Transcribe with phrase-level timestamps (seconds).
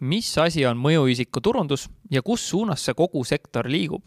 [0.00, 4.04] mis asi on mõjuisiku turundus ja kus suunas see kogu sektor liigub?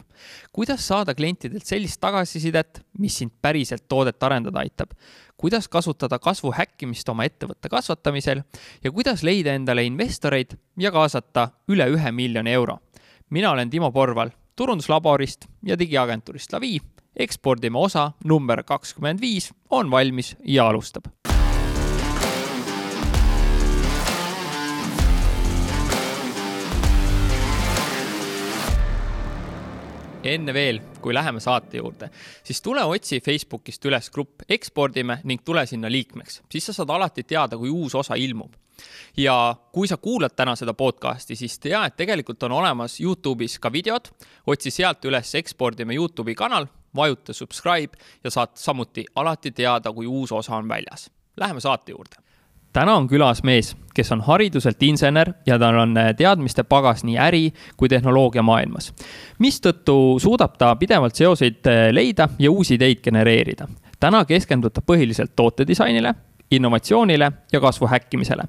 [0.52, 4.92] kuidas saada klientidelt sellist tagasisidet, mis sind päriselt toodet arendada aitab?
[5.36, 8.42] kuidas kasutada kasvu häkkimist oma ettevõtte kasvatamisel
[8.84, 12.78] ja kuidas leida endale investoreid ja kaasata üle ühe miljoni euro?
[13.30, 16.80] mina olen Timo Porval turunduslaborist ja digiagentuurist Lavi.
[17.16, 21.12] ekspordime osa number kakskümmend viis on valmis ja alustab
[30.22, 32.08] enne veel, kui läheme saate juurde,
[32.44, 37.24] siis tule otsi Facebookist üles grupp Ekspordime ning tule sinna liikmeks, siis sa saad alati
[37.24, 38.54] teada, kui uus osa ilmub.
[39.16, 43.70] ja kui sa kuulad täna seda podcast'i, siis tea, et tegelikult on olemas Youtube'is ka
[43.72, 44.08] videod,
[44.46, 46.66] otsi sealt üles Ekspordime Youtube'i kanal,
[46.96, 51.10] vajuta subscribe ja saad samuti alati teada, kui uus osa on väljas.
[51.36, 52.31] Läheme saate juurde
[52.72, 57.18] täna on külas mees, kes on hariduselt insener ja tal on äh, teadmiste pagas nii
[57.20, 57.42] äri
[57.76, 58.92] kui tehnoloogia maailmas.
[59.38, 63.68] mistõttu suudab ta pidevalt seoseid äh, leida ja uusi ideid genereerida.
[64.00, 66.14] täna keskendub ta põhiliselt tootedisainile,
[66.50, 68.42] innovatsioonile ja kasvu häkkimisele.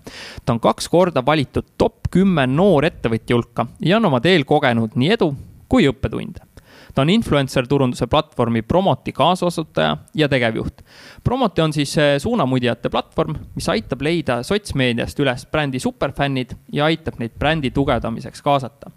[0.45, 5.11] ta on kaks korda valitud top kümme noorettevõtja hulka ja on oma teel kogenud nii
[5.11, 5.35] edu
[5.67, 6.52] kui õppetunde
[6.93, 10.81] ta on influencer turunduse platvormi Promoti kaasasutaja ja tegevjuht.
[11.23, 17.19] Promoti on siis eh, suunamudjate platvorm, mis aitab leida sotsmeediast üles brändi superfännid ja aitab
[17.19, 18.91] neid brändi tugevdamiseks kaasata.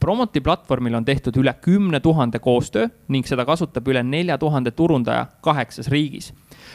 [0.00, 5.26] Promoti platvormil on tehtud üle kümne tuhande koostöö ning seda kasutab üle nelja tuhande turundaja
[5.42, 6.32] kaheksas riigis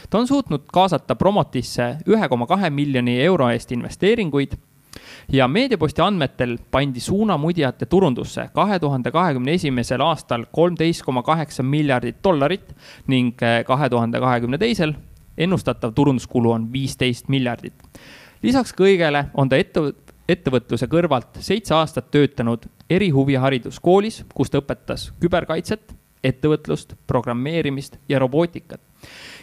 [0.10, 4.58] ta on suutnud kaasata Promotisse ühe koma kahe miljoni euro eest investeeringuid
[5.32, 12.22] ja meediaposti andmetel pandi suunamudjate turundusse kahe tuhande kahekümne esimesel aastal kolmteist koma kaheksa miljardit
[12.24, 12.76] dollarit
[13.08, 14.94] ning eh, kahe tuhande kahekümne teisel
[15.38, 17.74] ennustatav turunduskulu on viisteist miljardit.
[18.42, 19.82] lisaks kõigele on ta ette,
[20.30, 28.82] ettevõtluse kõrvalt seitse aastat töötanud erihuvihariduskoolis, kus ta õpetas küberkaitset, ettevõtlust, programmeerimist ja robootikat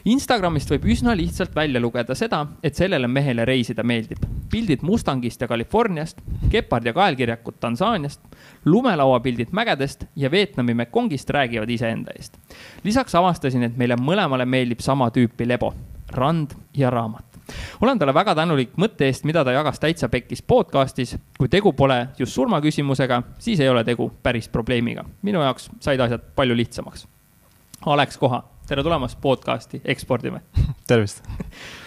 [0.08, 4.18] Instagramist võib üsna lihtsalt välja lugeda seda, et sellele mehele reisida meeldib.
[4.50, 6.18] pildid Mustangist ja Californiast,
[6.50, 8.20] gepard ja kaelkirjakud Tansaaniast,
[8.64, 12.38] lumelauapildid mägedest ja Vietnami Mekongist räägivad iseenda eest.
[12.84, 15.74] lisaks avastasin, et meile mõlemale meeldib sama tüüpi lebo,
[16.10, 17.24] rand ja raamat
[17.80, 21.16] olen talle väga tänulik mõtte eest, mida ta jagas Täitsa Pekkis podcastis.
[21.38, 25.04] kui tegu pole just surmaküsimusega, siis ei ole tegu päris probleemiga.
[25.22, 27.08] minu jaoks said asjad palju lihtsamaks.
[27.86, 30.40] Alex Koha tere tulemast podcast'i Ekspordime.
[30.88, 31.24] Tervist.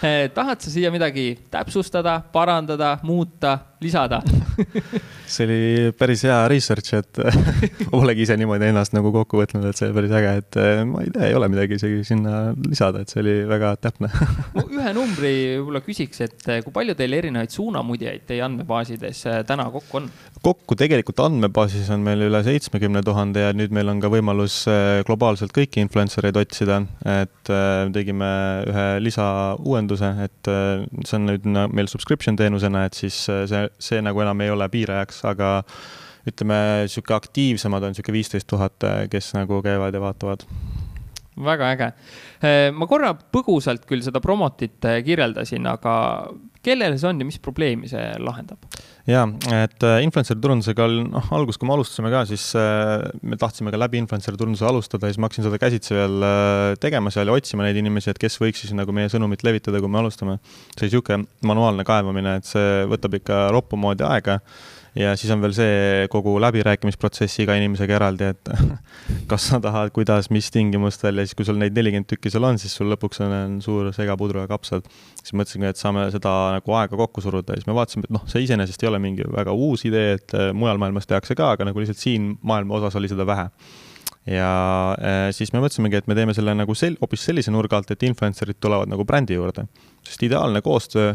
[0.04, 4.22] Eh, tahad sa siia midagi täpsustada, parandada, muuta, lisada
[5.34, 7.20] see oli päris hea research, et
[7.88, 10.82] ma polegi ise niimoodi ennast nagu kokku võtnud, et see oli päris äge, et eh,
[10.88, 14.10] ma ei tea, ei ole midagi isegi sinna lisada, et see oli väga täpne
[14.56, 19.68] no ühe numbri võib-olla küsiks, et eh, kui palju teil erinevaid suunamudjaid teie andmebaasides täna
[19.74, 20.10] kokku on?
[20.44, 24.62] kokku tegelikult andmebaasis on meil üle seitsmekümne tuhande ja nüüd meil on ka võimalus
[25.08, 27.52] globaalselt kõiki influencer eid otsida et
[27.94, 28.30] tegime
[28.68, 34.40] ühe lisauuenduse, et see on nüüd meil subscription teenusena, et siis see, see nagu enam
[34.44, 35.50] ei ole piirajaks, aga
[36.28, 40.46] ütleme, niisugune aktiivsemad on niisugune viisteist tuhat, kes nagu käivad ja vaatavad
[41.44, 41.88] väga äge.
[42.72, 45.94] ma korra põgusalt küll seda promotit kirjeldasin, aga
[46.64, 48.60] kellele see on ja mis probleemi see lahendab?
[49.08, 53.38] ja, et äh, influencer turundusega oli, noh, alguses, kui me alustasime ka, siis äh, me
[53.40, 57.12] tahtsime ka läbi influencer turunduse alustada ja siis ma hakkasin seda käsitsi veel äh, tegema
[57.14, 60.00] seal ja otsima neid inimesi, et kes võiks siis nagu meie sõnumit levitada, kui me
[60.00, 60.38] alustame.
[60.76, 64.40] see niisugune manuaalne kaevamine, et see võtab ikka roppu moodi aega
[64.98, 68.50] ja siis on veel see kogu läbirääkimisprotsess iga inimesega eraldi, et
[69.30, 72.60] kas sa tahad, kuidas, mis tingimustel ja siis, kui sul neid nelikümmend tükki seal on,
[72.62, 74.86] siis sul lõpuks on, on suur segapudru ja kapsad.
[75.20, 78.26] siis mõtlesingi, et saame seda nagu aega kokku suruda ja siis me vaatasime, et noh,
[78.30, 81.70] see iseenesest ei ole mingi väga uus idee, et äh, mujal maailmas tehakse ka, aga
[81.70, 83.50] nagu lihtsalt siin maailma osas oli seda vähe
[84.30, 84.50] ja
[84.96, 88.06] äh, siis me mõtlesimegi, et me teeme selle nagu sel-, hoopis sellise nurga alt, et
[88.08, 89.66] influencer'id tulevad nagu brändi juurde.
[90.04, 91.14] sest ideaalne koostöö,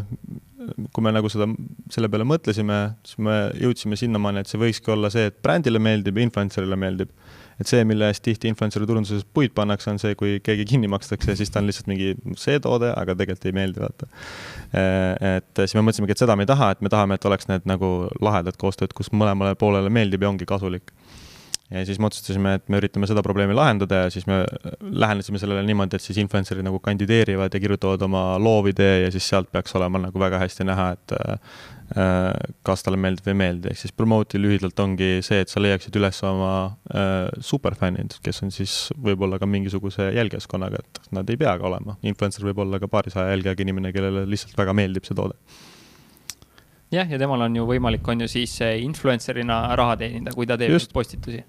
[0.92, 1.46] kui me nagu seda,
[1.92, 6.20] selle peale mõtlesime, siis me jõudsime sinnamaani, et see võikski olla see, et brändile meeldib
[6.20, 7.12] influencer'ile meeldib.
[7.60, 11.34] et see, mille eest tihti influencer'i turunduses puid pannakse, on see, kui keegi kinni makstakse,
[11.36, 14.08] siis ta on lihtsalt mingi see toode, aga tegelikult ei meeldi, vaata.
[15.36, 17.68] et siis me mõtlesimegi, et seda me ei taha, et me tahame, et oleks need
[17.68, 17.90] nagu
[18.24, 20.94] lahedad koostööd, kus mõlemale poolele meeldib ja ongi kasulik
[21.70, 24.40] ja siis me otsustasime, et me üritame seda probleemi lahendada ja siis me
[24.80, 29.50] lähenesime sellele niimoodi, et siis influencer'id nagu kandideerivad ja kirjutavad oma loovidee ja siis sealt
[29.52, 32.34] peaks olema nagu väga hästi näha, et äh,
[32.66, 35.98] kas talle meeldib või ei meeldi, ehk siis promote'i lühidalt ongi see, et sa leiaksid
[36.00, 36.52] üles oma
[36.90, 41.98] äh, superfännid, kes on siis võib-olla ka mingisuguse jälgijaskonnaga, et nad ei pea ka olema,
[42.02, 45.38] influencer võib olla ka paarisaja jälgijaga inimene, kellele lihtsalt väga meeldib see toode
[46.90, 50.74] jah, ja temal on ju võimalik, on ju siis influencer'ina raha teenida, kui ta teeb
[50.74, 50.92] Just.
[50.94, 51.44] postitusi.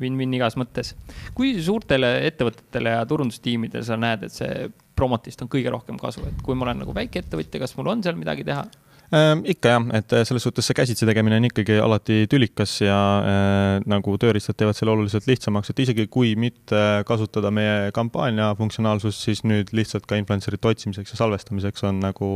[0.00, 0.94] Win-win igas mõttes.
[1.34, 4.66] kui suurtele ettevõtetele ja turundustiimidele sa näed, et see
[4.96, 8.18] promotist on kõige rohkem kasu, et kui ma olen nagu väikeettevõtja, kas mul on seal
[8.18, 8.66] midagi teha?
[9.14, 12.96] Ehm, ikka jah, et äh, selles suhtes see käsitsi tegemine on ikkagi alati tülikas ja
[13.22, 19.22] äh, nagu tööriistad teevad selle oluliselt lihtsamaks, et isegi kui mitte kasutada meie kampaania funktsionaalsust,
[19.28, 22.30] siis nüüd lihtsalt ka influencerite otsimiseks ja salvestamiseks on nagu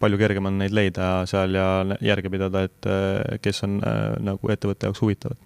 [0.00, 1.68] palju kergem on neid leida seal ja
[2.00, 5.36] järge pidada, et äh, kes on äh, nagu ettevõtte jaoks huvitavad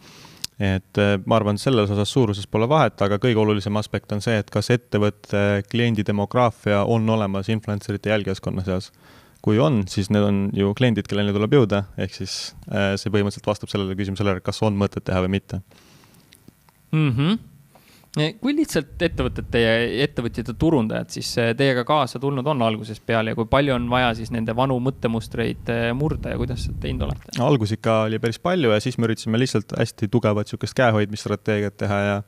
[0.61, 4.37] et äh, ma arvan, selles osas suuruses pole vahet, aga kõige olulisem aspekt on see,
[4.43, 8.93] et kas ettevõtte kliendi demograafia on olemas influencerite jälgijaskonna seas
[9.43, 12.35] kui on, siis need on ju kliendid, kelleni tuleb jõuda, ehk siis
[12.71, 15.63] äh, see põhimõtteliselt vastab sellele küsimusele, kas on mõtet teha või mitte
[16.93, 17.11] mm.
[17.11, 17.41] -hmm
[18.13, 23.39] kui lihtsalt ettevõtete ja ettevõtjate turundajad siis äh, teiega kaasa tulnud on algusest peale ja
[23.39, 27.33] kui palju on vaja siis nende vanu mõttemustreid äh, murda ja kuidas teinud olete?
[27.41, 32.01] algus ikka oli päris palju ja siis me üritasime lihtsalt hästi tugevat niisugust käehoidmisstrateegiat teha
[32.05, 32.19] ja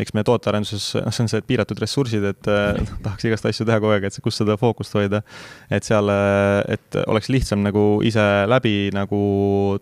[0.00, 3.94] eks meie tootearenduses, see on see piiratud ressursid, et äh, tahaks igast asju teha kogu
[3.94, 5.22] aeg, et kus seda fookust hoida.
[5.70, 9.20] et seal, äh, et oleks lihtsam nagu ise läbi nagu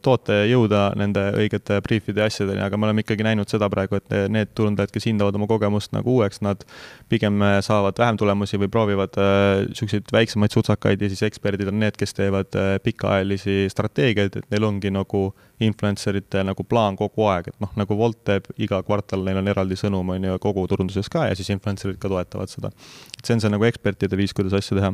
[0.05, 4.15] toote jõuda nende õigete briifide ja asjadeni, aga me oleme ikkagi näinud seda praegu, et
[4.32, 6.64] need turundajad, kes hindavad oma kogemust nagu uueks, nad
[7.12, 11.97] pigem äh, saavad vähem tulemusi või proovivad niisuguseid väiksemaid sutsakaid ja siis eksperdid on need,
[11.99, 12.55] kes teevad
[12.85, 17.96] pikaajalisi strateegiaid, et neil ongi nagu influencer ite nagu plaan kogu aeg, et noh, nagu
[17.99, 21.50] Wolt teeb iga kvartal, neil on eraldi sõnum, on ju, kogu turunduses ka ja siis
[21.55, 22.70] influencer'id ka toetavad seda.
[23.19, 24.93] et see on see nagu ekspertide viis, kuidas asju teha.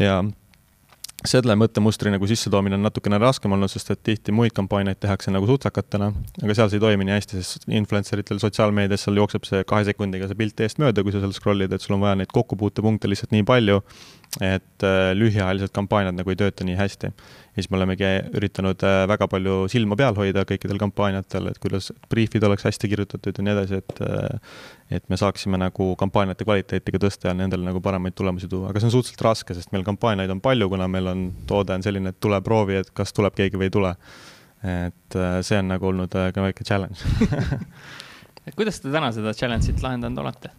[0.00, 0.22] ja
[1.24, 5.48] selle mõttemustri nagu sissetoomine on natukene raskem olnud, sest et tihti muid kampaaniaid tehakse nagu
[5.48, 6.10] sutsakatena,
[6.42, 9.86] aga seal see ei toimi nii hästi, sest influencer itel sotsiaalmeedias seal jookseb see kahe
[9.88, 13.08] sekundiga see pilt eest mööda, kui sa seal scroll'id, et sul on vaja neid kokkupuutepunkte
[13.08, 13.80] lihtsalt nii palju,
[14.42, 17.12] et äh, lühiajalised kampaaniad nagu ei tööta nii hästi.
[17.54, 21.92] Ja siis me olemegi üritanud äh, väga palju silma peal hoida kõikidel kampaaniatel, et kuidas
[22.12, 24.56] briifid oleks hästi kirjutatud ja nii edasi, et äh,
[24.90, 28.82] et me saaksime nagu kampaaniate kvaliteeti ka tõsta ja nendele nagu paremaid tulemusi tuua, aga
[28.82, 32.12] see on suhteliselt raske, sest meil kampaaniaid on palju, kuna meil on, toode on selline,
[32.12, 33.94] et tule proovi, et kas tuleb keegi või ei tule.
[34.64, 37.04] et äh, see on nagu olnud ka väike challenge
[38.58, 40.52] kuidas te täna seda challenge'it lahendanud olete?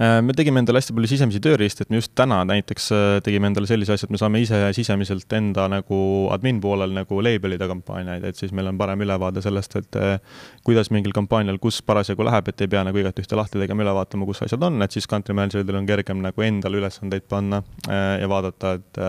[0.00, 3.46] Äh, me tegime endale hästi palju sisemisi tööriistu, et me just täna näiteks äh, tegime
[3.46, 5.98] endale sellise asja, et me saame ise sisemiselt enda nagu
[6.34, 10.90] admin poolel nagu label'ida kampaaniaid, et siis meil on parem ülevaade sellest, et äh, kuidas
[10.94, 14.26] mingil kampaanial, kus parasjagu läheb, et ei pea nagu igat ühte lahti tegema, üle vaatama,
[14.26, 18.26] kus asjad on, et siis country manager idel on kergem nagu endale ülesandeid panna ja
[18.30, 19.02] vaadata, et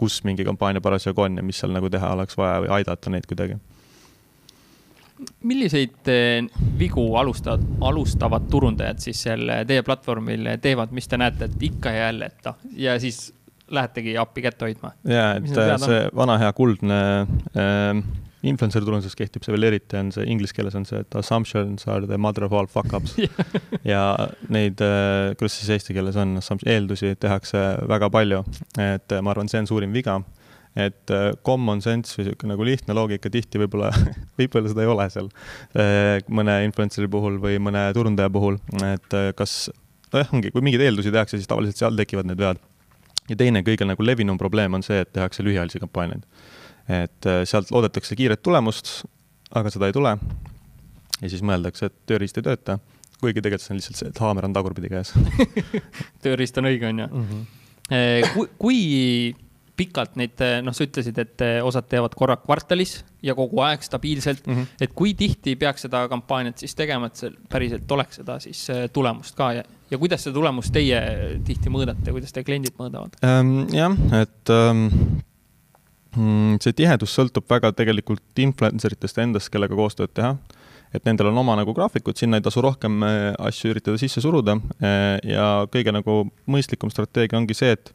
[0.00, 3.28] kus mingi kampaania parasjagu on ja mis seal nagu teha oleks vaja või aidata neid
[3.28, 3.56] kuidagi
[5.46, 6.46] milliseid eh,
[6.78, 12.08] vigu alustavad, alustavad turundajad siis seal teie platvormil teevad, mis te näete, et ikka ja
[12.08, 13.28] jälle, et noh, ja siis
[13.70, 14.94] lähetegi appi kätt hoidma?
[15.08, 15.52] ja, et
[15.82, 16.98] see vana hea kuldne
[17.54, 18.02] äh,
[18.46, 22.08] influencer turunduses kehtib see veel eriti, on see inglise keeles on see, et assumptions are
[22.08, 23.16] the mother of all fuck ups.
[23.92, 28.42] Ja neid, äh, kuidas siis eesti keeles on, eeldusi tehakse väga palju,
[28.80, 30.20] et ma arvan, see on suurim viga
[30.78, 33.90] et äh, common sense või niisugune nagu lihtne loogika tihti võib-olla
[34.38, 35.30] võib-olla seda ei ole seal
[35.74, 39.64] äh, mõne influencer'i puhul või mõne turundaja puhul, et äh, kas,
[40.14, 42.62] nojah, ongi, kui mingeid eeldusi tehakse, siis tavaliselt seal tekivad need vead.
[43.32, 46.22] ja teine kõige nagu levinum probleem on see, et tehakse lühiajalisi kampaaniaid.
[46.90, 49.02] et sealt loodetakse kiiret tulemust,
[49.54, 50.16] aga seda ei tule.
[51.20, 52.78] ja siis mõeldakse, et tööriist ei tööta,
[53.18, 55.14] kuigi tegelikult see on lihtsalt see, et haamer on tagurpidi käes
[56.24, 57.10] tööriist on õige, on ju.
[57.10, 57.46] Mhm.
[58.36, 58.82] kui, kui
[59.80, 64.46] pikalt neid, noh, sa ütlesid, et eh, osad teevad korra kvartalis ja kogu aeg stabiilselt
[64.46, 64.56] mm.
[64.56, 64.84] -hmm.
[64.84, 68.86] et kui tihti peaks seda kampaaniat siis tegema, et see päriselt oleks seda siis eh,
[68.92, 71.00] tulemust ka ja, ja kuidas seda tulemust teie
[71.46, 73.66] tihti mõõdate, kuidas teie kliendid mõõdavad ähm,?
[73.74, 74.86] jah, et ähm,
[76.60, 80.36] see tihedus sõltub väga tegelikult influencer itest endast, kellega koostööd teha
[80.90, 84.58] et nendel on oma nagu graafikud, sinna ei tasu rohkem eh, asju üritada sisse suruda
[85.22, 87.94] ja kõige nagu mõistlikum strateegia ongi see, et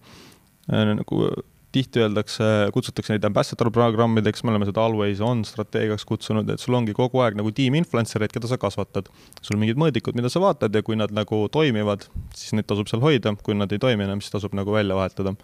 [0.72, 1.28] nagu
[1.76, 6.78] tihti öeldakse, kutsutakse neid ambassador programmideks, me oleme seda always on strateegiaks kutsunud, et sul
[6.78, 9.10] ongi kogu aeg nagu tiim influencer eid, keda sa kasvatad.
[9.42, 13.04] sul mingid mõõdikud, mida sa vaatad ja kui nad nagu toimivad, siis neid tasub seal
[13.04, 15.36] hoida, kui nad ei toimi enam, siis tasub nagu välja vahetada.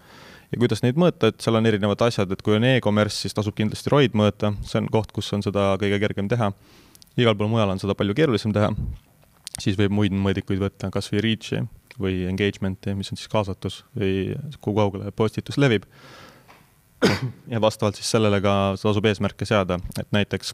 [0.52, 3.56] ja kuidas neid mõõta, et seal on erinevad asjad, et kui on e-commerce, siis tasub
[3.58, 6.52] kindlasti ROID mõõta, see on koht, kus on seda kõige kergem teha.
[7.16, 8.72] igal pool mujal on seda palju keerulisem teha.
[9.60, 11.66] siis võib muid mõõdikuid võtta, kas või reach'i
[12.00, 14.32] või engagement'i, mis on siis kaasatus või
[14.64, 15.84] kui kaugele postitus levib
[17.52, 20.52] ja vastavalt siis sellele ka tasub eesmärke seada, et näiteks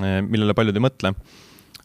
[0.00, 1.14] eh, millele paljud ei mõtle,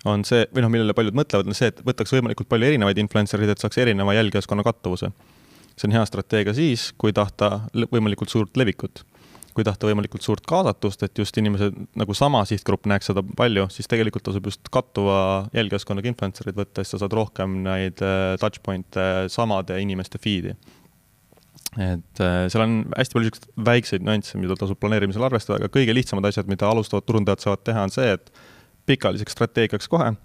[0.07, 3.41] on see, või noh, millele paljud mõtlevad, on see, et võtaks võimalikult palju erinevaid influencer
[3.43, 5.11] eid, et saaks erineva jälgijaskonna kattuvuse.
[5.75, 9.03] see on hea strateegia siis, kui tahta võimalikult suurt levikut.
[9.53, 13.89] kui tahta võimalikult suurt kaasatust, et just inimesed nagu sama sihtgrupp näeks seda palju, siis
[13.91, 19.27] tegelikult tasub just kattuva jälgijaskonnaga influencer'id võtta, siis sa saad rohkem neid äh, touch point'e
[19.27, 20.55] samade inimeste feed'i
[21.77, 25.93] et äh, seal on hästi palju niisuguseid väikseid nüansse, mida tasub planeerimisel arvestada, aga kõige
[25.93, 28.31] lihtsamad asjad, mida alustavad turundajad saavad teha, on see, et
[28.89, 30.15] pikaajaliseks strateegiaks kohe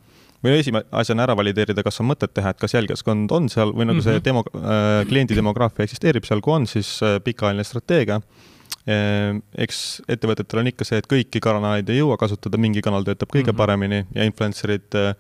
[0.45, 3.89] või esimese asjana ära valideerida, kas on mõtet teha, et kas jälgijaskond on seal või
[3.89, 4.09] nagu mm -hmm.
[4.09, 4.25] see mhm.
[4.25, 9.41] demo äh,, kliendi demograafia eksisteerib seal, kui on, siis äh, pikaajaline strateegia äh,.
[9.67, 13.53] eks ettevõtetel on ikka see, et kõiki kanaleid ei jõua kasutada, mingi kanal töötab kõige
[13.53, 13.57] mm -hmm.
[13.57, 15.15] paremini ja influencer'id äh,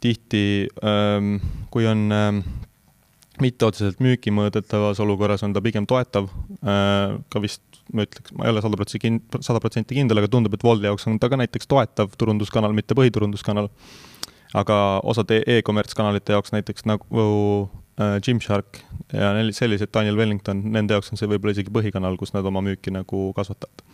[0.00, 1.36] tihti ähm,,
[1.70, 2.42] kui on ähm,
[3.44, 6.28] mitte otseselt müüki mõõdetavas olukorras on ta pigem toetav,
[6.62, 7.62] äh, ka vist
[7.94, 10.88] ma ütleks, ma ei ole sada protsenti kind-, sada protsenti kindel, aga tundub, et Woldi
[10.88, 13.70] jaoks on ta ka näiteks toetav turunduskanal, mitte põhiturunduskanal
[14.54, 17.24] aga osade e-commerce kanalite jaoks näiteks nagu
[18.00, 18.80] äh, Gymshark
[19.12, 22.94] ja sellised Daniel Wellington, nende jaoks on see võib-olla isegi põhikanal, kus nad oma müüki
[22.94, 23.84] nagu kasvatavad.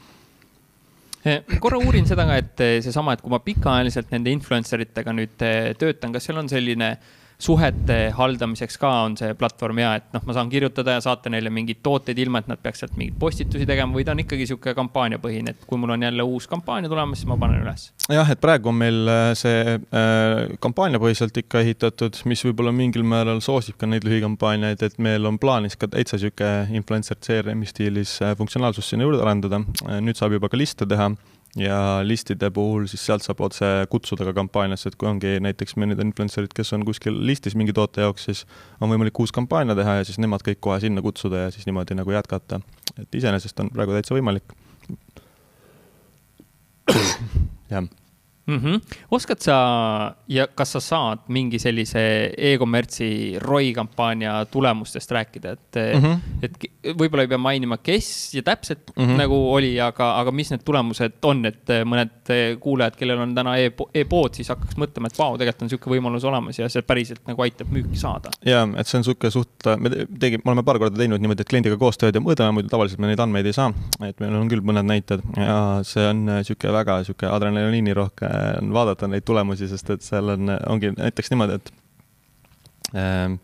[1.23, 5.15] Eh, korra uurin seda ka, et eh, seesama, et kui ma pikaajaliselt nende influencer itega
[5.15, 9.93] nüüd eh, töötan, kas seal on selline äh, suhete haldamiseks ka on see platvorm hea,
[9.99, 12.95] et noh, ma saan kirjutada ja saata neile mingeid tooteid, ilma et nad peaks sealt
[12.99, 16.47] mingeid postitusi tegema või ta on ikkagi sihuke kampaaniapõhine, et kui mul on jälle uus
[16.51, 17.89] kampaania tulemas, siis ma panen üles.
[18.13, 23.43] jah, et praegu on meil äh, see äh, kampaaniapõhiselt ikka ehitatud, mis võib-olla mingil määral
[23.45, 28.37] soosib ka neid lühikampaaniaid, et meil on plaanis ka täitsa sihuke influencer CRM-i stiilis äh,
[28.39, 29.65] funktsionaalsust sinna juurde arendada.
[29.89, 31.11] Äh, nüüd saab juba ka liste teha
[31.57, 35.93] ja listide puhul siis sealt saab otse kutsuda ka kampaaniasse, et kui ongi näiteks meil
[35.93, 38.45] need influencer'id, kes on kuskil listis mingi toote jaoks, siis
[38.81, 41.99] on võimalik uus kampaania teha ja siis nemad kõik kohe sinna kutsuda ja siis niimoodi
[41.99, 42.61] nagu jätkata.
[43.01, 44.57] et iseenesest on praegu täitsa võimalik.
[47.73, 47.89] jah
[48.47, 48.59] mm.
[48.59, 48.81] -hmm.
[49.11, 56.03] oskad sa ja kas sa saad mingi sellise e-kommertsi ROI kampaania tulemustest rääkida, et mm,
[56.03, 56.19] -hmm.
[56.43, 56.59] et
[56.99, 59.17] võib-olla ei pea mainima, kes ja täpselt mm -hmm.
[59.17, 64.33] nagu oli, aga, aga mis need tulemused on, et mõned kuulajad, kellel on täna e-pood
[64.33, 67.43] e, siis hakkaks mõtlema, et vau, tegelikult on niisugune võimalus olemas ja see päriselt nagu
[67.43, 68.31] aitab müüki saada.
[68.45, 71.49] ja, et see on niisugune suht, me tegime, me oleme paar korda teinud niimoodi, et
[71.49, 73.73] kliendiga koostööd ja mõõdame, muidu tavaliselt me neid andmeid ei saa.
[74.03, 79.09] et meil on küll mõned näited ja see on niisugune väga niisugune adrenaliinirohke on vaadata
[79.11, 81.73] neid tulemusi, sest et seal on, ongi näiteks niimoodi, et
[82.97, 83.39] ähm,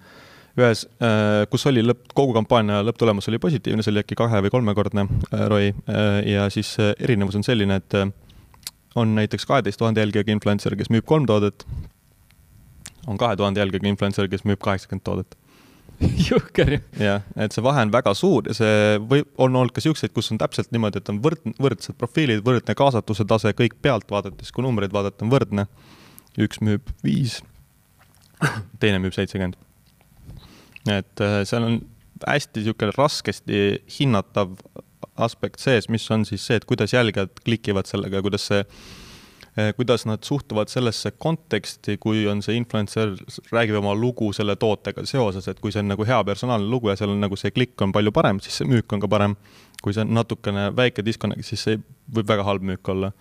[0.58, 4.54] ühes, äh, kus oli lõpp, kogu kampaania lõpptulemus oli positiivne, see oli äkki kahe- või
[4.54, 7.98] kolmekordne äh, ROI äh, ja siis erinevus on selline, et
[8.98, 11.66] on näiteks kaheteist tuhande jälgijaga influencer, kes müüb kolm toodet,
[13.06, 15.38] on kahe tuhande jälgijaga influencer, kes müüb kaheksakümmend toodet
[16.28, 16.80] jõhker ju.
[17.02, 20.30] jah, et see vahe on väga suur ja see võib, on olnud ka siukseid, kus
[20.34, 24.66] on täpselt niimoodi, et on võrd-, võrdsed profiilid, võrdne kaasatuse tase, kõik pealt vaadates, kui
[24.66, 25.66] numbreid vaadata, on võrdne.
[26.38, 27.40] üks müüb viis,
[28.82, 29.58] teine müüb seitsekümmend.
[30.86, 31.80] et äh, seal on
[32.26, 33.64] hästi niisugune raskesti
[33.98, 34.54] hinnatav
[35.18, 38.62] aspekt sees, mis on siis see, et kuidas jälgijad klikivad sellega, kuidas see
[39.76, 43.14] kuidas nad suhtuvad sellesse konteksti, kui on see influencer,
[43.50, 46.96] räägib oma lugu selle tootega seoses, et kui see on nagu hea personaalne lugu ja
[47.00, 49.36] seal on nagu see klikk on palju parem, siis see müük on ka parem.
[49.82, 51.76] kui see on natukene väike disconnect, siis see
[52.14, 53.12] võib väga halb müük olla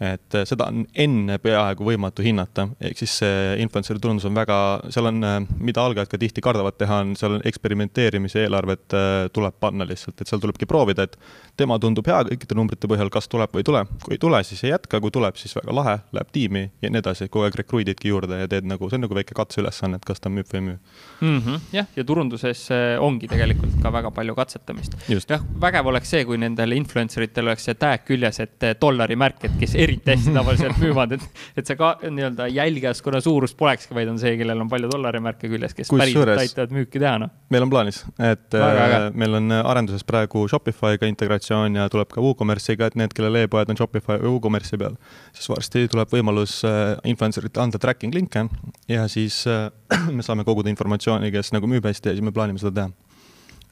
[0.00, 4.58] et äh, seda on enne peaaegu võimatu hinnata, ehk siis see influencer'i turundus on väga,
[4.94, 9.16] seal on, äh, mida algajad ka tihti kardavad teha, on seal on eksperimenteerimise eelarvet äh,
[9.34, 11.18] tuleb panna lihtsalt, et seal tulebki proovida, et
[11.58, 14.62] tema tundub hea kõikide numbrite põhjal, kas tuleb või ei tule, kui ei tule, siis
[14.68, 18.12] ei jätka, kui tuleb, siis väga lahe, läheb tiimi ja nii edasi, kogu aeg rekruididki
[18.12, 20.66] juurde ja teed nagu, see on nagu väike katseülesanne, et kas ta müüb või ei
[20.68, 20.78] müü.
[21.18, 21.42] Mm.
[21.42, 22.68] -hmm, jah, ja turunduses
[23.02, 24.94] ongi tegelikult ka väga palju katsetamist.
[25.10, 29.42] jah, vägev oleks see, kui nendel influencer itel oleks see tag küljes, et dollari märk,
[29.48, 31.24] et kes eriti hästi tavaliselt müüvad, et,
[31.58, 35.74] et see ka nii-öelda jälgijaskonna suurus polekski, vaid on see, kellel on palju dollarimärke küljes,
[35.76, 37.32] kes Kus päriselt suures, aitavad müüki teha, noh.
[37.54, 42.22] meil on plaanis, et Väga, äh, meil on arenduses praegu Shopify'ga integratsioon ja tuleb ka
[42.24, 44.96] WooCommerce'iga, et need, kellel e-poed on Shopify või WooCommerce'i peal,
[45.36, 48.46] siis varsti tuleb võimalus äh, influencer'ite anda tracking linke
[48.90, 49.68] ja siis äh,
[50.16, 53.07] me saame koguda informatsiooni, kes nagu müüb hästi ja siis me plaanime seda teha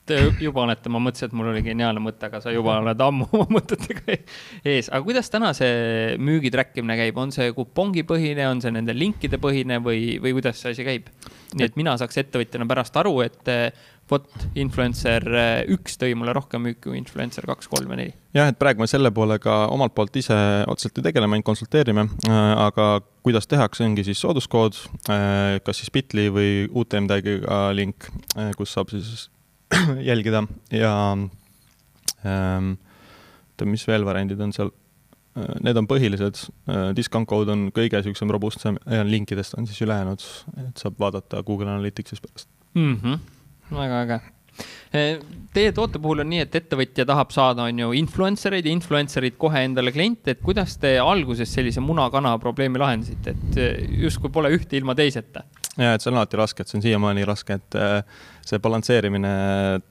[0.07, 3.27] Te juba olete, ma mõtlesin, et mul oli geniaalne mõte, aga sa juba oled ammu
[3.35, 4.15] oma mõtetega
[4.71, 4.87] ees.
[4.87, 9.41] aga kuidas täna see müügi track imine käib, on see kupongipõhine, on see nende linkide
[9.43, 11.11] põhine või, või kuidas see asi käib?
[11.57, 14.27] nii et mina saaks ettevõtjana pärast aru, et eh, vot,
[14.59, 18.15] influencer eh, üks tõi mulle rohkem müüki kui influencer kaks, kolm ja neli.
[18.37, 20.37] jah, et praegu me selle poolega omalt poolt ise
[20.71, 22.89] otseselt ei tegele, me ainult konsulteerime, äh, aga
[23.27, 24.79] kuidas tehakse, ongi siis sooduskood,
[25.11, 29.29] äh, kas siis Bitly või UTM tag'iga link, äh, kus saab siis
[30.11, 30.93] jälgida ja
[32.25, 32.75] ähm,
[33.53, 34.71] oota, mis veel variandid on seal?
[35.37, 39.83] Äh, need on põhilised, äh, discount code on kõige niisugusem robustsem ja linkidest on siis
[39.85, 40.25] ülejäänud,
[40.69, 42.97] et saab vaadata Google Analytics'is pärast mm.
[43.03, 43.19] -hmm.
[43.71, 44.21] väga äge
[45.53, 49.37] Teie toote puhul on nii, et ettevõtja tahab saada, on ju, influencer eid ja influencer'id
[49.37, 53.59] kohe endale kliente, et kuidas te alguses sellise muna-kana probleemi lahendasite, et
[54.05, 55.45] justkui pole ühte ilma teiseta?
[55.76, 59.33] Ja, et see on alati raske, et see on siiamaani raske, et äh, see balansseerimine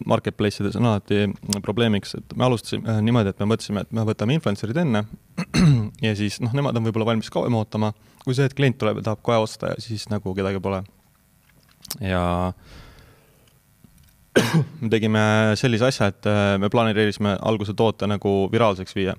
[0.10, 1.28] marketplace ides on alati
[1.66, 5.04] probleemiks, et me alustasime niimoodi, et me mõtlesime, et me võtame influencer'id enne
[6.06, 9.10] ja siis noh, nemad on võib-olla valmis kauem ootama, kui see hetk klient tuleb ja
[9.12, 10.82] tahab kohe osta ja siis nagu kedagi pole.
[12.02, 12.24] ja
[14.82, 15.26] me tegime
[15.60, 19.16] sellise asja, et äh, me planeerisime alguse toote nagu viraalseks viia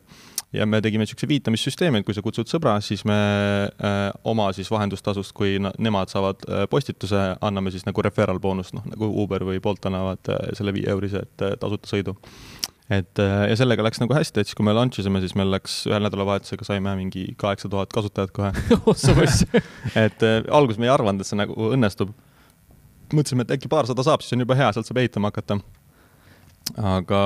[0.54, 3.16] ja me tegime niisuguse viitamissüsteemi, et kui sa kutsud sõbra, siis me
[3.66, 8.86] äh, oma siis vahendustasust, kui nemad saavad äh, postituse, anname siis nagu referral boonust, noh
[8.86, 12.16] nagu Uber või Bolt annavad äh, selle viie eurise äh, tasuta sõidu.
[12.90, 15.50] et äh, ja sellega läks nagu hästi, et siis, kui me launch isime, siis meil
[15.50, 18.52] läks ühel nädalavahetusega saime mingi kaheksa tuhat kasutajat kohe
[20.06, 22.14] et äh, alguses me ei arvanud, et see nagu õnnestub.
[23.12, 25.60] mõtlesime, et äkki paarsada saab, siis on juba hea, sealt saab ehitama hakata
[26.74, 27.20] aga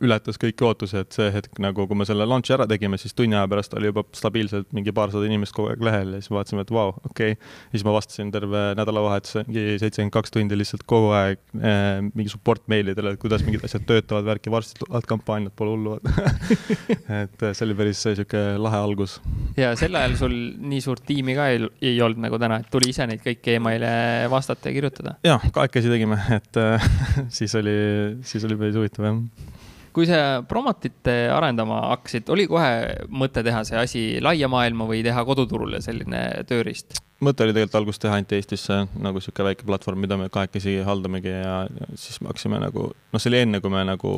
[0.00, 3.36] ületas kõiki ootusi, et see hetk nagu, kui me selle launch'i ära tegime, siis tunni
[3.36, 6.72] aja pärast oli juba stabiilselt mingi paarsada inimest kogu aeg lehel ja siis vaatasime, et
[6.72, 7.50] vau wow,, okei okay..
[7.74, 12.64] siis ma vastasin terve nädalavahetuse, mingi seitsekümmend kaks tundi lihtsalt kogu aeg eh, mingi support
[12.72, 15.98] meilidele, et kuidas mingid asjad töötavad, värki, varsti tulevad kampaaniad, pole hullu
[17.22, 19.18] et see oli päris sihuke lahe algus.
[19.58, 21.60] ja sel ajal sul nii suurt tiimi ka ei,
[21.92, 23.92] ei olnud nagu täna, et tuli ise neid kõiki email'e
[24.32, 25.18] vastata ja kirjutada?
[25.28, 26.62] jah, kahekesi tegime, et
[27.40, 27.78] siis oli,
[28.24, 29.22] siis oli päris huvitav jah
[29.98, 32.70] kui sa Promotit arendama hakkasid, oli kohe
[33.10, 37.00] mõte teha see asi laia maailma või teha koduturule selline tööriist?
[37.24, 41.32] mõte oli tegelikult alguses teha ainult Eestisse nagu sihuke väike platvorm, mida me kahekesi haldamegi
[41.32, 44.12] ja, ja siis me hakkasime nagu, noh, see oli enne, kui me nagu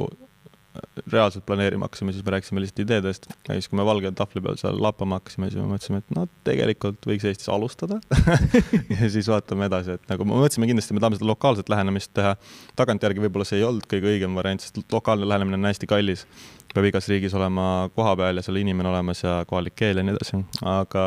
[1.10, 4.58] reaalselt planeerima hakkasime, siis me rääkisime lihtsalt ideedest ja siis, kui me valge tahvli peal
[4.60, 7.98] seal lappama hakkasime, siis me mõtlesime, et no tegelikult võiks Eestis alustada
[8.94, 12.36] ja siis vaatame edasi, et nagu me mõtlesime kindlasti, me tahame seda lokaalset lähenemist teha.
[12.78, 16.24] tagantjärgi võib-olla see ei olnud kõige õigem variant, sest lokaalne lähenemine on hästi kallis.
[16.74, 20.42] peab igas riigis olema kohapeal ja seal inimene olemas ja kohalik keel ja nii edasi,
[20.62, 21.04] aga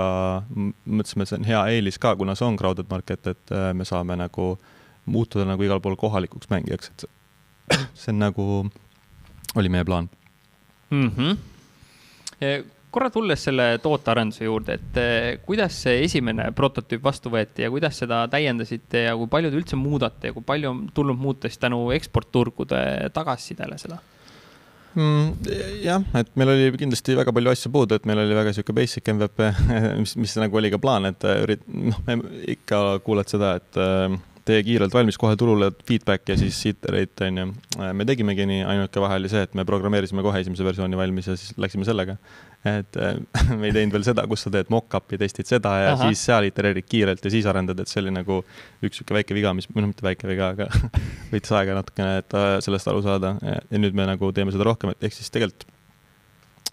[0.51, 3.87] mõtlesime, et see on hea eelis ka, kuna see on crowded market, et äh, me
[3.87, 4.57] saame nagu
[5.05, 7.07] muutuda nagu igal pool kohalikuks mängijaks, et
[7.95, 8.47] see on nagu
[9.55, 10.09] oli meie plaan
[10.89, 11.11] mm.
[11.17, 12.63] -hmm.
[12.91, 17.97] korra tulles selle tootearenduse juurde, et eh, kuidas see esimene prototüüp vastu võeti ja kuidas
[17.97, 21.61] seda täiendasite ja kui palju te üldse muudate ja kui palju on tulnud muuta siis
[21.61, 23.97] tänu eksportturgude tagasisidele seda?
[24.95, 25.33] mm,?
[25.83, 29.09] jah, et meil oli kindlasti väga palju asju puudu, et meil oli väga sihuke basic
[29.13, 29.49] MVP,
[30.03, 32.19] mis, mis nagu oli ka plaan, et ürit-, noh, me
[32.55, 37.37] ikka kuuled seda, et äh, tee kiirelt valmis, kohe turule feedback ja siis iterate on
[37.39, 37.45] ju.
[37.95, 41.37] me tegimegi nii, ainuke vahe oli see, et me programmeerisime kohe esimese versiooni valmis ja
[41.39, 42.17] siis läksime sellega.
[42.67, 42.99] et
[43.59, 46.09] me ei teinud veel seda, kus sa teed mock-up'i, testid seda ja Aha.
[46.09, 48.41] siis seal itereerid kiirelt ja siis arendad, et see oli nagu
[48.83, 50.69] üks sihuke väike viga, mis, noh mitte väike viga, aga
[51.31, 54.91] võttis aega natukene, et äh, sellest aru saada ja nüüd me nagu teeme seda rohkem,
[54.95, 55.67] et ehk siis tegelikult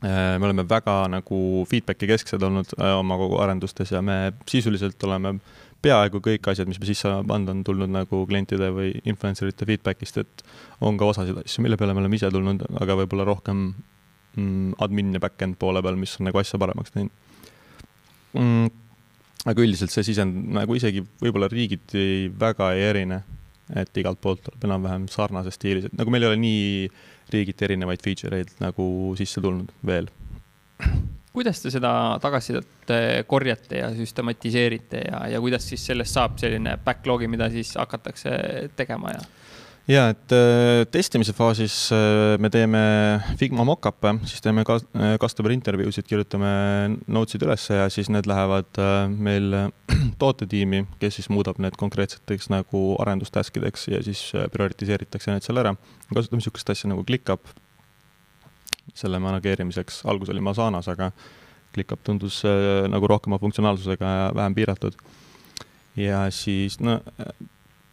[0.02, 5.10] äh, me oleme väga nagu feedback'i kesksed olnud äh, oma kogu arendustes ja me sisuliselt
[5.10, 5.38] oleme
[5.84, 9.68] peaaegu kõik asjad, mis me sisse oleme pannud, on tulnud nagu klientide või influencer ite
[9.68, 10.44] feedback'ist, et
[10.84, 13.70] on ka osasid asju, mille peale me oleme ise tulnud, aga võib-olla rohkem
[14.36, 17.12] mm, admin ja back-end poole peal, mis on nagu asja paremaks teinud
[18.36, 18.70] mm,.
[19.50, 23.22] aga üldiselt see sisend nagu isegi võib-olla riigiti väga ei erine,
[23.80, 26.90] et igalt poolt tuleb enam-vähem sarnases stiilis, et nagu meil ei ole nii
[27.30, 28.84] riigiti erinevaid feature eid nagu
[29.18, 30.10] sisse tulnud veel
[31.32, 36.76] kuidas te seda tagasisidet eh, korjate ja süstematiseerite ja, ja kuidas siis sellest saab selline
[36.84, 38.32] backlog'i, mida siis hakatakse
[38.78, 39.22] tegema ja?
[39.90, 42.82] ja et äh, testimise faasis äh, me teeme
[43.38, 44.80] Figma mock-up'e, siis teeme ka
[45.22, 46.50] customer interview sid, kirjutame
[47.06, 49.54] notes'id ülesse ja siis need lähevad äh, meil
[50.22, 55.76] tootetiimi, kes siis muudab need konkreetseteks nagu arendustask ideks ja siis prioritiseeritakse need seal ära.
[56.10, 57.54] kasutame niisugust asja nagu ClickUp
[58.94, 61.10] selle manageerimiseks, alguses oli Masanas, aga
[61.74, 64.94] ClickUp tundus äh, nagu rohkema funktsionaalsusega ja vähem piiratud.
[65.96, 67.00] ja siis no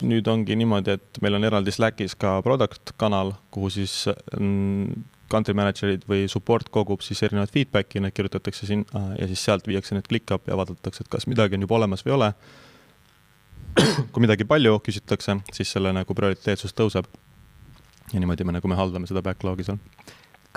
[0.05, 4.05] nüüd ongi niimoodi, et meil on eraldi Slackis ka product kanal, kuhu siis
[4.37, 9.67] mm, country manager'id või support kogub siis erinevat feedback'i, need kirjutatakse sinna ja siis sealt
[9.67, 12.31] viiakse need ClickUp'i ja vaadatakse, et kas midagi on juba olemas või ei ole.
[14.11, 17.09] kui midagi palju küsitakse, siis selle nagu prioriteetsus tõuseb.
[18.13, 19.81] ja niimoodi me nagu me haldame seda backlog'i seal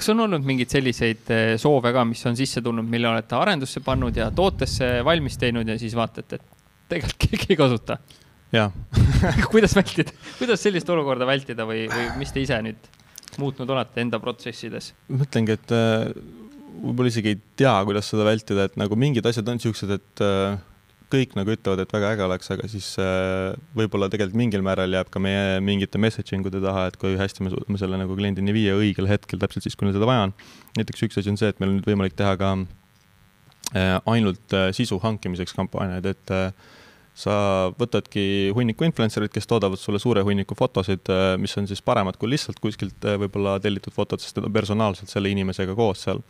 [0.00, 3.82] kas on olnud mingeid selliseid eh, soove ka, mis on sisse tulnud, mille olete arendusse
[3.84, 6.58] pannud ja tootesse valmis teinud ja siis vaatate, et
[6.94, 8.00] tegelikult keegi ei kasuta?
[8.54, 8.72] jah
[9.52, 12.88] kuidas vältida, kuidas sellist olukorda vältida või, või mis te ise nüüd
[13.38, 14.92] muutnud olete enda protsessides?
[15.10, 16.08] ma mõtlengi, et äh,
[16.80, 20.56] võib-olla isegi ei tea, kuidas seda vältida, et nagu mingid asjad on siuksed, et äh,
[21.10, 25.10] kõik nagu ütlevad, et väga äge oleks, aga siis äh, võib-olla tegelikult mingil määral jääb
[25.12, 28.76] ka meie mingite messaging ude taha, et kui hästi me suudame selle nagu kliendini viia
[28.78, 30.34] õigel hetkel, täpselt siis, kui neil seda vaja on.
[30.78, 34.70] näiteks üks asi on see, et meil on nüüd võimalik teha ka äh, ainult äh,
[34.76, 36.36] sisu hankimiseks kampaaniaid, et
[37.20, 37.34] sa
[37.76, 38.22] võtadki
[38.56, 41.10] hunniku influencer'id, kes toodavad sulle suure hunniku fotosid,
[41.42, 45.28] mis on siis paremad kui lihtsalt kuskilt võib-olla tellitud fotod, sest need on personaalselt selle
[45.34, 46.22] inimesega koos seal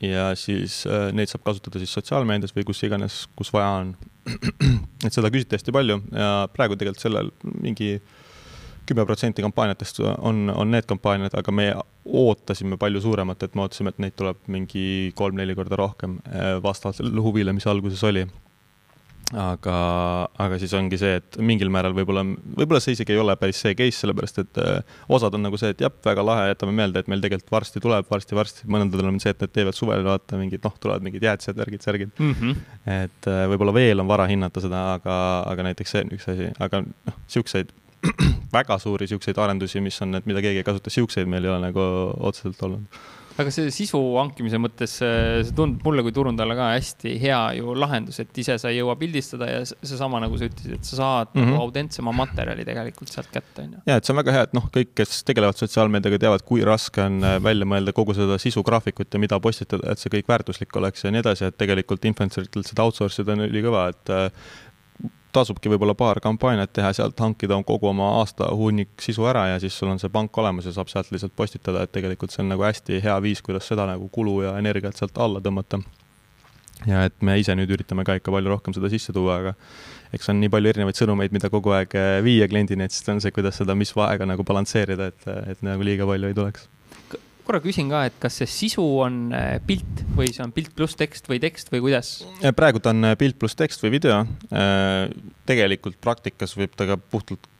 [0.00, 3.94] ja siis äh, neid saab kasutada siis sotsiaalmeedias või kus iganes, kus vaja on.
[5.04, 7.28] et seda küsiti hästi palju ja praegu tegelikult sellel
[7.60, 7.98] mingi
[8.88, 11.70] kümme protsenti kampaaniatest on, on need kampaaniad, aga me
[12.04, 17.00] ootasime palju suuremat, et me ootasime, et neid tuleb mingi kolm-neli korda rohkem äh, vastavalt
[17.00, 18.26] sellele huvile, mis alguses oli
[19.32, 19.76] aga,
[20.44, 22.24] aga siis ongi see, et mingil määral võib-olla,
[22.58, 25.72] võib-olla see isegi ei ole päris see case, sellepärast et äh, osad on nagu see,
[25.74, 29.22] et jah, väga lahe, jätame meelde, et meil tegelikult varsti tuleb varsti,, varsti-varsti, mõnedel on
[29.22, 32.36] see, et need teevad suvel, vaata mingid noh, tulevad mingid jäätised, värgid, särgid mm.
[32.40, 32.60] -hmm.
[32.98, 35.16] et äh, võib-olla veel on vara hinnata seda, aga,
[35.48, 37.72] aga näiteks see on üks asi, aga noh, siukseid
[38.58, 41.64] väga suuri siukseid arendusi, mis on need, mida keegi ei kasuta, siukseid meil ei ole
[41.70, 41.84] nagu
[42.28, 43.04] otseselt olnud
[43.34, 48.20] aga see sisu hankimise mõttes, see tundub mulle kui turundajale ka hästi hea ju lahendus,
[48.22, 51.40] et ise sa ei jõua pildistada ja seesama, nagu sa ütlesid, et sa saad mm
[51.40, 51.50] -hmm.
[51.50, 53.82] nagu autentsema materjali tegelikult sealt kätte, on ju.
[53.86, 57.02] ja, et see on väga hea, et noh, kõik, kes tegelevad sotsiaalmeediaga, teavad, kui raske
[57.02, 61.04] on äh, välja mõelda kogu seda sisugraafikut ja mida postitada, et see kõik väärtuslik oleks
[61.04, 64.30] ja nii edasi, et tegelikult influencer itelt seda outsource ida on ülikõva, et äh,
[65.34, 69.76] tasubki võib-olla paar kampaaniat teha, sealt hankida kogu oma aasta hunnik sisu ära ja siis
[69.78, 72.64] sul on see pank olemas ja saab sealt lihtsalt postitada, et tegelikult see on nagu
[72.66, 75.82] hästi hea viis, kuidas seda nagu kulu ja energiat sealt alla tõmmata.
[76.86, 79.54] ja et me ise nüüd üritame ka ikka palju rohkem seda sisse tuua, aga
[80.14, 83.34] eks on nii palju erinevaid sõnumeid, mida kogu aeg viia kliendini, et siis on see,
[83.34, 86.68] kuidas seda, mis vaega nagu balansseerida, et, et nagu liiga palju ei tuleks
[87.46, 90.96] korra küsin ka, et kas see sisu on äh, pilt või see on pilt pluss
[90.98, 92.16] tekst või tekst või kuidas?
[92.56, 94.22] praegu ta on äh, pilt pluss tekst või video.
[94.54, 95.10] Äh,
[95.48, 97.50] tegelikult praktikas võib ta ka puhtalt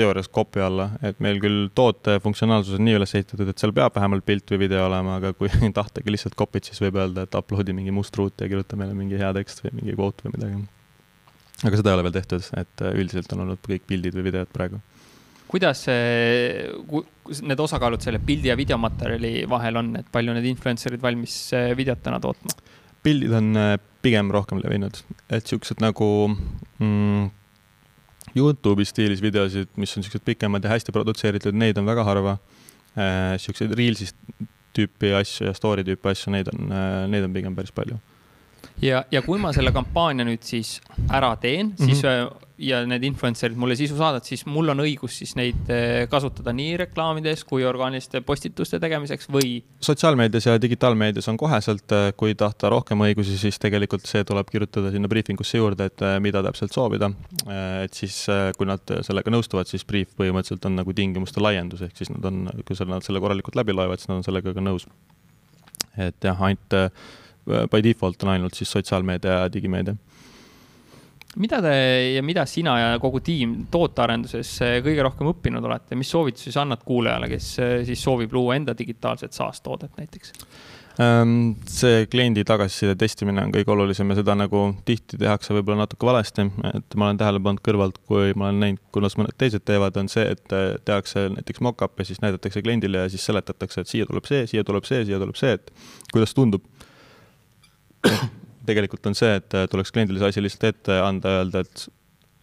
[0.00, 3.96] teoorias kopi alla, et meil küll toote funktsionaalsus on nii üles ehitatud, et seal peab
[3.96, 7.74] vähemalt pilt või video olema, aga kui tahtagi lihtsalt copy't, siis võib öelda, et upload'i
[7.76, 10.62] mingi must ruut ja kirjuta meile mingi hea tekst või mingi quote või midagi.
[11.66, 14.80] aga seda ei ole veel tehtud, et üldiselt on olnud kõik pildid või videod praegu
[15.50, 16.68] kuidas see,
[17.46, 22.02] need osakaalud selle pildi ja videomaterjali vahel on, et palju need influencer'id valmis eh, videot
[22.04, 22.54] täna tootma?
[23.04, 25.00] pildid on eh, pigem rohkem levinud,
[25.32, 27.28] et siuksed nagu mm,
[28.36, 32.36] Youtube'i stiilis videosid, mis on siuksed pikemad ja hästi produtseeritud, neid on väga harva.
[32.94, 34.18] Eh, siukseid Reels'ist
[34.76, 36.70] tüüpi asju ja story tüüpi asju, neid on,
[37.10, 37.98] neid on pigem päris palju
[38.82, 42.30] ja, ja kui ma selle kampaania nüüd siis ära teen mm, -hmm.
[42.60, 46.74] Ja need influencer'id mulle sisu saadavad, siis mul on õigus siis neid äh, kasutada nii
[46.82, 49.60] reklaamides kui orgaaniliste postituste tegemiseks või?
[49.84, 54.92] sotsiaalmeedias ja digitaalmeedias on koheselt, äh, kui tahta rohkem õigusi, siis tegelikult see tuleb kirjutada
[54.92, 57.10] sinna briefing usse juurde, et äh, mida täpselt soovida.
[57.84, 58.16] et siis,
[58.58, 62.44] kui nad sellega nõustuvad, siis brief põhimõtteliselt on nagu tingimuste laiendus, ehk siis nad on,
[62.66, 64.86] kui nad selle korralikult läbi loevad, siis nad on sellega ka nõus.
[65.96, 66.76] et jah, ainult
[67.72, 69.96] by default on ainult siis sotsiaalmeedia ja digimeedia
[71.36, 71.74] mida te
[72.16, 76.64] ja mida sina ja kogu tiim tootearenduses eh, kõige rohkem õppinud olete, mis soovitusi sa
[76.64, 80.34] annad kuulajale, kes eh, siis soovib luua enda digitaalset SaaS-toodet näiteks?
[81.00, 86.08] Ehm, see kliendi tagasiside testimine on kõige olulisem ja seda nagu tihti tehakse võib-olla natuke
[86.08, 89.96] valesti, et ma olen tähele pannud kõrvalt, kui ma olen näinud, kuidas mõned teised teevad,
[90.02, 93.94] on see, et eh, tehakse näiteks mock-up ja siis näidatakse kliendile ja siis seletatakse, et
[93.94, 95.72] siia tuleb see, siia tuleb see, siia tuleb see, et
[96.10, 96.66] kuidas tundub
[98.66, 101.86] tegelikult on see, et äh, tuleks kliendile see asi lihtsalt ette anda, öelda, et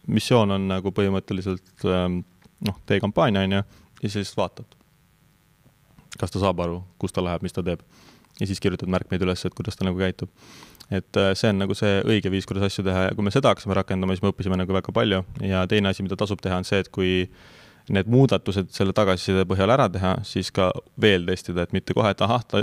[0.08, 2.22] missioon on nagu põhimõtteliselt ähm,
[2.66, 3.62] noh, tee kampaania, on ju,
[4.02, 4.76] ja siis vaatad.
[6.18, 7.84] kas ta saab aru, kus ta läheb, mis ta teeb.
[8.40, 10.30] ja siis kirjutad märkmeid üles, et kuidas ta nagu käitub.
[10.90, 13.52] et äh, see on nagu see õige viis, kuidas asju teha ja kui me seda
[13.52, 16.66] hakkasime rakendama, siis me õppisime nagu väga palju ja teine asi, mida tasub teha, on
[16.68, 17.28] see, et kui
[17.94, 20.70] need muudatused selle tagasiside põhjal ära teha, siis ka
[21.00, 22.62] veel testida, et mitte kohe, et ahah, ta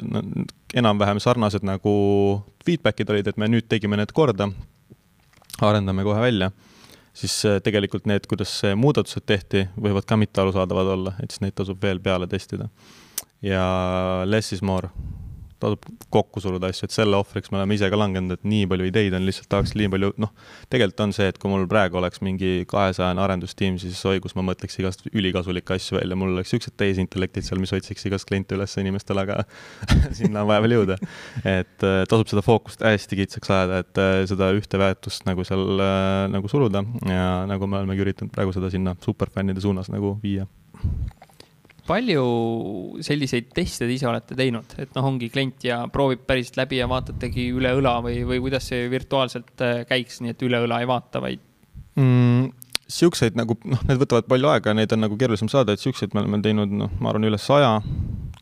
[0.77, 1.95] enam-vähem sarnased nagu
[2.65, 4.49] feedback'id olid, et me nüüd tegime need korda,
[5.63, 6.51] arendame kohe välja,
[7.15, 11.57] siis äh, tegelikult need, kuidas muudatused tehti, võivad ka mitte arusaadavad olla, et siis neid
[11.57, 12.69] tasub veel peale testida.
[13.41, 13.65] ja
[14.25, 14.89] less is more
[15.65, 18.87] tasub kokku suruda asju, et selle ohvriks me oleme ise ka langenud, et nii palju
[18.89, 20.31] ideid on, lihtsalt tahaks nii palju, noh,
[20.71, 24.45] tegelikult on see, et kui mul praegu oleks mingi kahesajane arendustiim, siis oi, kus ma
[24.49, 28.77] mõtleks igast ülikasulikke asju välja, mul oleks siuksed tehisintellektid seal, mis otsiks igast kliente üles
[28.81, 29.41] inimestele, aga
[30.17, 30.99] sinna on vaja veel jõuda.
[31.43, 35.65] et äh, tasub seda fookust hästi kitsaks ajada, et äh, seda ühte väärtust nagu seal
[35.81, 36.85] äh, nagu suruda.
[37.09, 40.47] Ja nagu me olemegi üritanud praegu seda sinna superfännide suunas nagu viia
[41.85, 42.25] palju
[43.05, 46.89] selliseid teste te ise olete teinud, et noh, ongi klient ja proovib päriselt läbi ja
[46.89, 50.89] vaatategi üle õla või, või kuidas see virtuaalselt äh, käiks, nii et üle õla ei
[50.89, 51.43] vaata, vaid
[51.99, 52.53] mm,?
[52.85, 56.21] Siukseid nagu noh, need võtavad palju aega, neid on nagu keerulisem saada, et siukseid me
[56.21, 57.79] oleme teinud, noh, ma arvan, üle saja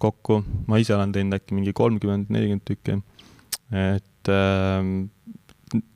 [0.03, 0.41] kokku.
[0.67, 2.97] ma ise olen teinud äkki mingi kolmkümmend, nelikümmend tükki.
[3.71, 4.89] et äh,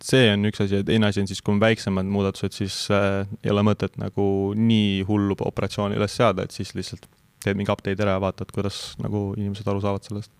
[0.03, 3.27] see on üks asi ja teine asi on siis, kui on väiksemad muudatused, siis äh,
[3.43, 7.07] ei ole mõtet nagu nii hullu operatsiooni üles seada, et siis lihtsalt
[7.47, 10.33] teed mingi update ära ja vaatad, kuidas nagu inimesed aru saavad sellest.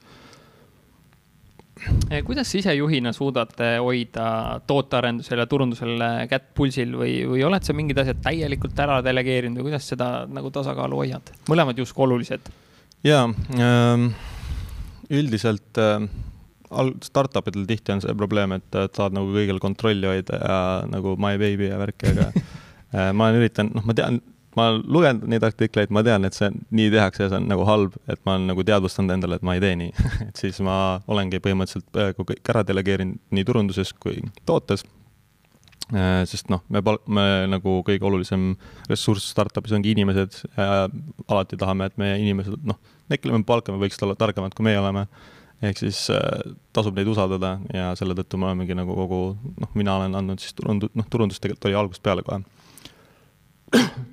[2.10, 3.52] Eh, kuidas ise juhina suudad
[3.84, 4.28] hoida
[4.70, 9.70] tootearendusel ja turundusel kätt pulsil või, või oled sa mingid asjad täielikult ära delegeerinud või
[9.70, 11.34] kuidas seda nagu tasakaalu hoiad?
[11.52, 12.50] mõlemad justkui olulised.
[13.06, 13.28] jaa
[13.62, 14.10] ähm,,
[15.14, 16.08] üldiselt äh,
[17.04, 20.58] startup idel tihti on see probleem, et tahad nagu kõigil kontrolli hoida ja
[20.90, 24.20] nagu my baby ja värki, aga äh, ma olen üritanud, noh, ma tean,
[24.58, 27.96] ma lugenud neid artikleid, ma tean, et see nii tehakse ja see on nagu halb,
[28.10, 29.94] et ma olen nagu teadvustanud endale, et ma ei tee nii
[30.28, 30.78] et siis ma
[31.10, 34.86] olengi põhimõtteliselt peaaegu kõik ära delegeerinud nii turunduses kui tootes.
[35.96, 38.50] Äh, sest noh, me pal-, me nagu kõige olulisem
[38.90, 40.88] ressurss startup'is ongi inimesed ja
[41.30, 44.82] alati tahame, et meie inimesed, noh, need, kelle me palkame, võiksid olla targemad, kui meie
[44.82, 45.06] oleme
[45.64, 49.22] ehk siis äh, tasub neid usaldada ja selle tõttu me olemegi nagu kogu,
[49.58, 52.44] noh, mina olen andnud siis turundu-, noh, turundus tegelikult oli algusest peale kohe.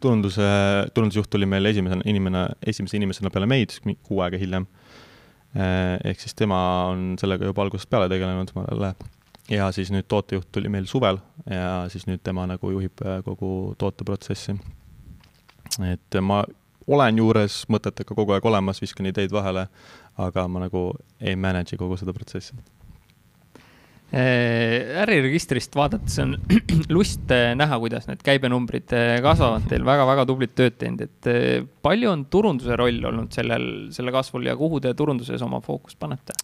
[0.00, 0.46] Turunduse,
[0.94, 4.66] turundusjuht oli meil esimesena inimene, esimese inimesena peale meid, kuu aega hiljem.
[5.54, 6.58] Äh, ehk siis tema
[6.90, 8.94] on sellega juba algusest peale tegelenud, ma jälle
[9.50, 11.18] ja siis nüüd tootejuht tuli meil suvel
[11.50, 14.56] ja siis nüüd tema nagu juhib äh, kogu tooteprotsessi.
[15.92, 16.42] et ma
[16.86, 19.68] olen juures mõtetega kogu aeg olemas, viskan ideid vahele,
[20.18, 20.90] aga ma nagu
[21.20, 22.56] ei manage'i kogu seda protsessi
[24.14, 26.37] äriregistrist vaadates on
[26.94, 31.31] lust äh, näha, kuidas need käibenumbrid äh, kasvavad teil väga-väga tublit tööd teinud, et
[31.85, 36.37] palju on turunduse roll olnud sellel, selle kasvul ja kuhu te turunduses oma fookust panete?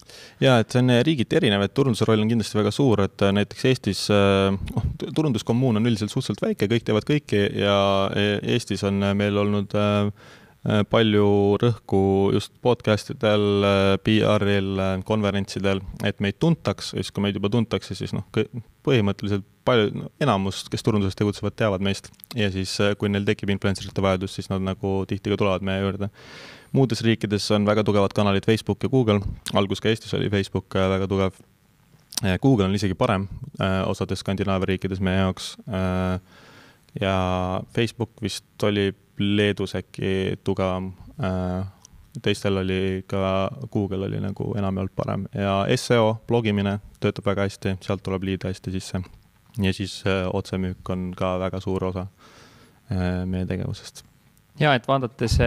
[0.43, 3.69] ja, et see on riigiti erinev, et turunduse roll on kindlasti väga suur, et näiteks
[3.71, 7.77] Eestis, noh, turunduskommuun on üldiselt suhteliselt väike, kõik teevad kõiki ja
[8.41, 12.01] Eestis on meil olnud äh, Äh, palju rõhku
[12.35, 17.97] just podcast idel, äh, PR-il, äh, konverentsidel, et meid tuntaks, siis kui meid juba tuntakse,
[17.97, 18.27] siis noh,
[18.85, 22.11] põhimõtteliselt palju enamus, kes turunduses tegutsevad, teavad meist.
[22.35, 26.09] ja siis, kui neil tekib influencerite vajadus, siis nad nagu tihti ka tulevad meie juurde.
[26.71, 29.19] muudes riikides on väga tugevad kanalid Facebook ja Google,
[29.53, 31.33] algus ka Eestis oli Facebook väga tugev.
[32.41, 33.27] Google on isegi parem
[33.85, 35.57] osades Skandinaavia riikides meie jaoks.
[37.01, 41.67] ja Facebook vist oli Leedus äkki tugevam äh,.
[42.21, 48.03] teistel oli ka, Google oli nagu enamjaolt parem ja seo, blogimine töötab väga hästi, sealt
[48.03, 49.01] tuleb liide hästi sisse.
[49.61, 52.07] ja siis äh, otsemüük on ka väga suur osa
[52.91, 54.10] äh, meie tegevusest
[54.59, 55.37] ja et vaadates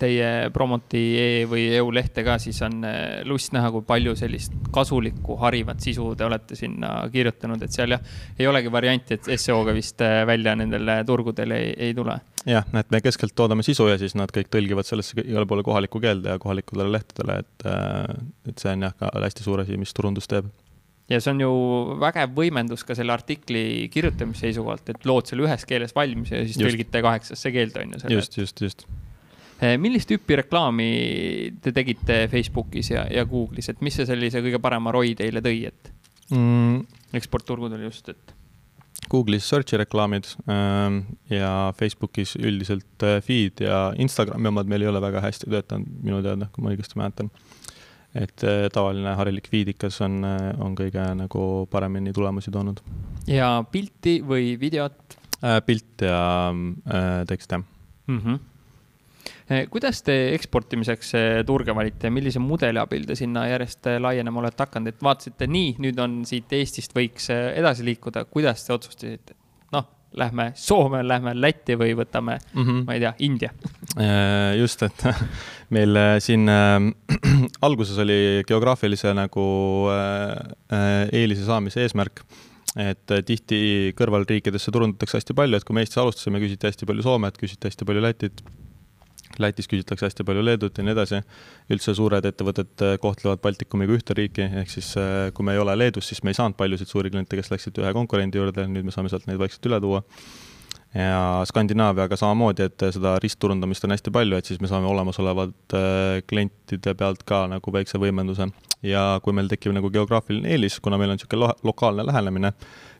[0.00, 5.36] teie Promoti.ee või EU lehte ka, siis on eh, lust näha, kui palju sellist kasulikku
[5.42, 8.02] harivat sisu te olete sinna kirjutanud, et seal jah,
[8.38, 12.16] ei olegi varianti, et seo-ga vist eh, välja nendel turgudel ei, ei tule.
[12.48, 16.00] jah, et me keskelt toodame sisu ja siis nad kõik tõlgivad sellesse igale poole kohalikku
[16.00, 17.70] keelde ja kohalikule lehtedele, et,
[18.48, 20.48] et see on jah, ka hästi suur asi, mis turundus teeb
[21.10, 21.50] ja see on ju
[22.00, 26.56] vägev võimendus ka selle artikli kirjutamise seisukohalt, et lood selle ühes keeles valmis ja siis
[26.56, 26.64] just.
[26.64, 28.02] tõlgite kaheksasse keelde, on ju.
[28.16, 28.86] just, just, just.
[29.60, 30.90] Eh, millist tüüpi reklaami
[31.60, 35.66] te tegite Facebookis ja, ja Google'is, et mis see sellise kõige parema ROI teile tõi,
[35.68, 35.90] et
[36.32, 36.84] mm.
[37.18, 38.36] eksportturgudel just, et?
[39.10, 45.02] Google'is search'i reklaamid ähm, ja Facebookis üldiselt äh, feed ja Instagrami omad meil ei ole
[45.02, 47.32] väga hästi töötanud minu teada, kui ma õigesti mäletan
[48.14, 52.82] et äh, tavaline harilik viidikas on, äh, on kõige nagu paremini tulemusi toonud.
[53.30, 55.60] ja pilti või videot äh,?
[55.66, 56.52] pilt ja
[57.28, 57.62] tekst, jah
[58.06, 58.22] mm.
[58.22, 58.46] -hmm
[59.70, 61.08] kuidas te eksportimiseks
[61.46, 65.98] turge valite, millise mudeli abil te sinna järjest laienema olete hakanud, et vaatasite nii, nüüd
[65.98, 69.34] on siit Eestist võiks edasi liikuda, kuidas te otsustasite?
[70.18, 72.84] Lähme Soome, lähme Lätti või võtame mm, -hmm.
[72.86, 73.50] ma ei tea, India
[74.58, 75.04] just, et
[75.74, 76.78] meil äh, siin äh,
[77.66, 79.44] alguses oli geograafilise nagu
[79.92, 82.24] äh, äh, eelise saamise eesmärk,
[82.76, 83.60] et äh, tihti
[83.98, 87.88] kõrvalriikidesse turundatakse hästi palju, et kui me Eestis alustasime, küsiti hästi palju Soomet, küsiti hästi
[87.88, 88.44] palju Lätit.
[89.38, 91.22] Lätis küsitakse hästi palju Leedut ja nii edasi.
[91.70, 94.92] üldse suured ettevõtted äh, kohtlevad Baltikumiga ühte riiki, ehk siis
[95.34, 97.92] kui me ei ole Leedus, siis me ei saanud paljusid suuri kliente, kes läksid ühe
[97.96, 100.02] konkurendi juurde, nüüd me saame sealt neid vaikselt üle tuua
[100.94, 106.22] ja Skandinaaviaga samamoodi, et seda ristturundamist on hästi palju, et siis me saame olemasolevate äh,
[106.28, 108.50] klientide pealt ka nagu väikse võimenduse.
[108.82, 112.52] ja kui meil tekib nagu geograafiline eelis, kuna meil on niisugune lokaalne lähenemine,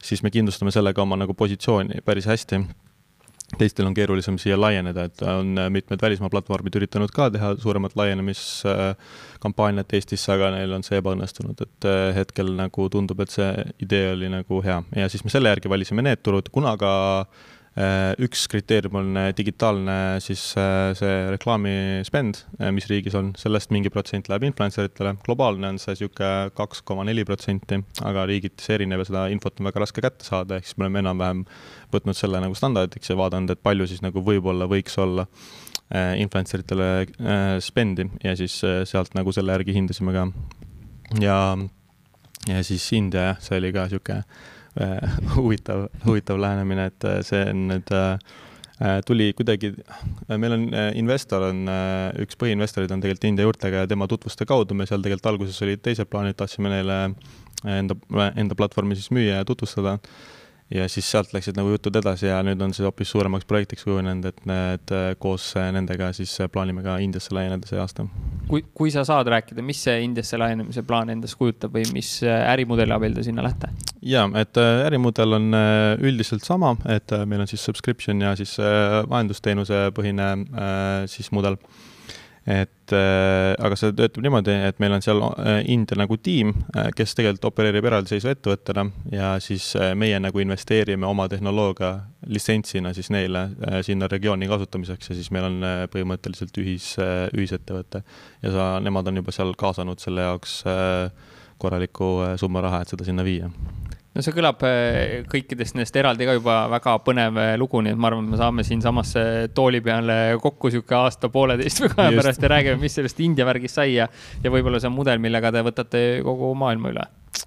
[0.02, 2.60] siis me kindlustame sellega oma nagu positsiooni päris hästi.
[3.58, 9.94] Teistel on keerulisem siia laieneda, et on mitmed välismaa platvormid üritanud ka teha suuremat laienemiskampaaniat
[9.98, 13.50] Eestisse, aga neil on see ebaõnnestunud, et hetkel nagu tundub, et see
[13.82, 14.82] idee oli nagu hea.
[14.96, 19.16] Ja siis me selle järgi valisime need turud, kuna ka äh, Äh, üks kriteerium on
[19.16, 22.42] äh, digitaalne siis äh, see reklaami spend,
[22.74, 27.06] mis riigis on, sellest mingi protsent läheb influencer itele, globaalne on see niisugune kaks koma
[27.06, 30.66] neli protsenti, aga riigiti see erineb ja seda infot on väga raske kätte saada, ehk
[30.66, 31.46] siis me oleme enam-vähem
[31.94, 35.28] võtnud selle nagu standardiks ja vaadanud, et palju siis nagu võib-olla võiks olla
[35.90, 36.90] influencer itele
[37.62, 40.28] spend'i ja siis sealt nagu selle järgi hindasime ka.
[41.18, 41.38] ja,
[42.46, 44.60] ja siis India jah, see oli ka Äh,
[45.37, 48.38] huvitav, huvitav lähenemine, et äh, see on nüüd äh,
[49.04, 49.74] tuli kuidagi,
[50.40, 50.62] meil on
[50.96, 51.66] investor on,
[52.22, 55.83] üks põhiinvestorid on tegelikult India juurtega ja tema tutvuste kaudu me seal tegelikult alguses olid
[55.85, 56.96] teised plaanid, tahtsime neile
[57.68, 57.98] enda,
[58.40, 59.98] enda platvormi siis müüa ja tutvustada
[60.74, 64.30] ja siis sealt läksid nagu jutud edasi ja nüüd on see hoopis suuremaks projektiks kujunenud,
[64.30, 68.06] et need koos nendega siis plaanime ka Indiasse laieneda see aasta.
[68.48, 72.94] kui, kui sa saad rääkida, mis see Indiasse laienemise plaan endast kujutab või mis ärimudeli
[72.94, 73.72] abil te sinna lähete?
[74.02, 78.35] ja, et äh, ärimudel on äh, üldiselt sama, et äh, meil on siis subscription ja
[78.38, 80.30] siis vahendusteenuse põhine
[81.11, 81.59] siis mudel
[82.48, 86.88] et äh, aga see töötab niimoodi, et meil on seal äh, India nagu tiim, äh,
[86.96, 91.92] kes tegelikult opereerib eraldiseisva ettevõttena ja siis meie nagu investeerime oma tehnoloogia
[92.33, 93.48] litsentsina siis neile
[93.85, 95.61] sinna regiooni kasutamiseks ja siis meil on
[95.92, 96.94] põhimõtteliselt ühis,
[97.37, 98.03] ühisettevõte.
[98.42, 100.61] ja sa, nemad on juba seal kaasanud selle jaoks
[101.61, 103.53] korraliku summa raha, et seda sinna viia
[104.14, 108.01] no see kõlab äh, kõikidest nendest eraldi ka juba väga põnev äh, lugu, nii et
[108.01, 109.14] ma arvan, et me saame siinsamas
[109.57, 113.94] tooli peale kokku sihuke aasta-pooleteist või kahe pärast ja räägime, mis sellest India värgist sai
[113.94, 114.09] ja,
[114.42, 117.07] ja võib-olla see on mudel, millega te võtate kogu maailma üle.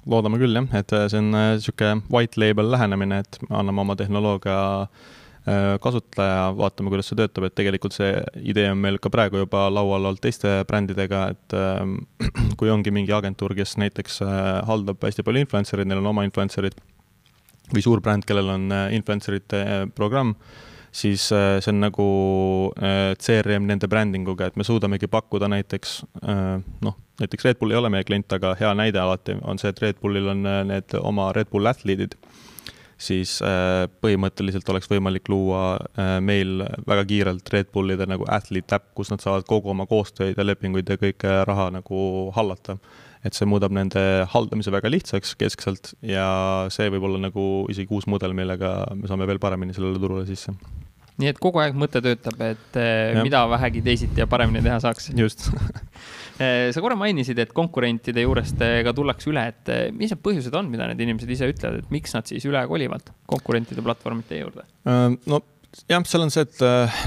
[0.10, 3.99] loodame küll jah, et see on äh, sihuke white label lähenemine, et me anname oma
[3.99, 5.22] tehnoloogia Äh,
[5.84, 8.13] kasutaja, vaatame, kuidas see töötab, et tegelikult see
[8.47, 11.97] idee on meil ka praegu juba laual olnud teiste brändidega, et ähm,
[12.60, 16.77] kui ongi mingi agentuur, kes näiteks äh, haldab hästi palju influencer'id, neil on oma influencer'id,
[17.73, 20.38] või suur bränd, kellel on äh, influencer'ite programm,
[20.93, 22.03] siis see on nagu
[22.77, 28.06] CRM nende brändinguga, et me suudamegi pakkuda näiteks noh, näiteks Red Bull ei ole meie
[28.06, 31.65] klient, aga hea näide alati on see, et Red Bullil on need oma Red Bull
[31.65, 32.13] athlete'id
[32.97, 35.63] siis äh, põhimõtteliselt oleks võimalik luua
[35.97, 40.38] äh, meil väga kiirelt Red Bullide nagu athlete äpp, kus nad saavad kogu oma koostöid
[40.38, 42.77] ja lepinguid ja kõike raha nagu hallata.
[43.23, 44.01] et see muudab nende
[44.34, 49.27] haldamise väga lihtsaks keskselt ja see võib olla nagu isegi uus mudel, millega me saame
[49.27, 50.51] veel paremini sellele turule sisse
[51.21, 53.23] nii et kogu aeg mõte töötab, et äh, ja.
[53.26, 55.12] mida vähegi teisiti ja paremini teha saaks.
[55.17, 55.49] just
[56.41, 60.21] Eh, sa korra mainisid, et konkurentide juurest eh, ka tullakse üle, et eh, mis need
[60.26, 64.39] põhjused on, mida need inimesed ise ütlevad, et miks nad siis üle kolivad konkurentide platvormide
[64.41, 64.65] juurde?
[65.30, 65.39] no
[65.89, 67.01] jah, seal on see, et äh,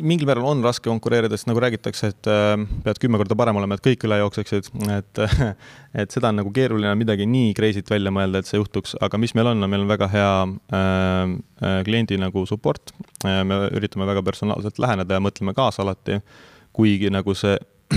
[0.00, 3.76] mingil määral on raske konkureerida, sest nagu räägitakse, et äh, pead kümme korda parem olema,
[3.76, 5.22] et kõik üle jookseksid, et
[6.02, 9.36] et seda on nagu keeruline midagi nii crazy't välja mõelda, et see juhtuks, aga mis
[9.36, 10.34] meil on, on meil on väga hea
[10.80, 12.92] äh, kliendi nagu support.
[13.24, 13.42] Äh,.
[13.46, 16.20] me üritame väga personaalselt läheneda ja mõtleme kaasa alati,
[16.76, 17.56] kuigi nagu see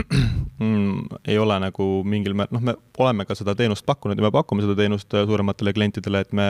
[0.61, 4.33] mm, ei ole nagu mingil määral, noh, me oleme ka seda teenust pakkunud ja me
[4.33, 6.49] pakume seda teenust äh, suurematele klientidele, et me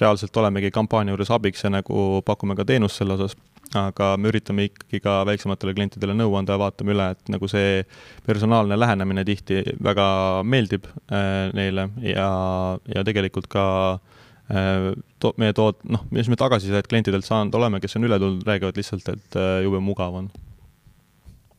[0.00, 3.36] reaalselt olemegi kampaania juures abiks ja nagu pakume ka teenust selle osas,
[3.76, 7.82] aga me üritame ikkagi ka väiksematele klientidele nõu anda ja vaatame üle, et nagu see
[8.26, 10.06] personaalne lähenemine tihti väga
[10.46, 12.28] meeldib äh, neile ja,
[12.94, 13.64] ja tegelikult ka
[14.50, 14.90] äh,
[15.22, 18.80] to-, meie tood-, noh, mis me tagasisidet klientidelt saanud oleme, kes on üle tulnud, räägivad
[18.80, 20.32] lihtsalt, et äh, jube mugav on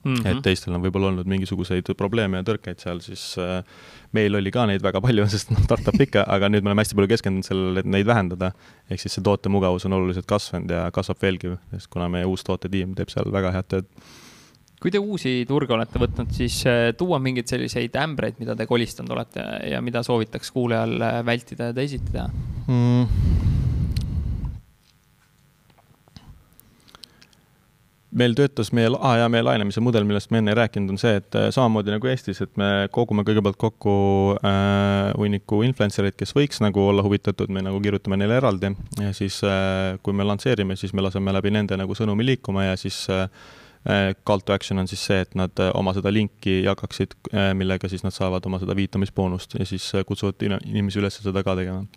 [0.03, 0.13] mm.
[0.13, 0.27] -hmm.
[0.31, 3.61] et teistel on võib-olla olnud mingisuguseid probleeme ja tõrkeid seal, siis äh,
[4.11, 6.97] meil oli ka neid väga palju, sest noh, startup ikka, aga nüüd me oleme hästi
[6.97, 8.51] palju keskendunud sellele, et neid vähendada.
[8.89, 12.43] ehk siis see toote mugavus on oluliselt kasvanud ja kasvab veelgi, sest kuna meie uus
[12.43, 13.89] tootetiim teeb seal väga head tööd
[14.81, 19.13] kui te uusi turge olete võtnud, siis äh, tuua mingeid selliseid ämbreid, mida te kolistanud
[19.13, 22.29] olete ja mida soovitaks kuulajal äh, vältida ja teisiti teha
[22.65, 23.60] mm.?
[28.17, 31.13] Meil töötas meie ah,, ja meie laenamise mudel, millest me enne ei rääkinud, on see,
[31.21, 33.93] et äh, samamoodi nagu Eestis, et me kogume kõigepealt kokku
[34.37, 39.15] äh, hunniku influencer eid, kes võiks nagu olla huvitatud, me nagu kirjutame neile eraldi ja
[39.15, 43.05] siis äh, kui me lansseerime, siis me laseme läbi nende nagu sõnumi liikuma ja siis
[43.13, 43.27] äh,
[43.87, 47.15] äh call to action on siis see, et nad äh, oma seda linki jagaksid,
[47.55, 51.87] millega siis nad saavad oma seda viitamisboonust ja siis kutsuvad inimesi üles seda ka tegema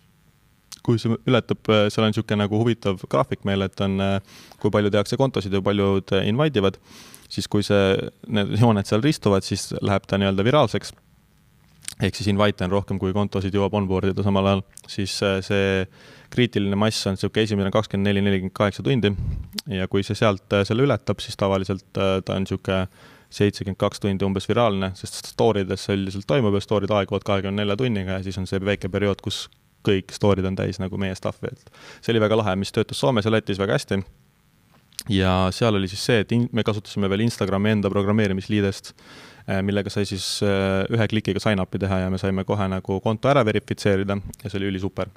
[0.85, 4.18] kui see ületab, äh, seal on niisugune nagu huvitav graafik meil, et on, äh,
[4.61, 6.76] kui palju tehakse kontosid ja paljud äh, invite ivad,
[7.32, 7.95] siis kui see,
[8.28, 10.93] need jooned seal ristuvad, siis läheb ta nii-öelda viraalseks.
[12.03, 15.12] ehk siis invite on rohkem, kui kontosid jõuab onboard ida samal ajal, siis
[15.47, 15.85] see
[16.32, 19.12] kriitiline mass on niisugune esimene kakskümmend neli, nelikümmend kaheksa tundi
[19.70, 22.89] ja kui see sealt selle ületab, siis tavaliselt ta on niisugune
[23.30, 27.62] seitsekümmend kaks tundi umbes viraalne, sest story des see üldiselt toimub ja story'd aeguvad kahekümne
[27.62, 29.45] nelja tunniga ja siis on see väike periood, kus
[29.87, 33.26] kõik story'd on täis nagu meie stuff'i, et see oli väga lahe, mis töötas Soomes
[33.26, 34.01] ja Lätis väga hästi.
[35.12, 38.95] ja seal oli siis see, et in, me kasutasime veel Instagrami enda programmeerimisliidest,
[39.49, 43.28] äh, millega sai siis äh, ühe klikiga sign-up'i teha ja me saime kohe nagu konto
[43.28, 45.12] ära verifitseerida ja see oli ülisuper.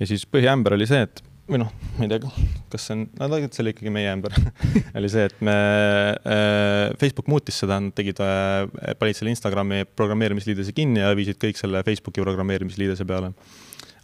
[0.00, 2.30] ja siis põhiämber oli see, et või noh, ma ei tea,
[2.70, 4.36] kas see on, no tegelikult see oli ikkagi meie ämber
[4.98, 10.74] oli see, et me äh,, Facebook muutis seda, nad tegid äh,, panid selle Instagrami programmeerimisliidese
[10.76, 13.32] kinni ja viisid kõik selle Facebooki programmeerimisliidese peale.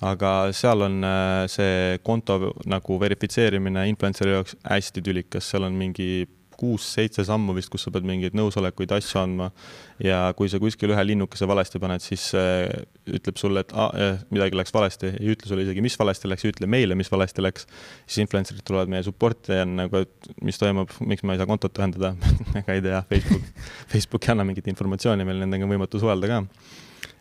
[0.04, 6.26] Aga seal on äh, see konto nagu verifitseerimine influencer'i jaoks hästi tülikas, seal on mingi
[6.56, 9.50] kuus-seitse sammu vist, kus sa pead mingeid nõusolekuid, asju andma.
[10.02, 12.68] ja kui sa kuskil ühe linnukese valesti paned, siis äh,
[13.18, 16.44] ütleb sulle, et ah, äh, midagi läks valesti, ei ütle sulle isegi, mis valesti läks,
[16.44, 17.68] ei ütle meile, mis valesti läks.
[18.04, 21.48] siis influencer'id tulevad meie support'i ja on nagu, et mis toimub, miks ma ei saa
[21.48, 22.14] kontot ühendada
[22.60, 23.52] ega ei tea, Facebook,
[23.92, 26.42] Facebook ei anna mingit informatsiooni, meil nendega on võimatu suhelda ka.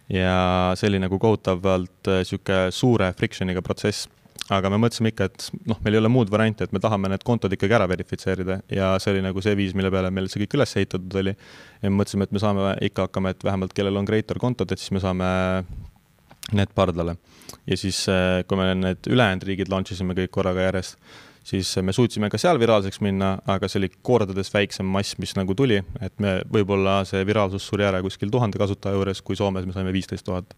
[0.09, 4.09] Ja see oli nagu kohutavalt äh, suure friction'iga protsess
[4.53, 7.23] aga me mõtlesime ikka, et noh, meil ei ole muud varianti, et me tahame need
[7.25, 10.57] kontod ikkagi ära verifitseerida ja see oli nagu see viis, mille peale meil see kõik
[10.59, 11.33] üles ehitatud oli.
[11.81, 14.81] ja me mõtlesime, et me saame ikka hakkama, et vähemalt kellel on creator kontod, et
[14.81, 15.29] siis me saame
[16.53, 17.17] need pardale.
[17.65, 20.99] ja siis, eh, kui me need ülejäänud riigid launch isime kõik korraga järjest,
[21.45, 25.55] siis me suutsime ka seal viraalseks minna, aga see oli kordades väiksem mass, mis nagu
[25.57, 29.75] tuli, et me, võib-olla see viraalsus suri ära kuskil tuhande kasutaja juures, kui Soomes me
[29.75, 30.55] saime viisteist tuhat.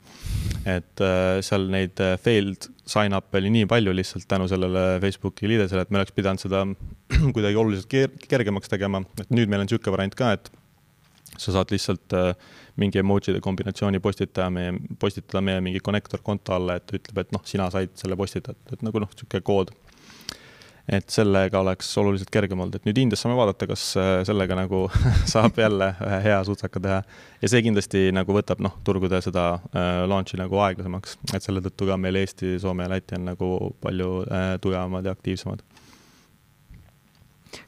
[0.65, 5.83] et äh, seal neid äh, failed sign-up'e oli nii palju lihtsalt tänu sellele Facebooki liidesele,
[5.83, 6.63] et me oleks pidanud seda
[7.35, 10.51] kuidagi oluliselt ker kergemaks tegema, et nüüd meil on niisugune variant ka, et
[11.37, 12.31] sa saad lihtsalt äh,
[12.79, 14.71] mingi emoji'de kombinatsiooni postitada meie,
[15.01, 18.85] postitada meie mingi connector konto alla, et ütleb, et noh, sina said selle postitada, et
[18.85, 19.75] nagu noh, niisugune kood
[20.87, 24.85] et sellega oleks oluliselt kergem olnud, et nüüd Indias saame vaadata, kas äh, sellega nagu
[25.33, 27.01] saab jälle ühe hea sutsaka teha.
[27.41, 31.89] ja see kindlasti nagu võtab noh, turgude seda äh, launch'i nagu aeglasemaks, et selle tõttu
[31.91, 33.51] ka meil Eesti, Soome ja Läti on nagu
[33.83, 35.65] palju äh, tugevamad ja aktiivsemad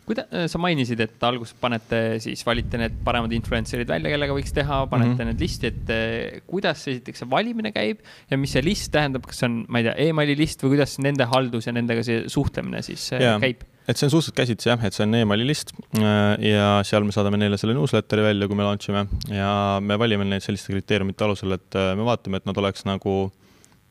[0.07, 4.53] kuida-, äh, sa mainisid, et alguses panete siis, valite need paremad influencer'id välja, kellega võiks
[4.55, 5.31] teha, panete mm -hmm.
[5.31, 9.43] need listi, et äh, kuidas esiteks see valimine käib ja mis see list tähendab, kas
[9.47, 12.81] on, ma ei tea e, emaili list või kuidas nende haldus ja nendega see suhtlemine
[12.85, 13.35] siis yeah.
[13.35, 13.67] Äh, käib?
[13.89, 17.39] et see on suhteliselt käsitsi jah, et see on emaili list ja seal me saadame
[17.41, 21.57] neile selle newsletter'i välja, kui me launch ime ja me valime neid selliste kriteeriumite alusel,
[21.57, 23.31] et me vaatame, et nad oleks nagu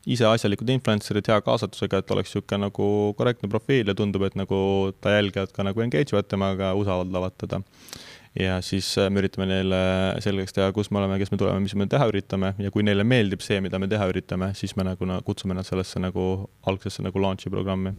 [0.07, 2.85] ise asjalikud influencer'id hea kaasatusega, et oleks niisugune nagu
[3.17, 4.59] korrektne profiil ja tundub, et nagu
[5.01, 7.61] ta jälgijad ka nagu engage ivad temaga, usaldavad teda.
[8.39, 9.81] ja siis äh, me üritame neile
[10.21, 13.03] selgeks teha, kus me oleme, kes me tuleme, mis me teha üritame ja kui neile
[13.03, 16.29] meeldib see, mida me teha üritame, siis me nagu kutsume nad sellesse nagu
[16.69, 17.95] algsesse nagu launch'i programmi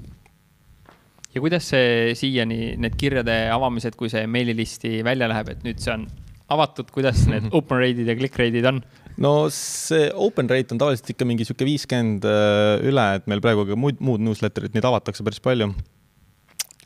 [1.34, 5.94] ja kuidas see siiani, need kirjade avamised, kui see meililisti välja läheb, et nüüd see
[5.94, 6.07] on
[6.51, 8.82] avatud, kuidas need open rate'id ja click rate'id on?
[9.18, 13.66] No see open rate on tavaliselt ikka mingi sihuke viiskümmend äh, üle, et meil praegu
[13.68, 15.70] ka muud, muud newsletterid, neid avatakse päris palju.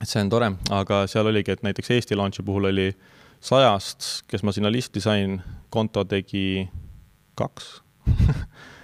[0.00, 2.90] et see on tore, aga seal oligi, et näiteks Eesti launch'i puhul oli
[3.44, 6.66] sajast, kes ma sinna listi sain, konto tegi
[7.38, 7.70] kaks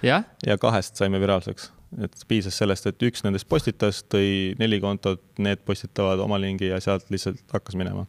[0.05, 0.23] ja?
[0.47, 1.71] ja kahest saime viraalseks,
[2.03, 6.79] et piisas sellest, et üks nendest postitas, tõi neli kontot, need postitavad oma lingi ja
[6.83, 8.07] sealt lihtsalt hakkas minema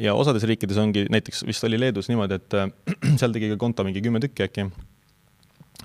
[0.00, 2.70] ja osades riikides ongi, näiteks vist oli Leedus niimoodi, et äh,
[3.20, 4.66] seal tegi ka konto mingi kümme tükki äkki.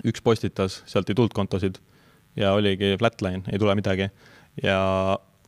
[0.06, 1.78] üks postitas, sealt ei tulnud kontosid
[2.36, 4.10] ja oligi flatline, ei tule midagi.
[4.62, 4.80] ja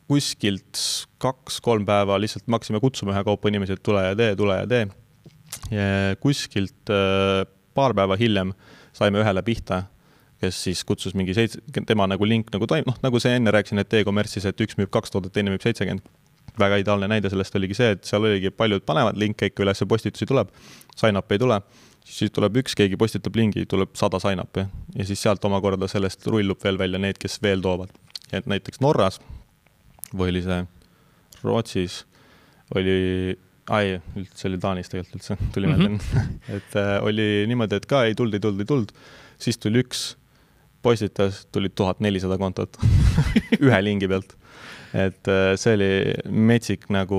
[0.08, 0.80] kuskilt
[1.20, 4.88] kaks-kolm päeva lihtsalt me hakkasime kutsuma ühekaupa inimesi, et tule ja tee, tule ja tee.
[6.20, 8.54] kuskilt äh, paar päeva hiljem
[8.96, 9.84] saime ühele pihta,
[10.38, 13.82] kes siis kutsus mingi seitse, tema nagu link nagu toim-, noh, nagu see enne rääkisin,
[13.82, 16.06] et e-kommertsis, et üks müüb kaks toodet, teine müüb seitsekümmend
[16.60, 20.26] väga ideaalne näide sellest oligi see, et seal oligi, paljud panevad linke ikka üles, postitusi
[20.28, 20.50] tuleb,
[20.96, 21.60] sign-up ei tule,
[22.04, 24.64] siis tuleb üks, keegi postitab lingi, tuleb sada sign-up'i
[24.96, 27.92] ja siis sealt omakorda sellest rullub veel välja need, kes veel toovad.
[28.32, 29.20] et näiteks Norras
[30.12, 30.64] või oli see
[31.42, 32.02] Rootsis
[32.76, 33.36] oli,
[33.72, 36.56] ai, üldse oli Taanis tegelikult üldse, tuli meelde mm -hmm.
[36.56, 38.92] et äh, oli niimoodi, et ka ei tulnud, ei tulnud, ei tulnud,
[39.38, 40.16] siis tuli üks,
[40.82, 42.78] postitas, tuli tuhat nelisada kontot
[43.64, 44.36] ühe lingi pealt
[44.96, 45.88] et äh, see oli
[46.32, 47.18] metsik nagu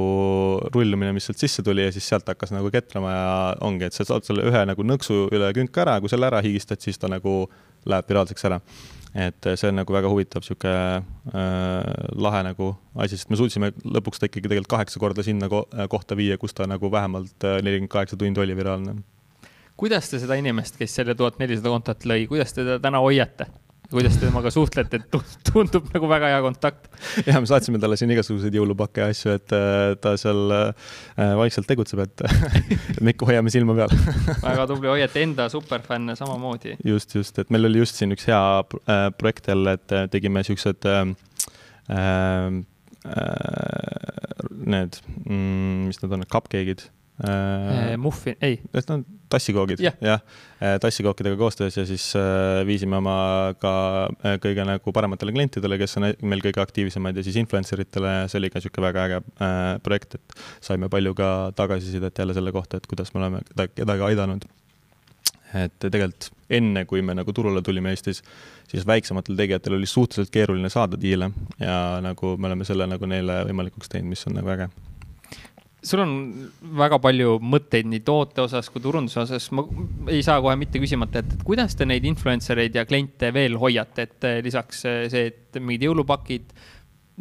[0.74, 3.34] rullumine, mis sealt sisse tuli ja siis sealt hakkas nagu ketrama ja
[3.66, 6.82] ongi, et sa saad selle ühe nagu nõksu üle künka ära, kui selle ära higistad,
[6.82, 7.43] siis ta nagu
[7.89, 8.60] läheb viraalseks ära.
[9.14, 11.03] et äh, see on nagu väga huvitav sihuke äh,
[12.14, 16.18] lahe nagu asi, sest me suutsime lõpuks ta ikkagi tegelikult kaheksa korda sinna ko kohta
[16.18, 18.99] viia, kus ta nagu vähemalt äh, nelikümmend kaheksa tundi oli viraalne
[19.80, 23.48] kuidas te seda inimest, kes selle tuhat nelisada kontot lõi, kuidas te teda täna hoiate?
[23.90, 25.16] kuidas te temaga suhtlete, et
[25.50, 26.90] tundub nagu väga hea kontakt.
[27.26, 31.66] ja me saatsime talle siin igasuguseid jõulupakke ja asju, et äh, ta seal äh, vaikselt
[31.70, 32.22] tegutseb, et
[33.04, 33.96] me ikka hoiame silma peal
[34.46, 36.76] väga tubli, hoiate enda superfänne samamoodi.
[36.86, 40.86] just, just, et meil oli just siin üks hea äh, projekt jälle, et tegime siuksed
[40.86, 41.02] äh,
[41.90, 42.60] äh,
[44.70, 46.86] need mm,, mis need on, cupcake'id
[47.26, 47.98] äh,.
[47.98, 48.62] Muffin, ei.
[48.70, 50.22] Need on tassikoogid yeah., jah,
[50.62, 53.16] äh, tassikookidega koostöös ja siis äh, viisime oma
[53.62, 53.74] ka
[54.26, 58.42] äh, kõige nagu parematele klientidele, kes on meil kõige aktiivsemad ja siis influencer itele, see
[58.42, 59.22] oli ka niisugune väga äge
[59.86, 63.44] projekt, et saime palju ka tagasisidet jälle selle kohta, et kuidas me oleme
[63.76, 64.46] kedagi aidanud.
[65.54, 68.22] et tegelikult enne, kui me nagu turule tulime Eestis,
[68.70, 73.44] siis väiksematel tegijatel oli suhteliselt keeruline saada diile ja nagu me oleme selle nagu neile
[73.50, 74.70] võimalikuks teinud, mis on nagu äge
[75.82, 76.14] sul on
[76.80, 79.64] väga palju mõtteid nii toote osas kui turunduse osas, ma
[80.12, 84.08] ei saa kohe mitte küsimata et kuidas te neid influencer eid ja kliente veel hoiate,
[84.08, 86.52] et eh, lisaks eh, see, et mingid jõulupakid,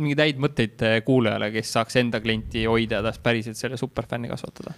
[0.03, 4.31] mingeid häid mõtteid eh, kuulajale, kes saaks enda klienti hoida ja tast päriselt selle superfänni
[4.33, 4.75] kasvatada?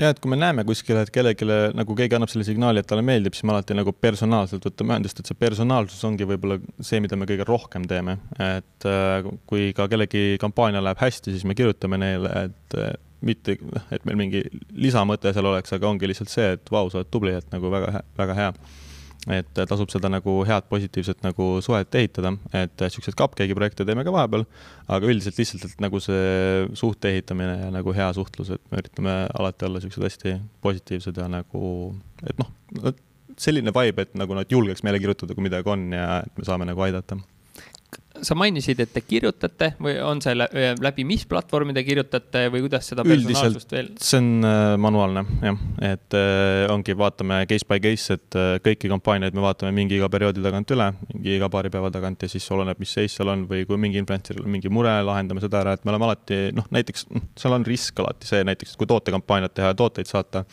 [0.00, 3.04] Ja et kui me näeme kuskil, et kellelegi nagu keegi annab selle signaali, et talle
[3.06, 7.18] meeldib, siis me alati nagu personaalselt võtame ühendust, et see personaalsus ongi võib-olla see, mida
[7.18, 8.18] me kõige rohkem teeme.
[8.38, 13.58] et äh, kui ka kellegi kampaania läheb hästi, siis me kirjutame neile, et äh, mitte,
[13.94, 14.42] et meil mingi
[14.74, 18.02] lisamõte seal oleks, aga ongi lihtsalt see, et vau, sa oled tubli, et nagu väga,
[18.18, 18.54] väga hea
[19.30, 24.14] et tasub seda nagu head positiivset nagu suhet ehitada, et siukseid cupcake'i projekte teeme ka
[24.14, 24.46] vahepeal,
[24.90, 29.16] aga üldiselt lihtsalt, et nagu see suhte ehitamine ja nagu hea suhtlus, et me üritame
[29.38, 31.92] alati olla siuksed hästi positiivsed ja nagu,
[32.26, 32.50] et noh,
[33.38, 36.66] selline vibe, et nagu nad julgeks meile kirjutada, kui midagi on ja et me saame
[36.68, 37.20] nagu aidata
[38.22, 42.90] sa mainisid, et te kirjutate või on see läbi mis platvormi te kirjutate või kuidas
[42.92, 43.88] seda personaalsust veel?
[44.00, 48.90] see on äh, manuaalne jah, et äh, ongi, vaatame case by case, et äh, kõiki
[48.92, 52.46] kampaaniaid me vaatame mingi iga perioodi tagant üle, mingi iga paari päeva tagant ja siis
[52.54, 55.76] oleneb, mis seis seal on või kui mingi influencer'il on mingi mure, lahendame seda ära,
[55.76, 59.56] et me oleme alati noh, näiteks noh, seal on risk alati see näiteks, kui tootekampaaniat
[59.56, 60.44] teha ja tooteid saata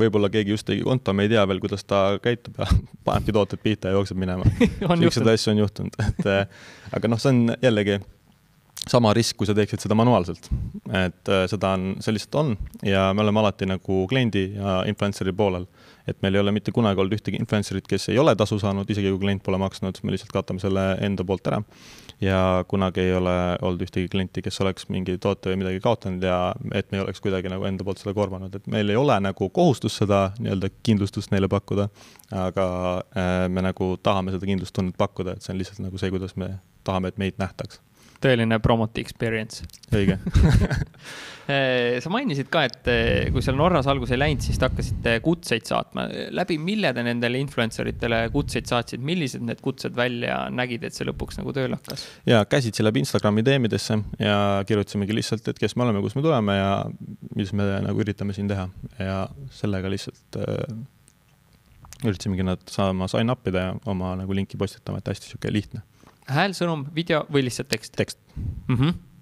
[0.00, 2.68] võib-olla keegi just tegi konto, me ei tea veel, kuidas ta käitub ja
[3.06, 7.32] panebki tooted pihta ja jookseb minema niisuguseid asju on juhtunud, et äh, aga noh, see
[7.34, 8.00] on jällegi
[8.90, 10.50] sama risk, kui sa teeksid seda manuaalselt.
[10.92, 15.32] et äh, seda on, see lihtsalt on ja me oleme alati nagu kliendi ja influencer'i
[15.36, 15.66] poolel.
[16.08, 19.12] Et meil ei ole mitte kunagi olnud ühtegi influencer'it, kes ei ole tasu saanud, isegi
[19.12, 21.62] kui klient pole maksnud, me lihtsalt katame selle enda poolt ära.
[22.22, 22.38] Ja
[22.68, 26.38] kunagi ei ole olnud ühtegi klienti, kes oleks mingi toote või midagi kaotanud ja
[26.72, 29.48] et me ei oleks kuidagi nagu enda poolt seda korvanud, et meil ei ole nagu
[29.54, 31.88] kohustust seda nii-öelda kindlustust neile pakkuda,
[32.44, 32.68] aga
[33.16, 36.54] äh, me nagu tahame seda kindlustunnet pakkuda, et see on lihtsalt nagu see, kuidas me
[36.84, 37.83] tahame, et meid nähtaks
[38.24, 39.64] tõeline promote experience.
[39.94, 40.16] õige
[41.48, 45.16] eh, sa mainisid ka, et eh, kui seal Norras algus ei läinud, siis te hakkasite
[45.24, 46.06] kutseid saatma.
[46.34, 51.08] läbi mille te nendele influencer itele kutseid saatsid, millised need kutsed välja nägid, et see
[51.08, 52.06] lõpuks nagu tööle hakkas?
[52.30, 56.58] ja käsitsi läbi Instagrami DM-idesse ja kirjutasimegi lihtsalt, et kes me oleme, kust me tuleme
[56.58, 56.72] ja
[57.36, 58.68] mis me nagu üritame siin teha
[59.00, 60.76] ja sellega lihtsalt äh,
[62.04, 65.84] üritasimegi nad saama sign up ida ja oma nagu linki postitama, et hästi sihuke lihtne
[66.30, 67.96] häälsõnum, video või lihtsalt tekst?
[67.96, 68.76] tekst mm.
[68.76, 69.13] -hmm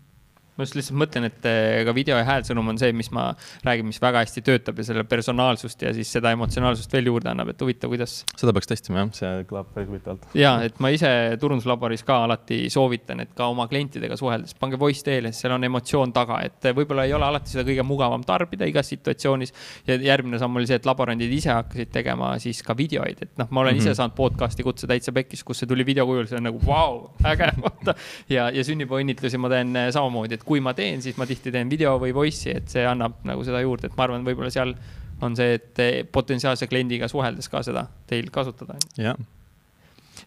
[0.63, 3.31] ma just lihtsalt mõtlen, et eh, ka video ja häälsõnum on see, mis ma
[3.67, 7.51] räägin, mis väga hästi töötab ja selle personaalsust ja siis seda emotsionaalsust veel juurde annab,
[7.53, 8.21] et huvitav, kuidas.
[8.39, 10.29] seda peaks testima jah, see kõlab päris huvitavalt.
[10.39, 11.11] ja, et ma ise
[11.43, 16.15] turunduslaboris ka alati soovitan, et ka oma klientidega suheldes pange voice teele, seal on emotsioon
[16.15, 19.55] taga, et võib-olla ei ole alati seda kõige mugavam tarbida igas situatsioonis.
[19.89, 23.51] ja järgmine samm oli see, et laborandid ise hakkasid tegema siis ka videoid, et noh,
[23.51, 23.83] ma olen mm -hmm.
[23.83, 24.01] ise mhm.
[24.01, 27.11] saanud podcast'i kutse täitsa pekkis, kus see tuli video kujul, see on nagu vau wow,,
[27.27, 27.95] äge, vaata.
[28.31, 31.71] ja, ja sünnipäevaõnnitlusi ma teen eh, samamoodi, et kui ma teen, siis ma tihti teen
[31.73, 34.75] video või voice'i, et see annab nagu seda juurde, et ma arvan, võib-olla seal
[35.23, 38.77] on see, et potentsiaalse kliendiga suheldes ka seda teil kasutada.
[39.01, 39.17] jah.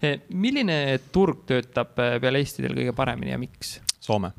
[0.04, 3.78] Eh, milline turg töötab eh, peale Eesti teil kõige paremini ja miks?
[4.04, 4.34] Soome.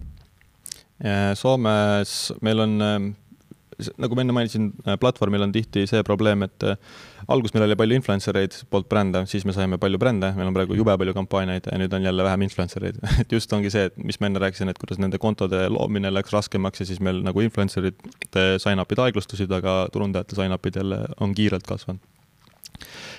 [1.00, 2.74] Eh, Soomes meil on
[4.00, 6.78] nagu ma enne mainisin, äh, platvormil on tihti see probleem, et äh,
[7.32, 10.56] alguses meil oli palju influencer eid poolt brände, siis me saime palju brände, meil on
[10.56, 13.86] praegu jube palju kampaaniaid ja nüüd on jälle vähem influencer eid et just ongi see,
[13.90, 17.22] et mis ma enne rääkisin, et kuidas nende kontode loomine läks raskemaks ja siis meil
[17.26, 22.04] nagu influencer'ite sign-up'id aeglustusid, aga turundajate sign-up'id jälle on kiirelt kasvanud.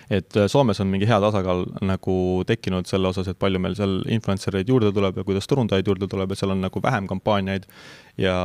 [0.10, 4.00] Et äh, Soomes on mingi hea tasakaal nagu tekkinud selle osas, et palju meil seal
[4.14, 7.68] influencer eid juurde tuleb ja kuidas turundajaid juurde tuleb ja seal on nagu vähem kampaaniaid
[8.22, 8.38] ja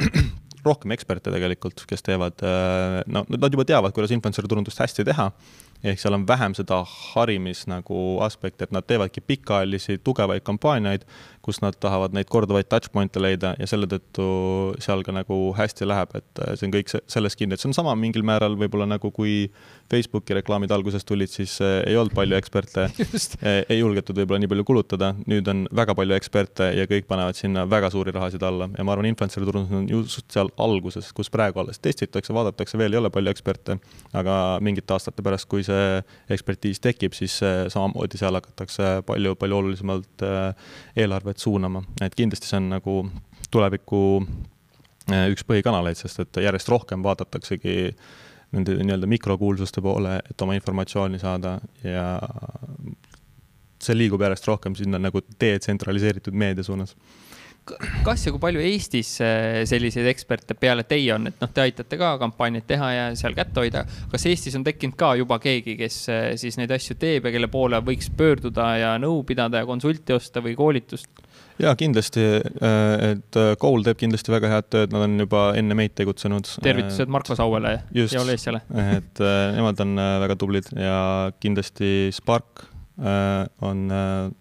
[0.66, 5.30] rohkem eksperte tegelikult, kes teevad, äh, no nad juba teavad, kuidas influencer turundust hästi teha.
[5.84, 11.04] Ehk seal on vähem seda harimis nagu aspekti, et nad teevadki pikaajalisi tugevaid kampaaniaid,
[11.44, 14.24] kus nad tahavad neid korduvaid touch point'e leida ja selle tõttu
[14.82, 17.76] seal ka nagu hästi läheb, et äh, see on kõik selles kinni, et see on
[17.76, 19.50] sama mingil määral võib-olla nagu kui
[19.92, 22.86] Facebooki reklaamid alguses tulid, siis äh, ei olnud palju eksperte,
[23.72, 27.66] ei julgetud võib-olla nii palju kulutada, nüüd on väga palju eksperte ja kõik panevad sinna
[27.68, 28.70] väga suuri rahasid alla.
[28.78, 32.96] Ja ma arvan, influencer'i turundus on just seal alguses, kus praegu alles testitakse, vaadatakse, veel
[32.96, 33.76] ei ole palju eksperte,
[34.16, 36.00] aga mingite aastate pärast, kui see
[36.32, 40.24] ekspertiis tekib, siis äh, samamoodi seal hakatakse palju-palju olulisemalt
[40.96, 43.10] eelarvet eelarvet suunama, et kindlasti see on nagu
[43.50, 44.24] tuleviku
[45.10, 47.94] eh, üks põhikanaleid, sest et järjest rohkem vaadataksegi
[48.54, 52.20] nende nii-öelda mikrokuulsuste poole, et oma informatsiooni saada ja
[53.82, 56.94] see liigub järjest rohkem sinna nagu detsentraliseeritud meedia suunas
[58.04, 61.98] kas ja kui palju Eestis eh, selliseid eksperte peale teie on, et noh, te aitate
[62.00, 63.84] ka kampaaniaid teha ja seal kätt hoida.
[64.12, 67.50] kas Eestis on tekkinud ka juba keegi, kes eh, siis neid asju teeb ja kelle
[67.52, 71.24] poole võiks pöörduda ja nõu pidada ja konsulti osta või koolitust?
[71.62, 75.76] ja kindlasti, äh, et Kool äh, teeb kindlasti väga head tööd, nad on juba enne
[75.78, 76.50] meid tegutsenud.
[76.64, 78.64] tervitused Marko Sauele ja Olesiale.
[78.98, 83.80] et äh, nemad on väga tublid ja kindlasti Spark on,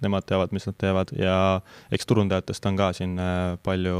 [0.03, 1.37] nemad teavad, mis nad teevad ja
[1.93, 3.15] eks turundajatest on ka siin
[3.65, 3.97] palju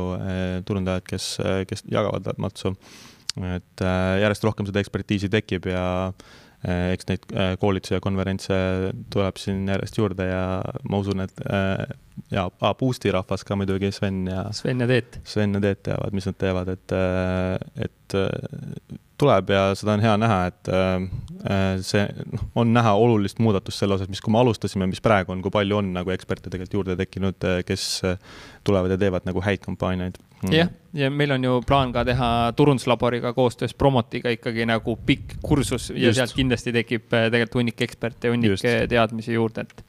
[0.68, 1.30] turundajad, kes,
[1.70, 2.76] kes jagavad matsu.
[3.50, 3.86] et
[4.22, 5.86] järjest rohkem seda ekspertiisi tekib ja
[6.94, 7.26] eks neid
[7.60, 8.56] koolitusi ja konverentse
[9.10, 10.46] tuleb siin järjest juurde ja
[10.86, 11.42] ma usun, et
[12.32, 14.46] ja ah, Boost'i rahvas ka muidugi, Sven ja.
[14.56, 15.20] Sven ja Teet.
[15.28, 20.04] Sven ja Teet teavad, mis nad teevad, et, äh, et äh, tuleb ja seda on
[20.04, 22.04] hea näha, et äh, see
[22.34, 25.54] noh, on näha olulist muudatust selle osas, mis, kui me alustasime, mis praegu on, kui
[25.54, 27.88] palju on nagu eksperte tegelikult juurde tekkinud, kes
[28.64, 30.54] tulevad ja teevad nagu häid kampaaniaid mm..
[30.54, 35.90] jah, ja meil on ju plaan ka teha turunduslaboriga koostöös Promotiga ikkagi nagu pikk kursus
[35.90, 36.18] ja Just.
[36.18, 38.68] sealt kindlasti tekib tegelikult hunnik eksperte ja hunnik Just.
[38.90, 39.84] teadmisi juurde, et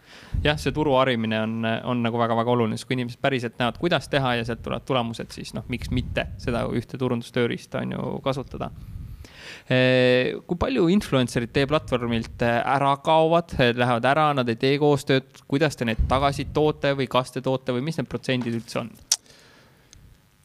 [0.44, 4.08] jah, see turu harimine on, on nagu väga-väga oluline, sest kui inimesed päriselt näevad, kuidas
[4.12, 8.70] teha ja sealt tulevad tulemused, siis noh, miks mitte seda ühte turundustööriista on ju kasutada
[9.64, 15.86] kui palju influencer'id teie platvormilt ära kaovad, lähevad ära, nad ei tee koostööd, kuidas te
[15.88, 18.92] neid tagasi toote või kas te toote või mis need protsendid üldse on?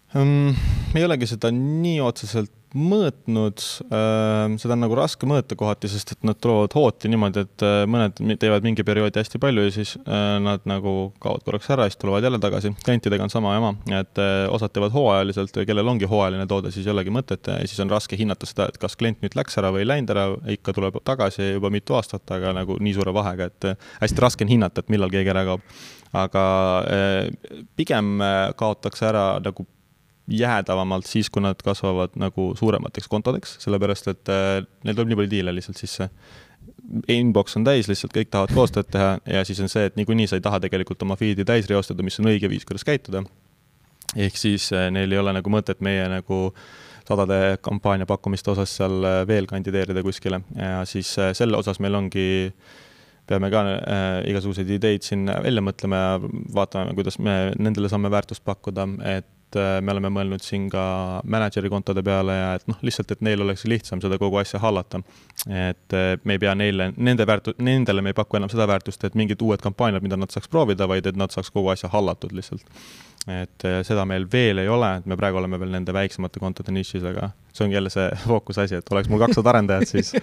[0.09, 6.13] me ei olegi seda nii otseselt mõõtnud, ähm, seda on nagu raske mõõta kohati, sest
[6.13, 9.95] et nad tulevad hooti niimoodi, et äh, mõned teevad mingi perioodi hästi palju ja siis
[10.03, 10.93] äh, nad nagu
[11.23, 12.73] kaovad korraks ära ja siis tulevad jälle tagasi.
[12.85, 16.93] klientidega on sama jama, et äh, osad teevad hooajaliselt, kellel ongi hooajaline toode, siis ei
[16.93, 19.81] olegi mõtet ja siis on raske hinnata seda, et kas klient nüüd läks ära või
[19.85, 23.71] ei läinud ära, ikka tuleb tagasi juba mitu aastat, aga nagu nii suure vahega, et
[24.03, 25.65] hästi raske on hinnata, et millal keegi ära kaob.
[26.13, 26.43] aga
[27.77, 28.17] pigem
[28.57, 29.65] kaotakse ära nagu
[30.29, 35.31] jäädavamalt siis, kui nad kasvavad nagu suuremateks kontodeks, sellepärast et äh, neil tuleb nii palju
[35.33, 36.09] diile lihtsalt sisse.
[37.11, 40.39] Inbox on täis, lihtsalt kõik tahavad koostööd teha ja siis on see, et niikuinii sa
[40.39, 43.23] ei taha tegelikult oma feed'i täis reostada, mis on õige viis, kuidas käituda.
[44.15, 46.53] ehk siis äh, neil ei ole nagu mõtet meie nagu
[47.09, 52.29] sadade kampaania pakkumiste osas seal äh, veel kandideerida kuskile ja siis selle osas meil ongi
[53.29, 56.13] peame ka äh, igasuguseid ideid siin välja mõtlema ja
[56.55, 60.81] vaatame, kuidas me nendele saame väärtust pakkuda, et et äh, me oleme mõelnud siin ka
[61.25, 65.01] mänedžeri kontode peale ja et noh, lihtsalt, et neil oleks lihtsam seda kogu asja hallata.
[65.47, 69.03] et äh, me ei pea neile, nende väärtu-, nendele me ei paku enam seda väärtust,
[69.03, 72.35] et mingid uued kampaaniad, mida nad saaks proovida, vaid et nad saaks kogu asja hallatud
[72.37, 72.65] lihtsalt.
[73.27, 76.71] et äh, seda meil veel ei ole, et me praegu oleme veel nende väiksemate kontode
[76.71, 80.13] nišis, aga see ongi jälle see fookuse asi, et oleks mul kakssada arendajat, siis,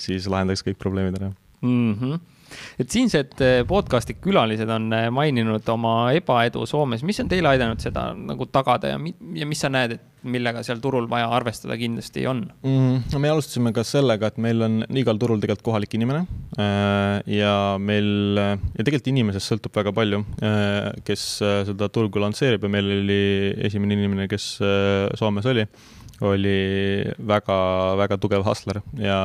[0.00, 1.92] siis lahendaks kõik probleemid ära mm.
[1.94, 2.24] -hmm
[2.80, 7.82] et siinsed eh, podcast'i külalised on eh, maininud oma ebaedu Soomes, mis on teile aidanud
[7.82, 9.00] seda nagu tagada ja,
[9.36, 13.10] ja mis sa näed, et millega seal turul vaja arvestada kindlasti on mm,?
[13.12, 16.24] no me alustasime ka sellega, et meil on igal turul tegelikult kohalik inimene
[16.60, 22.66] äh, ja meil ja tegelikult inimesest sõltub väga palju, äh, kes äh, seda turgu lansseerib
[22.66, 23.20] ja meil oli
[23.68, 24.56] esimene inimene, kes
[25.18, 25.66] Soomes oli
[26.24, 26.58] oli
[27.28, 29.18] väga-väga tugev hustler ja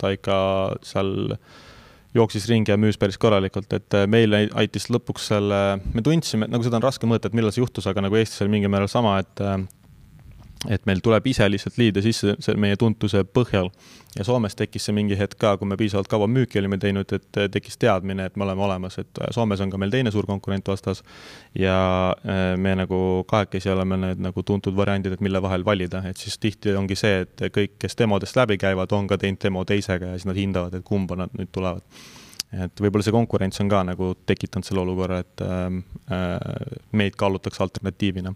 [0.00, 0.38] ta ikka
[0.82, 1.62] seal äh,
[2.16, 5.62] jooksis ringi ja müüs päris korralikult, et äh, meile aitas lõpuks selle,
[5.94, 8.56] me tundsime, nagu seda on raske mõõta, et millal see juhtus, aga nagu Eestis oli
[8.56, 9.58] mingil määral sama, et äh,
[10.72, 13.70] et meil tuleb ise lihtsalt liide sisse see meie tuntuse põhjal.
[14.16, 17.40] ja Soomes tekkis see mingi hetk ka, kui me piisavalt kaua müüki olime teinud, et
[17.52, 21.02] tekkis teadmine, et me oleme olemas, et Soomes on ka meil teine suur konkurent vastas.
[21.54, 21.78] ja
[22.26, 26.38] äh, me nagu kahekesi oleme need nagu tuntud variandid, et mille vahel valida, et siis
[26.38, 30.20] tihti ongi see, et kõik, kes demodest läbi käivad, on ka teinud demo teisega ja
[30.20, 31.82] siis nad hindavad, et kumba nad nüüd tulevad
[32.56, 35.82] et võib-olla see konkurents on ka nagu tekitanud selle olukorra, et äh,
[36.14, 38.32] äh meid kaalutakse alternatiivina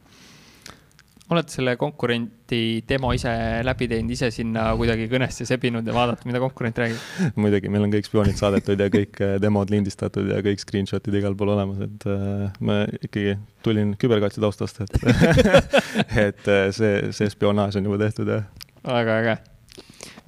[1.35, 3.33] olete selle konkurenti demo ise
[3.67, 7.05] läbi teinud, ise sinna kuidagi kõnesse sebinud ja vaadata, mida konkurent räägib?
[7.41, 11.37] muidugi, meil on kõik spioonid saadetud ja kõik äh, demod lindistatud ja kõik screenshot'id igal
[11.39, 14.99] pool olemas, et äh, ma ikkagi tulin küberkaitse taustast, et
[16.27, 18.43] et äh, see, see spionaaž on juba tehtud ja.
[18.87, 19.39] väga äge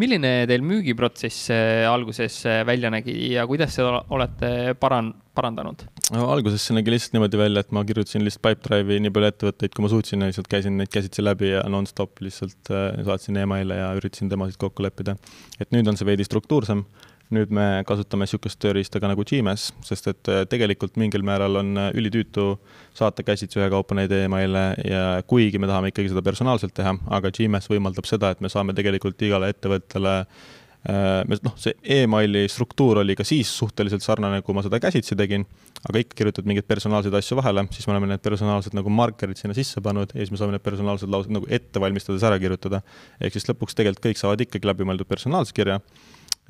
[0.00, 1.50] milline teil müügiprotsess
[1.88, 6.26] alguses välja nägi ja kuidas seda olete paran-, parandanud no,?
[6.32, 9.86] alguses see nägi lihtsalt niimoodi välja, et ma kirjutasin lihtsalt Pipedrive'i nii palju ettevõtteid, kui
[9.86, 13.88] ma suutsin ja lihtsalt käisin neid käsitsi läbi ja nonstop lihtsalt äh, saatsin email'e ja
[13.98, 15.16] üritasin demosid kokku leppida.
[15.60, 16.84] et nüüd on see veidi struktuursem
[17.32, 21.72] nüüd me kasutame niisugust tööriista ka nagu Gmail, sest et äh, tegelikult mingil määral on
[21.80, 22.56] äh, ülitüütu
[22.96, 27.70] saata käsitsi ühekaupa neid email'e ja kuigi me tahame ikkagi seda personaalselt teha, aga Gmail
[27.72, 30.50] võimaldab seda, et me saame tegelikult igale ettevõttele äh,
[30.82, 35.44] noh, see emaili struktuur oli ka siis suhteliselt sarnane, kui ma seda käsitsi tegin,
[35.86, 39.54] aga ikka kirjutad mingeid personaalseid asju vahele, siis me oleme need personaalsed nagu markerid sinna
[39.54, 42.82] sisse pannud ja siis me saame need personaalsed laused nagu ette valmistades ära kirjutada.
[43.20, 45.78] ehk siis lõpuks tegelikult kõik saavad ikkagi läbimõeldud personaalskirja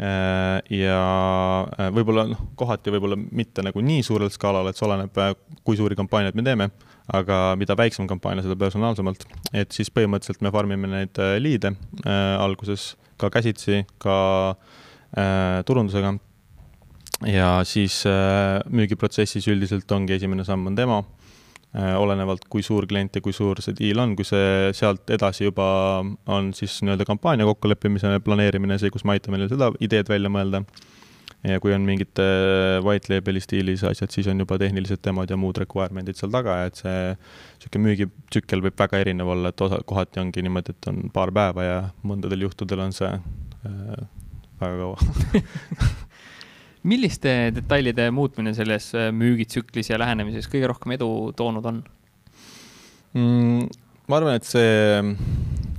[0.01, 1.01] Äh, ja
[1.77, 5.35] äh, võib-olla noh, kohati võib-olla mitte nagu nii suurel skaalal, et see oleneb, äh,
[5.69, 6.71] kui suuri kampaaniaid me teeme,
[7.13, 9.27] aga mida väiksem kampaania, seda personaalsemalt.
[9.53, 14.19] et siis põhimõtteliselt me farm ime neid liide äh, alguses ka käsitsi, ka
[14.51, 16.15] äh, turundusega.
[17.31, 21.05] ja siis äh, müügiprotsessis üldiselt ongi esimene samm on demo
[21.73, 25.47] Äh, olenevalt, kui suur klient ja kui suur see diil on, kui see sealt edasi
[25.47, 25.65] juba
[26.29, 30.61] on siis nii-öelda kampaania kokkuleppimise planeerimine, see, kus me aitame neil seda ideed välja mõelda.
[31.43, 32.21] Ja kui on mingid
[32.85, 36.79] white label'i stiilis asjad, siis on juba tehnilised demod ja muud requirement'id seal taga et
[36.79, 41.35] see niisugune müügitsükkel võib väga erinev olla, et osa, kohati ongi niimoodi, et on paar
[41.35, 44.07] päeva ja mõndadel juhtudel on see äh,
[44.63, 45.91] väga kaua
[46.93, 51.83] milliste detailide muutmine selles äh, müügitsüklis ja lähenemises kõige rohkem edu toonud on
[53.19, 53.67] mm,?
[54.11, 54.71] ma arvan, et see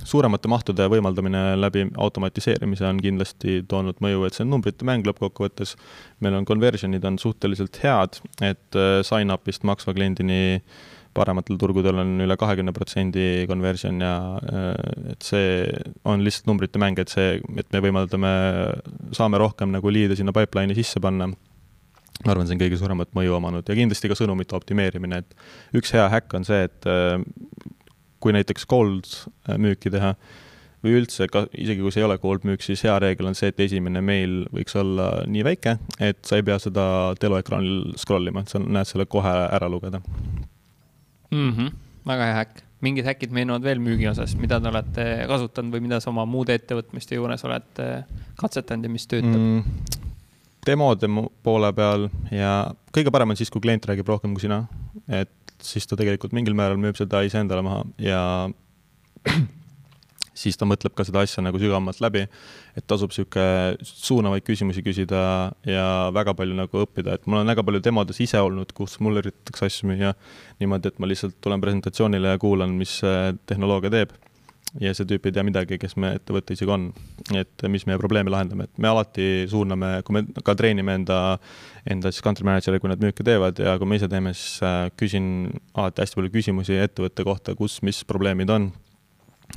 [0.04, 5.76] suuremate mahtude võimaldamine läbi automatiseerimise on kindlasti toonud mõju, et see on numbrite mäng lõppkokkuvõttes.
[6.24, 10.60] meil on conversion'id on suhteliselt head, et äh, sign-up'ist maksva kliendini
[11.14, 15.64] parematel turgudel on üle kahekümne protsendi conversion ja äh, et see
[16.04, 18.34] on lihtsalt numbrite mäng, et see, et me võimaldame,
[19.16, 21.32] saame rohkem nagu liide sinna pipeline'i sisse panna.
[22.24, 25.90] ma arvan, see on kõige suuremat mõju omanud ja kindlasti ka sõnumite optimeerimine, et üks
[25.96, 27.18] hea häkk on see, et äh,
[28.24, 30.14] kui näiteks cold äh, müüki teha
[30.84, 33.48] või üldse ka, isegi kui see ei ole cold müük, siis hea reegel on see,
[33.52, 36.84] et esimene meil võiks olla nii väike, et sa ei pea seda
[37.20, 40.02] teloekraanil scroll ima, et sa näed selle kohe ära lugeda
[41.30, 41.50] mm.
[41.50, 41.72] -hmm.
[42.10, 42.62] väga hea häkk.
[42.84, 46.54] mingid häkid meenuvad veel müügi osas, mida te olete kasutanud või mida sa oma muude
[46.54, 47.80] ettevõtmiste juures oled
[48.36, 49.64] katsetanud ja mis töötab mm,?
[50.66, 51.08] demode
[51.42, 52.52] poole peal ja
[52.92, 54.66] kõige parem on siis, kui klient räägib rohkem kui sina.
[55.08, 55.32] et
[55.64, 58.22] siis ta tegelikult mingil määral müüb seda iseendale maha ja
[60.38, 62.26] siis ta mõtleb ka seda asja nagu sügavamalt läbi.
[62.74, 67.62] et tasub niisugune suunavaid küsimusi küsida ja väga palju nagu õppida, et mul on väga
[67.62, 70.14] palju demodes ise olnud, kus mulle üritatakse asju müüa
[70.60, 72.98] niimoodi, et ma lihtsalt tulen presentatsioonile ja kuulan, mis
[73.46, 74.16] tehnoloogia teeb.
[74.82, 76.88] Ja see tüüp ei tea midagi, kes me ettevõte isegi on,
[77.36, 81.18] et mis meie probleeme lahendame, et me alati suuname, kui me ka treenime enda,
[81.90, 84.88] enda siis country manager'e, kui nad müüke teevad ja kui me ise teeme, siis äh,
[84.98, 85.28] küsin
[85.76, 88.72] alati hästi palju küsimusi ettevõtte kohta, kus, mis probleemid on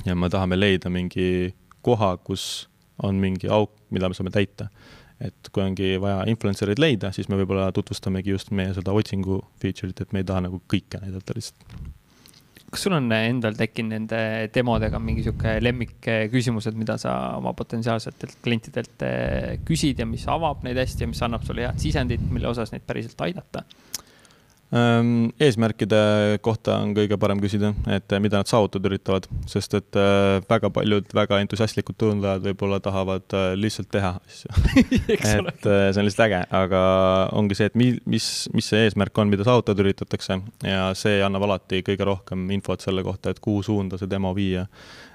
[0.06, 2.68] ja me tahame leida mingi koha, kus
[3.02, 4.70] on mingi auk, mida me saame täita.
[5.18, 9.40] et kui ongi vaja influencer eid leida, siis me võib-olla tutvustamegi just meie seda otsingu
[9.58, 11.74] feature'it, et me ei taha nagu kõike näidata lihtsalt.
[12.68, 14.20] Kas sul on endal tekkinud nende
[14.52, 20.80] demodega mingi sihuke lemmikküsimused, mida sa oma potentsiaalsetelt klientidelt eh, küsid ja mis avab neid
[20.80, 23.64] hästi ja mis annab sulle head sisendit, mille osas neid päriselt aidata?
[24.68, 25.98] Ehm, eesmärkide
[26.44, 30.68] kohta on kõige parem küsida, et eh, mida nad saavutada üritavad, sest et eh, väga
[30.76, 34.52] paljud väga entusiastlikud turundajad võib-olla tahavad eh, lihtsalt teha asju.
[35.08, 36.82] Et see on lihtsalt äge, aga
[37.38, 41.46] ongi see, et mi-, mis, mis see eesmärk on, mida saavutada üritatakse ja see annab
[41.48, 44.66] alati kõige rohkem infot selle kohta, et kuhu suunda see demo viia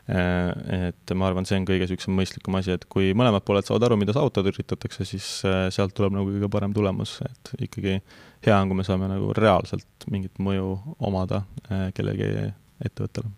[0.07, 3.99] et ma arvan, see on kõige niisugusem mõistlikum asi, et kui mõlemad pooled saavad aru,
[4.01, 7.99] mida saavutada üritatakse, siis sealt tuleb nagu kõige parem tulemus, et ikkagi
[8.43, 10.75] hea on, kui me saame nagu reaalselt mingit mõju
[11.07, 12.33] omada äh, kellegi
[12.83, 13.31] ettevõttele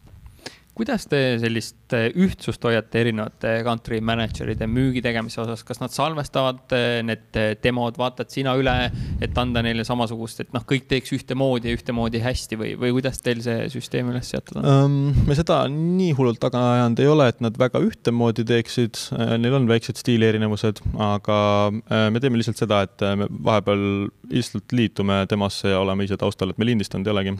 [0.75, 6.75] kuidas te sellist äh, ühtsust hoiate erinevate country manager'ide müügi tegemise osas, kas nad salvestavad
[6.75, 8.75] äh, need demod, vaatad sina üle,
[9.23, 13.21] et anda neile samasugust, et noh, kõik teeks ühtemoodi ja ühtemoodi hästi või, või kuidas
[13.23, 15.25] teil see süsteem üles seatud on um,?
[15.25, 18.99] me seda nii hullult taga ajanud ei ole, et nad väga ühtemoodi teeksid,
[19.39, 21.37] neil on väiksed stiilierinevused, aga
[21.71, 23.85] me teeme lihtsalt seda, et me vahepeal
[24.31, 27.37] lihtsalt liitume temasse ja oleme ise taustal, et me lindistanud ei olegi.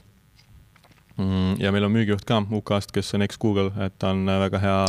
[1.60, 4.80] Ja meil on müügijuht ka UK-st, kes on eks-Google, et ta on väga hea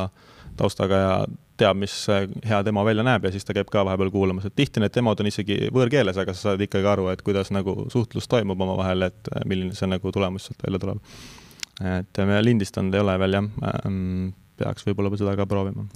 [0.57, 1.13] taustaga ja
[1.61, 1.95] teab, mis
[2.47, 5.21] hea demo välja näeb ja siis ta käib ka vahepeal kuulamas, et tihti need demod
[5.23, 9.31] on isegi võõrkeeles, aga sa saad ikkagi aru, et kuidas nagu suhtlus toimub omavahel, et
[9.49, 11.01] milline see nagu tulemus sealt välja tuleb.
[11.85, 13.49] et me lindistanud ei ole veel jah,
[13.85, 15.87] mm, peaks võib-olla seda ka proovima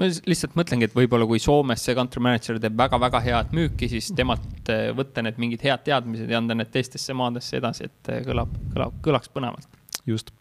[0.00, 4.08] ma lihtsalt mõtlengi, et võib-olla kui Soomes see country manager teeb väga-väga head müüki, siis
[4.16, 8.96] temalt võtta need mingid head teadmised ja anda need teistesse maadesse edasi, et kõlab, kõlab,
[9.04, 9.79] kõlaks põnevalt.
[10.06, 10.32] Just.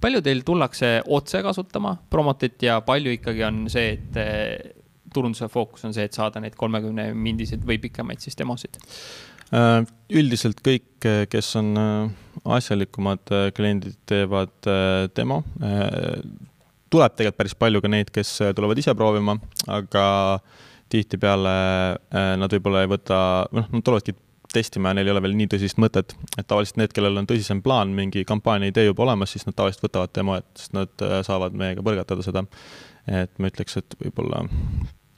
[0.00, 4.72] palju teil tullakse otse kasutama Promotit ja palju ikkagi on see, et eh,
[5.14, 8.80] turunduse fookus on see, et saada neid kolmekümne mindiseid või pikemaid siis demosid?
[9.52, 11.74] üldiselt kõik, kes on
[12.56, 14.70] asjalikumad kliendid, teevad
[15.12, 15.42] demo
[16.92, 19.36] tuleb tegelikult päris palju ka neid, kes äh, tulevad ise proovima,
[19.72, 20.04] aga
[20.92, 23.18] tihtipeale äh, nad võib-olla ei võta,
[23.54, 24.16] noh, nad tulevadki
[24.54, 27.62] testima ja neil ei ole veel nii tõsist mõtet, et tavaliselt need, kellel on tõsisem
[27.64, 31.18] plaan, mingi kampaania idee juba olemas, siis nad tavaliselt võtavad demo, et sest nad äh,
[31.26, 32.44] saavad meiega põrgatada seda.
[33.10, 34.44] et ma ütleks, et võib-olla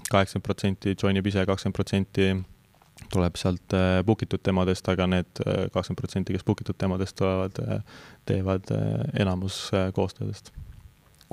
[0.09, 2.30] kaheksakümmend protsenti join ib ise, kakskümmend protsenti
[3.12, 3.74] tuleb sealt
[4.07, 7.59] book itud demodest, aga need kakskümmend protsenti, kes book itud demodest tulevad,
[8.24, 8.70] teevad
[9.20, 10.55] enamus koostöödest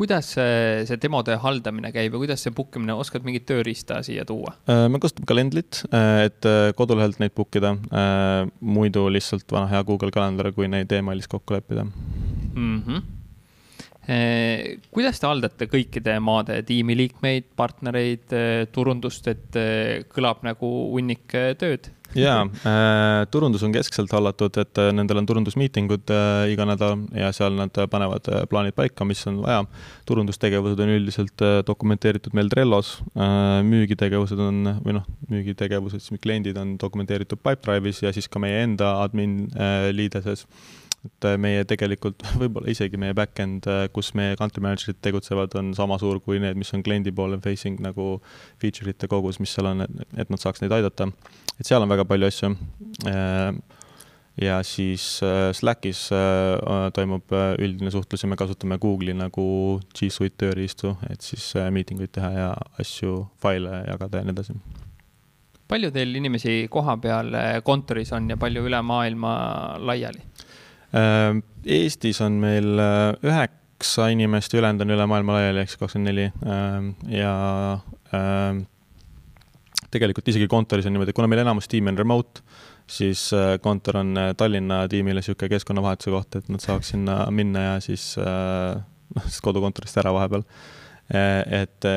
[0.01, 4.25] kuidas see, see demode haldamine käib ja kuidas see book imine, oskad mingit tööriista siia
[4.27, 4.55] tuua?
[4.71, 7.75] Äh, me kasutame Calendlit, äh, et äh, kodulehelt neid book ida.
[8.61, 12.81] muidu lihtsalt vana hea Google Calendar, kui neid emailis kokku leppida mm.
[12.87, 13.20] -hmm.
[14.01, 18.33] Kuidas te haldate kõikide maade tiimiliikmeid, partnereid,
[18.73, 19.57] turundust, et
[20.11, 21.91] kõlab nagu hunnik tööd?
[22.11, 22.43] jaa
[23.31, 26.11] turundus on keskselt hallatud, et nendel on turundusmiitingud
[26.51, 29.61] iga nädal ja seal nad panevad plaanid paika, mis on vaja.
[30.09, 37.39] turundustegevused on üldiselt dokumenteeritud meil Trellos müügitegevused on, või noh, müügitegevused, siis kliendid on dokumenteeritud
[37.39, 39.45] Pipedrive'is ja siis ka meie enda admin
[39.95, 40.47] liideses
[41.07, 45.73] et äh, meie tegelikult, võib-olla isegi meie back-end, äh, kus meie country manager'id tegutsevad, on
[45.77, 48.13] sama suur kui need, mis on kliendi poole facing nagu
[48.61, 51.09] feature ite kogus, mis seal on, et nad saaks neid aidata.
[51.57, 52.51] et seal on väga palju asju.
[53.09, 53.79] Äh,
[54.41, 55.03] ja siis
[55.57, 56.05] Slackis
[56.95, 59.43] toimub üldine suhtlus ja me kasutame Google'i nagu
[59.91, 62.47] G Suite tööriistu, et siis miiting uid teha ja
[62.79, 64.55] asju, faile jagada ja nii edasi
[65.71, 67.35] palju teil inimesi koha peal
[67.67, 69.35] kontoris on ja palju üle maailma
[69.83, 70.23] laiali?
[70.91, 76.09] Äh, Eestis on meil äh, üheksa inimest ülejäänud on üle maailma laiali, ehk siis kakskümmend
[76.09, 77.35] neli ähm, ja
[78.17, 78.65] ähm,
[79.93, 82.43] tegelikult isegi kontoris on niimoodi, kuna meil enamus tiimi on remote,
[82.91, 87.79] siis äh, kontor on Tallinna tiimile niisugune keskkonnavahetuse koht, et nad saaks sinna minna ja
[87.83, 88.11] siis
[89.15, 90.43] noh, siis kodukontorist ära vahepeal.
[91.11, 91.87] et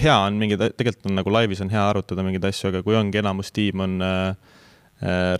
[0.00, 3.20] hea on mingid, tegelikult on nagu laivis on hea arutada mingeid asju, aga kui ongi
[3.20, 4.34] enamus tiim on Äh,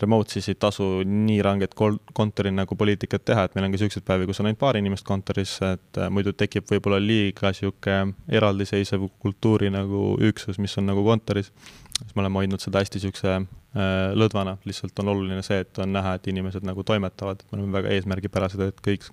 [0.01, 1.75] remote siis ei tasu nii ranget
[2.13, 5.05] kontori nagu poliitikat teha, et meil on ka niisuguseid päevi, kus on ainult paar inimest
[5.07, 11.05] kontoris, et äh, muidu tekib võib-olla liiga niisugune eraldiseisev kultuuri nagu üksus, mis on nagu
[11.05, 11.51] kontoris.
[11.99, 15.95] siis me oleme hoidnud seda hästi niisuguse äh, lõdvana, lihtsalt on oluline see, et on
[15.95, 19.07] näha, et inimesed nagu toimetavad, et me oleme väga eesmärgipärased, et kõik,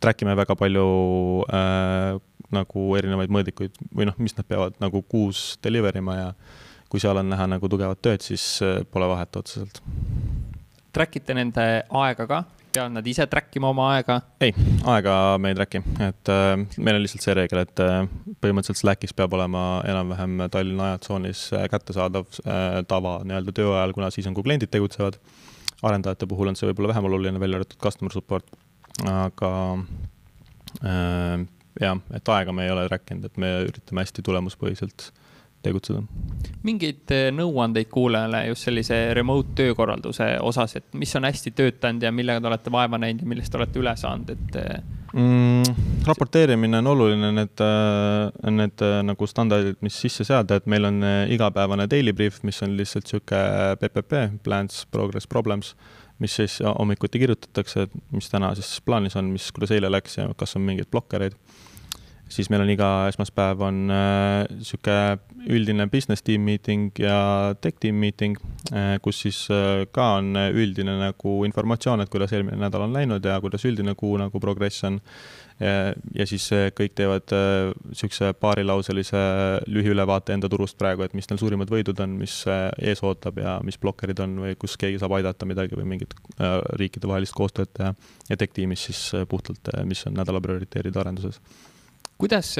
[0.00, 0.88] track ime väga palju
[1.52, 2.16] äh,
[2.56, 6.32] nagu erinevaid mõõdikuid või noh, mis nad peavad nagu kuus deliver ima ja
[6.90, 9.82] kui seal on näha nagu tugevat tööd, siis äh, pole vahet otseselt.
[10.90, 12.44] Track ite nende aega ka?
[12.70, 14.20] peavad nad ise track ima oma aega?
[14.40, 14.52] ei,
[14.88, 18.04] aega me ei track'i, et äh, meil on lihtsalt see reegel, et äh,
[18.42, 24.28] põhimõtteliselt Slackis peab olema enam-vähem Tallinna ajatsoonis äh, kättesaadav äh, tava nii-öelda tööajal, kuna siis
[24.30, 25.18] on, kui kliendid tegutsevad.
[25.82, 28.46] arendajate puhul on see võib-olla vähem oluline, välja arvatud customer support,
[29.08, 29.52] aga
[30.84, 31.46] äh,
[31.80, 35.10] jah, et aega me ei ole track inud, et me üritame hästi tulemuspõhiselt
[35.62, 36.02] tegutseda.
[36.62, 42.12] mingeid eh, nõuandeid kuulajale just sellise remote töökorralduse osas, et mis on hästi töötanud ja
[42.12, 44.82] millega te olete vaeva näinud ja millest olete üle saanud, et eh,
[45.14, 45.86] mm,?
[46.08, 51.00] raporteerimine on oluline, need, eh, need nagu standardid, mis sisse seada, et meil on
[51.32, 53.40] igapäevane daily brief, mis on lihtsalt sihuke
[53.80, 55.74] PPP, plans, progress, problems,
[56.20, 60.28] mis siis hommikuti kirjutatakse, et mis täna siis plaanis on, mis, kuidas eile läks ja
[60.36, 61.36] kas on mingeid blokkereid
[62.30, 65.18] siis meil on iga esmaspäev on äh,
[65.50, 68.38] üldine business team meeting ja tech team meeting
[68.72, 73.24] äh,, kus siis äh, ka on üldine nagu informatsioon, et kuidas eelmine nädal on läinud
[73.26, 75.00] ja kuidas üldine kuu nagu progress on.
[75.60, 79.18] ja siis kõik teevad äh, paarilauselise
[79.68, 82.38] lühiülevaate enda turust praegu, et mis neil suurimad võidud on, mis
[82.80, 86.16] ees ootab ja mis blokkerid on või kus keegi saab aidata midagi või mingit
[86.80, 87.92] riikidevahelist koostööd teha.
[88.30, 91.42] ja tech tiimis siis puhtalt, mis on nädala prioriteerid arenduses
[92.20, 92.52] kuidas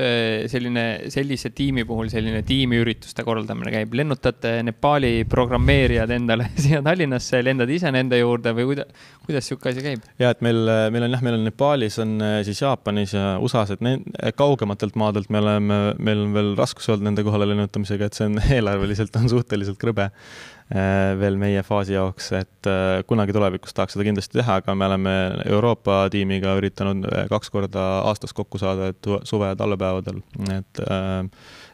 [0.51, 7.71] selline, sellise tiimi puhul selline tiimiürituste korraldamine käib, lennutate Nepaali programmeerijad endale siia Tallinnasse, lendad
[7.73, 8.89] ise nende juurde või kuida-,
[9.27, 10.07] kuidas niisugune asi käib?
[10.21, 10.63] ja et meil,
[10.95, 14.07] meil on jah, meil on Nepaalis, on siis Jaapanis ja USA-s, et need
[14.39, 18.41] kaugematelt maadelt me oleme, meil on veel raskusi olnud nende kohale lennutamisega, et see on
[18.59, 24.05] eelarveliselt on suhteliselt krõbe Äh, veel meie faasi jaoks, et äh, kunagi tulevikus tahaks seda
[24.07, 25.15] kindlasti teha, aga me oleme
[25.51, 30.21] Euroopa tiimiga üritanud äh, kaks korda aastas kokku saada, et suve- ja talvepäevadel,
[30.55, 30.83] et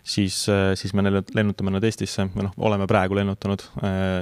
[0.07, 0.39] siis,
[0.81, 3.67] siis me lennutame nad Eestisse, või noh, oleme praegu lennutanud.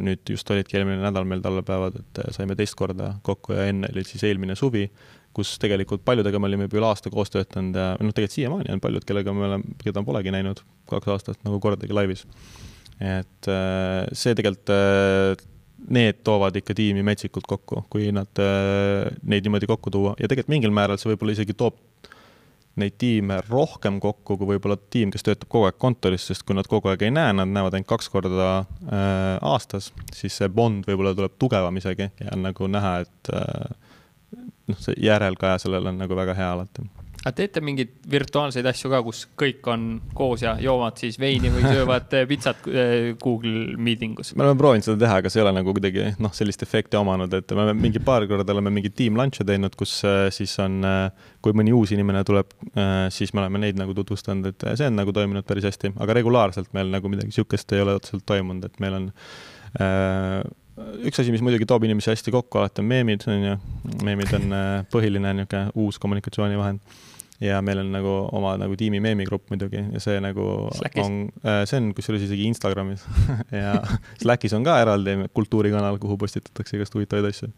[0.02, 4.04] nüüd just olidki eelmine nädal meil talvepäevad, et saime teist korda kokku ja enne oli
[4.08, 4.88] siis eelmine suvi,
[5.34, 8.82] kus tegelikult paljudega me olime juba üle aasta koos töötanud ja noh, tegelikult siiamaani on
[8.82, 12.26] paljud, kellega me oleme, keda polegi näinud kaks aastat nagu kordagi laivis
[13.00, 15.50] et äh, see tegelikult, äh,
[15.94, 20.14] need toovad ikka tiimi metsikult kokku, kui nad, äh, neid niimoodi kokku tuua.
[20.20, 21.80] Ja tegelikult mingil määral see võib-olla isegi toob
[22.80, 26.66] neid tiime rohkem kokku kui võib-olla tiim, kes töötab kogu aeg kontoris, sest kui nad
[26.70, 31.14] kogu aeg ei näe, nad näevad ainult kaks korda äh, aastas, siis see bond võib-olla
[31.14, 33.94] tuleb tugevam isegi ja on nagu näha, et äh,
[34.70, 36.88] noh, see järelkaja sellel on nagu väga hea alati
[37.24, 39.84] aga teete mingeid virtuaalseid asju ka, kus kõik on
[40.16, 44.34] koos ja joovad siis veini või söövad eh, pitsat eh, Google Meeting us?
[44.36, 47.32] me oleme proovinud seda teha, aga see ei ole nagu kuidagi noh, sellist efekti omanud,
[47.38, 50.82] et me mingi paar korda oleme mingeid team lunch'e teinud, kus eh, siis on,
[51.44, 52.52] kui mõni uus inimene tuleb,
[53.12, 56.70] siis me oleme neid nagu tutvustanud, et see on nagu toiminud päris hästi, aga regulaarselt
[56.76, 59.08] meil nagu midagi niisugust ei ole otseselt toimunud, et meil on
[59.80, 60.44] äh,
[61.08, 63.56] üks asi, mis muidugi toob inimesi hästi kokku, alati on meemid, on ju.
[64.04, 64.56] meemid on
[64.92, 67.12] põhiline niisugune uus kommunikatsioonivahend
[67.44, 70.46] ja meil on nagu oma nagu tiimi meemigrupp muidugi ja see nagu
[70.78, 71.04] Slackis.
[71.04, 73.04] on, äh, see on kusjuures isegi Instagramis
[73.62, 73.76] ja
[74.22, 77.50] Slackis on ka eraldi kultuurikanal, kuhu postitatakse igast huvitavaid asju.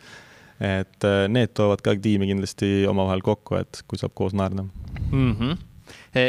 [0.60, 5.32] et äh, need toovad ka tiimi kindlasti omavahel kokku, et kui saab koos naerda mm.
[5.32, 5.64] -hmm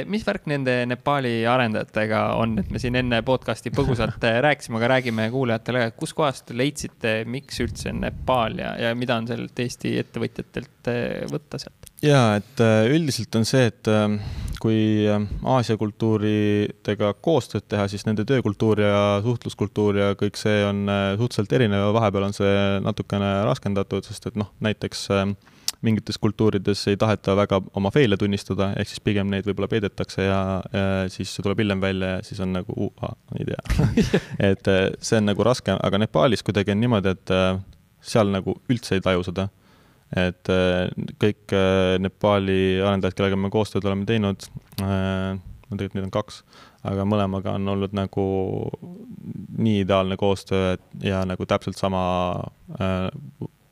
[0.10, 4.94] mis värk nende Nepaali arendajatega on, et me siin enne podcast'i põgusalt äh, rääkisime, aga
[4.96, 10.92] räägime kuulajatele, kuskohast leidsite, miks üldse Nepaal ja, ja mida on sellelt Eesti ettevõtjatelt
[11.32, 11.88] võtta sealt?
[12.04, 14.06] jaa, et äh, üldiselt on see, et äh,
[14.62, 14.80] kui
[15.10, 15.26] äh,
[15.56, 20.86] Aasia kultuuridega koostööd teha, siis nende töökultuur ja suhtluskultuur ja kõik see on
[21.18, 25.08] suhteliselt erinev ja vahepeal on see natukene raskendatud, sest et noh, näiteks
[25.86, 30.40] mingites kultuurides ei taheta väga oma feile tunnistada, ehk siis pigem neid võib-olla peidetakse ja,
[30.74, 33.88] ja siis see tuleb hiljem välja ja siis on nagu uh,, ei tea
[34.52, 37.36] et see on nagu raske, aga Nepaalis kuidagi on niimoodi, et
[38.02, 39.50] seal nagu üldse ei taju seda
[40.16, 40.88] et äh,
[41.20, 41.54] kõik
[42.00, 44.46] Nepaali arendajad, kellega me koostööd oleme teinud,
[44.80, 46.42] no tegelikult neid on kaks,
[46.88, 48.28] aga mõlemaga on olnud nagu
[49.58, 52.02] nii ideaalne koostöö ja nagu täpselt sama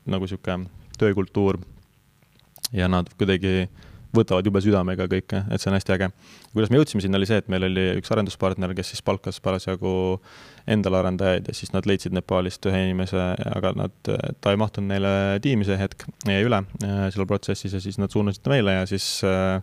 [0.06, 0.58] nagu sihuke
[1.00, 1.60] töökultuur.
[2.76, 3.66] Ja nad kuidagi
[4.16, 6.10] võtavad jube südamega kõike, et see on hästi äge.
[6.52, 9.94] kuidas me jõudsime sinna, oli see, et meil oli üks arenduspartner, kes siis palkas parasjagu
[10.72, 15.12] endale arendajaid ja siis nad leidsid Nepaalist ühe inimese, aga nad, ta ei mahtunud neile
[15.44, 18.88] tiimi see hetk, jäi üle äh, seal protsessis ja siis nad suunasid ta meile ja
[18.88, 19.60] siis äh,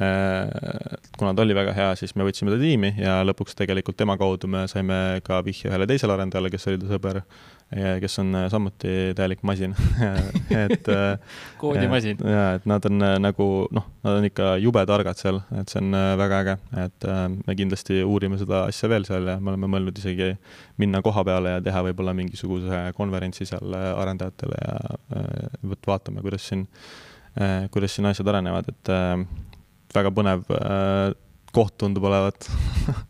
[0.00, 4.18] äh, kuna ta oli väga hea, siis me võtsime ta tiimi ja lõpuks tegelikult tema
[4.20, 7.24] kaudu me saime ka vihje ühele teisele arendajale, kes oli ta sõber
[7.70, 9.74] kes on äh, samuti täielik masin.
[10.64, 11.18] Et äh,
[11.58, 12.18] koodimasin.
[12.24, 15.78] ja, et nad on äh, nagu noh, nad on ikka jube targad seal, et see
[15.82, 17.06] on väga äge, et
[17.46, 20.32] me kindlasti uurime seda asja veel seal ja me oleme mõelnud isegi
[20.82, 24.76] minna koha peale ja teha võib-olla mingisuguse konverentsi seal arendajatele ja
[25.70, 26.66] vot vaatame, kuidas siin,
[27.70, 28.94] kuidas siin asjad arenevad, et
[29.94, 30.46] väga põnev
[31.54, 32.46] koht tundub olevat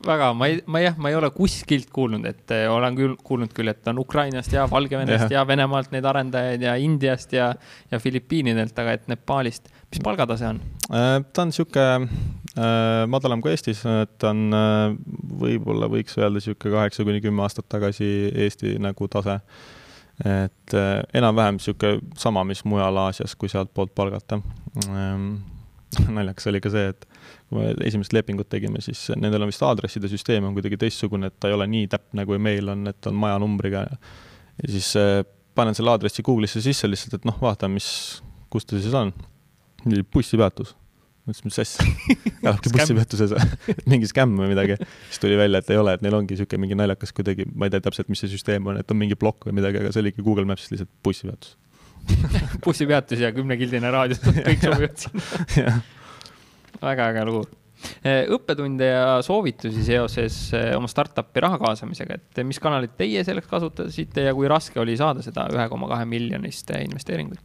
[0.07, 3.53] väga, ma ei, ma jah, ma ei ole kuskilt kuulnud, et eh, olen küll kuulnud
[3.57, 7.51] küll, et on Ukrainast ja Valgevenest ja, ja Venemaalt neid arendajaid ja Indiast ja,
[7.91, 10.63] ja Filipiinidelt, aga et Nepaalist, mis palgatase on?
[10.89, 12.07] Äh, ta on sihuke äh,
[13.13, 14.97] madalam kui Eestis, et on äh,
[15.45, 18.09] võib-olla võiks öelda sihuke kaheksa kuni kümme aastat tagasi
[18.47, 19.41] Eesti nagu tase.
[20.25, 24.41] et äh, enam-vähem sihuke sama, mis mujal Aasias, kui sealtpoolt palgata
[24.89, 25.33] ähm,
[26.17, 27.07] naljakas oli ka see, et
[27.51, 31.39] kui me esimest lepingut tegime, siis nendel on vist aadresside süsteem on kuidagi teistsugune, et
[31.43, 33.87] ta ei ole nii täpne, kui meil on, et on majanumbriga.
[34.63, 35.25] ja siis äh,
[35.59, 37.89] panen selle aadressi Google'isse sisse lihtsalt, et noh, vaatan, mis,
[38.55, 39.11] kus ta siis on.
[40.15, 40.77] bussipeatus.
[41.27, 41.89] mõtlesin, mis asja
[42.45, 43.35] elavadki bussipeatuses
[43.91, 44.79] mingi skämm või midagi.
[45.11, 47.75] siis tuli välja, et ei ole, et neil ongi niisugune mingi naljakas kuidagi, ma ei
[47.75, 50.23] tea täpselt, mis see süsteem on, et on mingi plokk või midagi, aga see oligi
[50.23, 51.59] Google Maps'is lihtsalt bussipeatus
[52.65, 55.81] bussipeatus ja kümnekildine raadius, kõik sobivad sinna
[56.83, 57.45] väga äge lugu.
[58.05, 63.49] Eh, õppetunde ja soovitusi seoses eh, oma startup'i raha kaasamisega, et mis kanalit teie selleks
[63.49, 67.41] kasutasite ja kui raske oli saada seda ühe koma kahe miljonist investeeringut?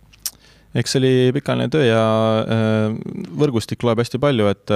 [0.75, 1.99] eks see oli pikaajaline töö ja
[3.39, 4.73] võrgustik loeb hästi palju, et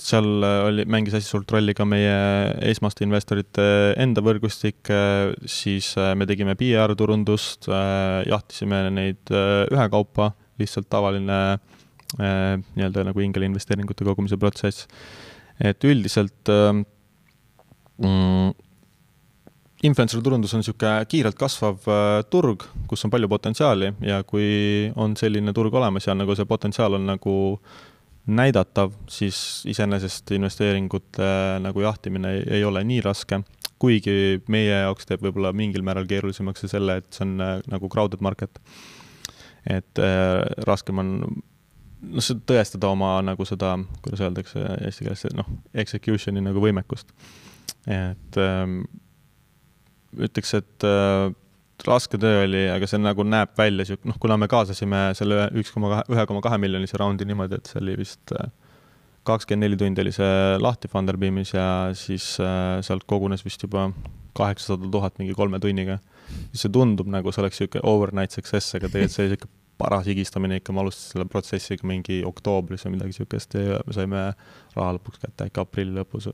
[0.00, 2.14] seal oli, mängis hästi suurt rolli ka meie
[2.70, 3.66] esmaste investorite
[4.00, 4.88] enda võrgustik,
[5.44, 7.68] siis me tegime PR-turundust,
[8.32, 10.30] jahtisime neid ühekaupa,
[10.64, 11.42] lihtsalt tavaline
[12.18, 14.86] nii-öelda nagu ingelinvesteeringute kogumise protsess.
[15.60, 16.82] et üldiselt mm,
[19.82, 25.16] influencer turundus on niisugune kiirelt kasvav äh, turg, kus on palju potentsiaali ja kui on
[25.18, 27.34] selline turg olemas ja nagu see potentsiaal on nagu
[28.30, 33.40] näidatav, siis iseenesest investeeringute äh, nagu jahtimine ei, ole nii raske,
[33.82, 37.90] kuigi meie jaoks teeb võib-olla mingil määral keerulisemaks see selle, et see on äh, nagu
[37.90, 38.62] crowded market.
[39.66, 41.42] et äh, raskem on
[42.02, 45.48] noh, tõestada oma nagu seda, kuidas öeldakse eesti keeles, noh,
[45.84, 47.14] execution'i nagu võimekust.
[47.86, 48.82] et ähm,
[50.18, 51.30] ütleks, et äh,
[51.86, 55.72] raske töö oli, aga see nagu näeb välja sihuke, noh, kuna me kaasasime selle üks
[55.74, 58.50] koma kahe, ühe koma kahe miljonise raundi niimoodi, et see oli vist äh,
[59.26, 61.66] kakskümmend neli tundi oli see lahti Funderbeamis ja
[61.98, 63.90] siis äh, sealt kogunes vist juba
[64.36, 65.98] kaheksasada tuhat mingi kolme tunniga.
[66.56, 70.60] see tundub nagu see oleks niisugune overnight success, aga tegelikult see oli niisugune paras higistamine
[70.60, 74.24] ikka, ma alustasin selle protsessiga mingi oktoobris või midagi niisugust ja me saime
[74.76, 76.30] raha lõpuks kätte äkki aprilli lõpus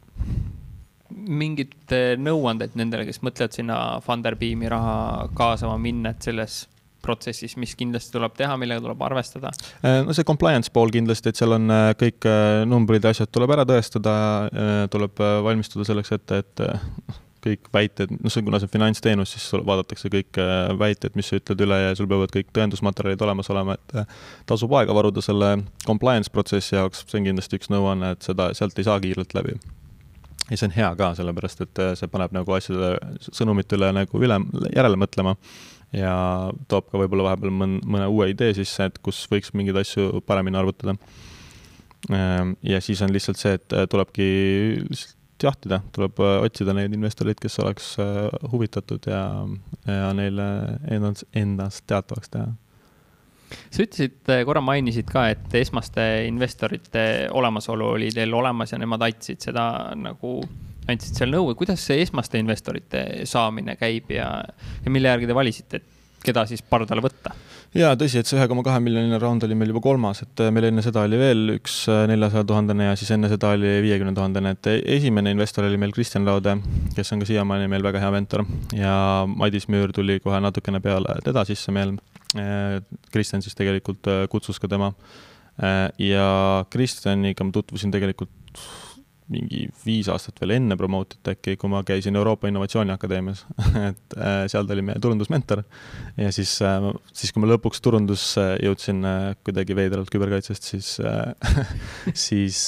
[1.08, 6.66] mingid nõuanded nendele, kes mõtlevad sinna Funderbeami raha kaasama minna, et selles
[7.00, 9.54] protsessis, mis kindlasti tuleb teha, millega tuleb arvestada?
[9.80, 12.28] Äh, no see compliance pool kindlasti, et seal on äh, kõik
[12.68, 14.12] numbrid ja asjad tuleb ära tõestada,
[14.92, 16.64] tuleb valmistuda selleks ette, et
[17.48, 20.40] kõik väited, noh, see, kuna see on finantsteenus, siis vaadatakse kõik
[20.80, 24.14] väited, mis sa ütled üle ja sul peavad kõik tõendusmaterjalid olemas olema, et
[24.48, 28.78] tasub aega varuda selle compliance protsessi jaoks, see on kindlasti üks nõuanne, et seda, sealt
[28.78, 29.58] ei saa kiirelt läbi
[30.50, 32.94] ja see on hea ka, sellepärast et äh, see paneb nagu asjade,
[33.28, 34.38] sõnumite üle nagu üle,
[34.74, 35.34] järele mõtlema
[35.96, 36.14] ja
[36.68, 40.60] toob ka võib-olla vahepeal mõn-, mõne uue idee sisse, et kus võiks mingeid asju paremini
[40.60, 40.98] arvutada.
[42.62, 44.26] Ja siis on lihtsalt see, et äh, tulebki
[44.84, 45.16] lihtsalt
[45.46, 47.92] jahtida, tuleb äh, otsida neid investoreid, kes oleks
[48.52, 49.22] huvitatud ja,
[49.86, 50.48] ja neile
[50.90, 52.54] ennast, endast teatavaks teha.
[53.48, 57.02] Sa ütlesid, äh, korra mainisid ka, et esmaste investorite
[57.36, 59.64] olemasolu oli teil olemas ja nemad aitasid seda
[59.96, 60.38] nagu,
[60.88, 64.28] andsid seal nõu, kuidas see esmaste investorite saamine käib ja,
[64.84, 67.34] ja mille järgi te valisite, et keda siis pardale võtta?
[67.76, 70.52] jaa, tõsi, et see ühe koma kahe miljoniline raund oli meil juba kolmas, et äh,
[70.54, 74.14] meil enne seda oli veel üks äh, neljasaja tuhandene ja siis enne seda oli viiekümne
[74.16, 76.58] tuhandene, et esimene investor oli meil Kristjan Laude,
[76.96, 78.46] kes on ka siiamaani meil väga hea mentor
[78.76, 78.94] ja
[79.28, 81.98] Madis Müür tuli kohe natukene peale teda sisse meil
[82.36, 84.92] Äh, Kristjan siis tegelikult äh, kutsus ka tema.
[85.62, 88.30] Äh, ja Kristjaniga ma tutvusin tegelikult
[89.32, 93.44] mingi viis aastat veel enne Promotit äkki, kui ma käisin Euroopa Innovatsiooni Akadeemias
[93.90, 95.62] et äh, seal ta oli meie turundusmentor.
[96.16, 100.94] ja siis äh,, siis kui ma lõpuks turundusse jõudsin äh, kuidagi veidralt küberkaitsest, siis
[102.28, 102.62] siis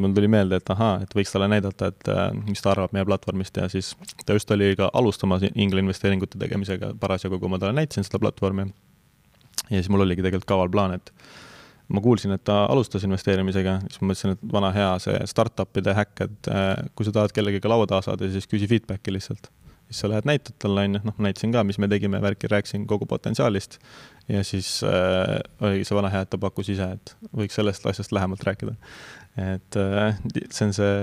[0.00, 2.10] mul tuli meelde, et ahaa, et võiks talle näidata, et
[2.46, 3.92] mis ta arvab meie platvormist ja siis
[4.26, 8.70] ta just oli ka alustamas Ingli investeeringute tegemisega parasjagu, kui ma talle näitasin seda platvormi.
[9.68, 11.12] ja siis mul oligi tegelikult kaval plaan, et
[11.92, 16.22] ma kuulsin, et ta alustas investeerimisega, siis ma mõtlesin, et vana hea see startup'ide häkk,
[16.26, 19.50] et äh, kui sa tahad kellegagi laua taha saada, siis küsi feedback'i lihtsalt.
[19.92, 22.86] siis sa lähed näitad talle, on ju, noh, näitasin ka, mis me tegime, värki, rääkisin
[22.88, 23.78] kogu potentsiaalist.
[24.28, 28.12] ja siis äh, oligi see vana hea, et ta pakkus ise, et võiks sellest asjast
[28.12, 28.76] lähemalt rääkida.
[29.36, 30.16] et äh,
[30.50, 30.96] see on see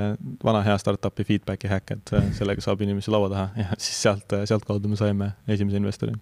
[0.44, 4.38] vana hea startup'i feedback'i häkk, et äh, sellega saab inimesi laua taha ja siis sealt,
[4.46, 6.18] sealtkaudu me saime esimese investori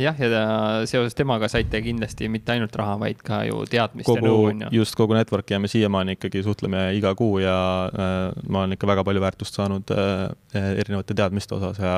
[0.00, 0.42] jah, ja ta,
[0.90, 4.64] seoses temaga saite kindlasti mitte ainult raha, vaid ka ju teadmist kogu, ja nõu, on
[4.66, 4.70] ju.
[4.80, 7.56] just, kogu network'i ja me siiamaani ikkagi suhtleme iga kuu ja
[7.90, 10.26] äh, ma olen ikka väga palju väärtust saanud äh,
[10.74, 11.94] erinevate teadmiste osas ja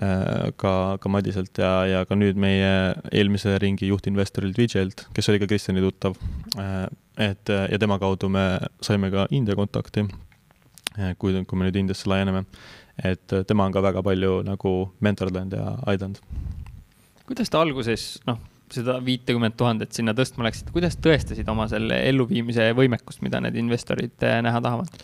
[0.00, 0.72] äh, ka,
[1.02, 2.72] ka Madiselt ja, ja ka nüüd meie
[3.12, 6.16] eelmise ringi juhtinvestorilt Vijaylt, kes oli ka Kristjani tuttav
[6.56, 6.86] äh,.
[7.16, 10.08] et ja tema kaudu me saime ka India kontakti,
[10.96, 12.46] äh, kui, kui me nüüd Indiasse laieneme.
[13.04, 14.70] et tema on ka väga palju nagu
[15.04, 16.22] mentordanud ja aidanud
[17.26, 18.40] kuidas te alguses, noh,
[18.72, 24.26] seda viitekümmet tuhandet sinna tõstma läksite, kuidas tõestasid oma selle elluviimise võimekust, mida need investorid
[24.26, 25.00] eh, näha tahavad?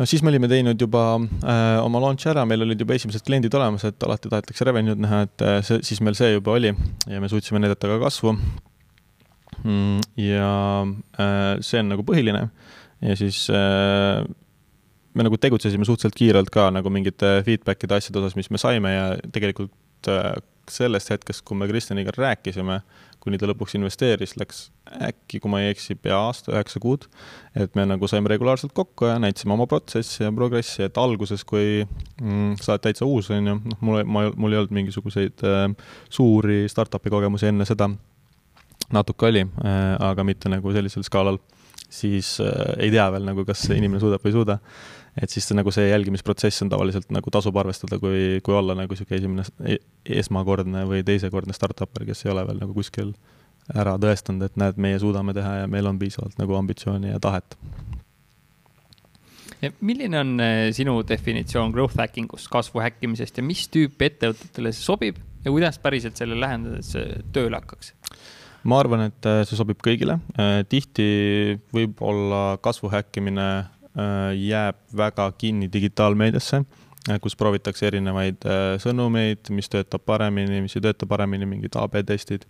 [0.00, 3.54] no siis me olime teinud juba äh, oma launch ära, meil olid juba esimesed kliendid
[3.58, 6.72] olemas, et alati tahetakse revenue'd näha, et äh, see, siis meil see juba oli
[7.10, 9.98] ja me suutsime näidata ka kasvu mm,.
[10.24, 10.52] ja
[11.20, 12.46] äh, see on nagu põhiline
[13.00, 14.22] ja siis äh,
[15.14, 19.06] me nagu tegutsesime suhteliselt kiirelt ka nagu mingite feedback'ide asjade osas, mis me saime ja
[19.34, 19.74] tegelikult
[20.74, 22.80] sellest hetkest, kui me Kristjaniga rääkisime,
[23.20, 24.62] kuni ta lõpuks investeeris, läks
[25.08, 27.06] äkki, kui ma ei eksi, pea aasta, üheksa kuud.
[27.54, 31.84] et me nagu saime regulaarselt kokku ja näitasime oma protsessi ja progressi, et alguses, kui
[31.84, 35.66] mm, sa oled täitsa uus, on ju, noh, mul, ma, mul ei olnud mingisuguseid äh,
[36.08, 37.90] suuri startup'i kogemusi enne seda
[38.90, 39.44] natuke oli,
[40.02, 41.36] aga mitte nagu sellisel skaalal,
[41.90, 44.56] siis ei tea veel nagu, kas inimene suudab või ei suuda
[45.20, 48.94] et siis see nagu see jälgimisprotsess on tavaliselt nagu tasub arvestada, kui, kui olla nagu
[48.94, 49.80] niisugune esimene e-,
[50.20, 53.12] esmakordne või teisekordne startup'er, kes ei ole veel nagu kuskil
[53.76, 57.56] ära tõestanud, et näed, meie suudame teha ja meil on piisavalt nagu ambitsiooni ja tahet.
[59.80, 64.86] milline on eh, sinu definitsioon growth hacking ust, kasvu häkkimisest ja mis tüüpi ettevõtetele see
[64.86, 66.96] sobib ja kuidas päriselt sellele lähendades
[67.32, 67.92] tööle hakkaks?
[68.64, 70.18] ma arvan, et eh, see sobib kõigile.
[70.36, 73.46] Eh, tihti võib olla kasvu häkkimine
[74.36, 76.62] jääb väga kinni digitaalmeediasse,
[77.10, 82.02] äh, kus proovitakse erinevaid äh, sõnumeid, mis töötab paremini, mis ei tööta paremini, mingid AB
[82.06, 82.46] testid.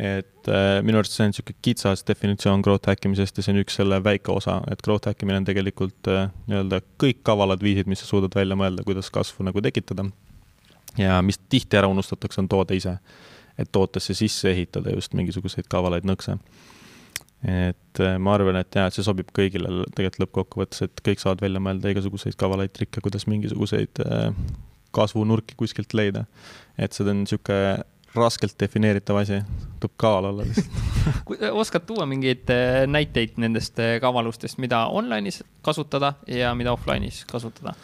[0.00, 0.48] et
[0.80, 4.32] minu arust see on niisugune kitsas definitsioon growth hackimisest ja see on üks selle väike
[4.32, 6.08] osa, et growth hackimine on tegelikult
[6.48, 10.06] nii-öelda kõik kavalad viisid, mis sa suudad välja mõelda, kuidas kasvu nagu tekitada.
[10.96, 12.96] ja mis tihti ära unustatakse, on toode ise.
[13.58, 16.38] et tootesse sisse ehitada just mingisuguseid kavalaid nõkse
[17.46, 21.44] et äh, ma arvan, et jaa, et see sobib kõigile tegelikult lõppkokkuvõttes, et kõik saavad
[21.44, 24.28] välja mõelda igasuguseid kavalaid trikke, kuidas mingisuguseid äh,
[24.96, 26.26] kasvunurki kuskilt leida.
[26.76, 27.80] et see on niisugune
[28.10, 29.38] raskelt defineeritav asi,
[29.80, 36.54] tuleb kaval olla lihtsalt oskad tuua mingeid äh, näiteid nendest kavalustest, mida online'is kasutada ja
[36.54, 37.76] mida offline'is kasutada?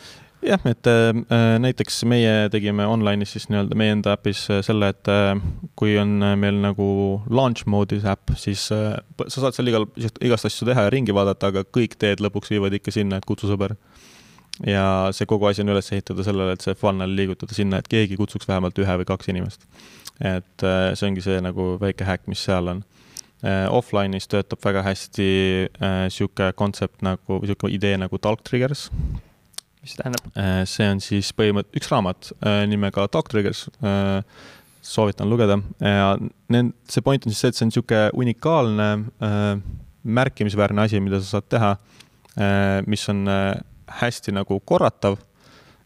[0.44, 5.10] Jah, et äh, näiteks meie tegime online'is siis nii-öelda meie enda äpis äh, selle, et
[5.10, 5.34] äh,
[5.78, 6.88] kui on äh, meil nagu
[7.30, 8.96] launch mode'is äpp, siis äh,
[9.26, 12.76] sa saad seal igal, igast asju teha ja ringi vaadata, aga kõik teed lõpuks viivad
[12.76, 13.76] ikka sinna, et kutsu sõber.
[14.64, 18.16] ja see kogu asi on üles ehitada sellele, et see funnel liigutada sinna, et keegi
[18.16, 19.66] kutsuks vähemalt ühe või kaks inimest.
[20.20, 22.84] et äh, see ongi see nagu väike häkk, mis seal on
[23.44, 25.30] äh, offline'is töötab väga hästi
[25.80, 28.90] äh, kontsept nagu, niisugune idee nagu talk triggers
[29.86, 30.26] mis see tähendab?
[30.34, 33.66] Äh, see on siis põhimõtteliselt üks raamat äh, nimega Dog Triggers.
[33.86, 34.20] Äh,
[34.86, 36.12] soovitan lugeda ja
[36.54, 38.84] need, see point on siis see, et see on niisugune unikaalne
[40.06, 41.70] märkimisväärne asi, mida sa saad teha,
[42.86, 43.24] mis on
[43.98, 45.18] hästi nagu korratav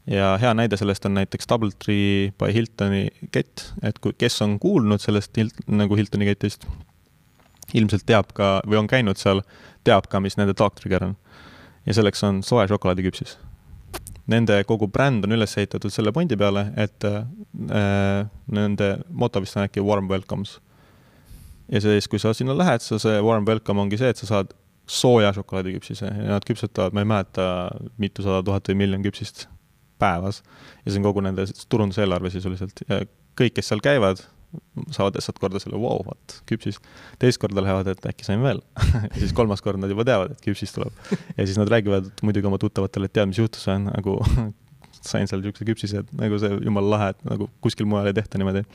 [0.05, 5.01] ja hea näide sellest on näiteks Doubletree by Hiltoni kett, et kui, kes on kuulnud
[5.01, 6.68] sellest Hilt, nagu Hiltoni ketist,
[7.72, 9.40] ilmselt teab ka või on käinud seal,
[9.89, 11.16] teab ka, mis nende dog trigger on.
[11.89, 13.39] ja selleks on soe šokolaadiküpsis
[14.31, 17.23] nende kogu bränd on üles ehitatud selle pointi peale, et äh,
[18.55, 20.59] nende moto vist on äkki warm welcomes.
[21.70, 24.55] ja siis, kui sa sinna lähed, sa, see warm welcome ongi see, et sa saad
[24.90, 27.47] sooja šokolaadiküpsise ja nad küpsetavad, ma ei mäleta,
[28.02, 29.47] mitusada tuhat või miljon küpsist
[30.02, 30.43] päevas.
[30.85, 33.05] ja see on kogu nende turunduseelarve sisuliselt ja
[33.39, 34.24] kõik, kes seal käivad,
[34.90, 36.81] saavad lihtsalt korda selle, vau, vot, küpsis.
[37.22, 38.62] teist korda lähevad, et äkki sain veel
[39.12, 40.97] ja siis kolmas kord nad juba teavad, et küpsis tuleb.
[41.36, 44.18] ja siis nad räägivad muidugi oma tuttavatele, et tead, mis juhtus, nagu
[45.10, 48.40] sain seal niisuguse küpsise, et nagu see jumala lahe, et nagu kuskil mujal ei tehta
[48.40, 48.66] niimoodi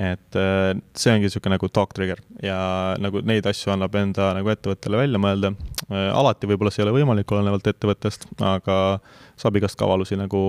[0.00, 2.58] et äh, see ongi niisugune nagu talk trigger ja
[3.02, 5.52] nagu neid asju annab enda nagu ettevõttele välja mõelda.
[5.90, 8.76] Äh, alati võib-olla see ei ole võimalik, olenevalt ettevõttest, aga
[9.40, 10.40] saab igast kavalusi nagu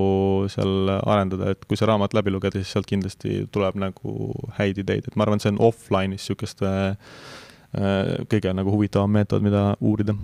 [0.51, 5.07] seal arendada, et kui see raamat läbi lugeda, siis sealt kindlasti tuleb nagu häid ideid,
[5.07, 10.15] et ma arvan, see on offline'is niisuguste äh, kõige nagu huvitavam meetod, mida uurida.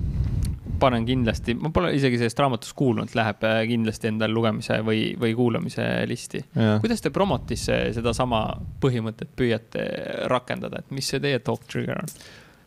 [0.79, 5.35] Panen kindlasti, ma pole isegi sellest raamatust kuulnud, läheb äh, kindlasti endal lugemise või, või
[5.37, 6.43] kuulamise listi.
[6.55, 8.43] kuidas te promotis sedasama
[8.83, 9.87] põhimõtet püüate
[10.31, 12.13] rakendada, et mis see teie top trigger on?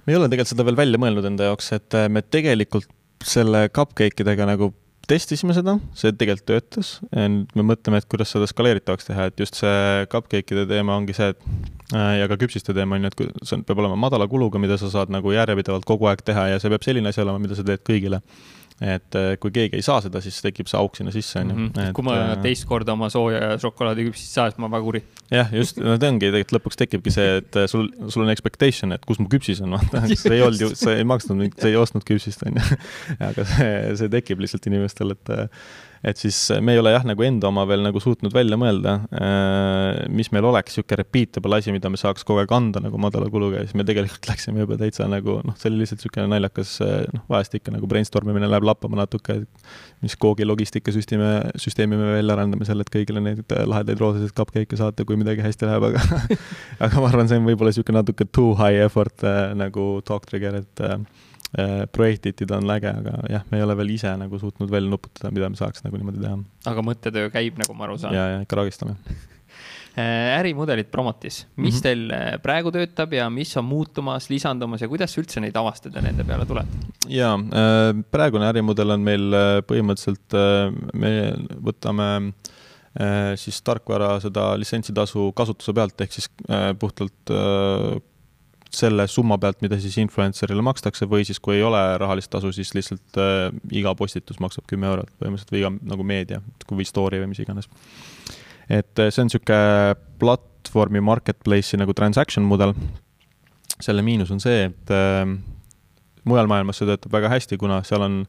[0.06, 2.88] me ei ole tegelikult seda veel välja mõelnud enda jaoks, et äh, me tegelikult
[3.26, 4.72] selle cupcake idega nagu
[5.10, 6.92] testisime seda, see tegelikult töötas.
[7.10, 11.32] nüüd me mõtleme, et kuidas seda skaleeritavaks teha, et just see cupcake'ide teema ongi see,
[11.34, 14.62] et äh, ja ka küpsiste teema on ju, et see on, peab olema madala kuluga,
[14.62, 17.58] mida sa saad nagu järjepidevalt kogu aeg teha ja see peab selline asi olema, mida
[17.58, 18.22] sa teed kõigile
[18.80, 21.56] et äh, kui keegi ei saa seda, siis tekib see auk sinna sisse, on ju.
[21.66, 21.90] Mhm.
[21.96, 25.02] kui ma äh, teist korda oma sooja šokolaadiküpsist saan, siis ma väga kuri.
[25.34, 28.96] jah, just, no ta ongi, tegelikult lõpuks tekibki see, et äh, sul, sul on expectation,
[28.96, 31.76] et kus mu küpsis on, vaata, see ei olnud ju, sa ei maksnud, sa ei
[31.80, 32.80] ostnud küpsist, on ju.
[33.30, 33.70] aga see,
[34.00, 35.36] see tekib lihtsalt inimestel, et
[36.00, 40.06] et siis me ei ole jah, nagu enda oma veel nagu suutnud välja mõelda, äh,
[40.08, 43.60] mis meil oleks niisugune repeatable asi, mida me saaks kogu aeg anda nagu madala kuluga.
[43.60, 47.04] Ja siis me tegelikult läksime juba täitsa nagu noh, see oli lihtsalt niisugune naljakas äh,
[47.12, 49.42] noh, vahest ikka nagu brainstorm imine läheb lappama natuke,
[50.00, 54.80] mis koogi logistikasüsteemi, süsteemi me välja arendame seal, et kõigile neid äh, lahedaid roosasid cupcake'e
[54.80, 56.38] saata, kui midagi hästi läheb, aga
[56.88, 60.62] aga ma arvan, see on võib-olla niisugune natuke too high effort äh, nagu talk trigger,
[60.64, 60.86] et
[61.58, 64.86] äh, Äh, projektitid on äge, aga jah, me ei ole veel ise nagu suutnud välja
[64.86, 66.36] nuputada, mida me saaks nagu niimoodi teha.
[66.70, 68.14] aga mõttetöö käib, nagu ma aru saan?
[68.14, 68.92] ja, ja ikka ragistame
[69.98, 71.82] äh, ärimudelid Promotis, mis mm -hmm.
[71.82, 76.04] teil äh, praegu töötab ja mis on muutumas, lisandumas ja kuidas üldse neid avastada ja
[76.06, 76.70] nende peale tuled?
[77.08, 77.34] jaa,
[78.14, 79.34] praegune ärimudel on meil
[79.66, 80.38] põhimõtteliselt,
[80.94, 81.34] me
[81.66, 82.32] võtame
[83.34, 86.30] siis tarkvara seda litsentsitasu kasutuse pealt, ehk siis
[86.78, 87.34] puhtalt
[88.74, 92.70] selle summa pealt, mida siis influencer'ile makstakse või siis, kui ei ole rahalist tasu, siis
[92.76, 96.40] lihtsalt äh, iga postitus maksab kümme eurot põhimõtteliselt või iga nagu meedia
[96.70, 97.68] või story või mis iganes.
[98.68, 102.74] et äh, see on niisugune platvormi marketplace'i nagu transaction mudel.
[103.80, 105.26] selle miinus on see, et äh,
[106.24, 108.24] mujal maailmas see töötab väga hästi, kuna seal on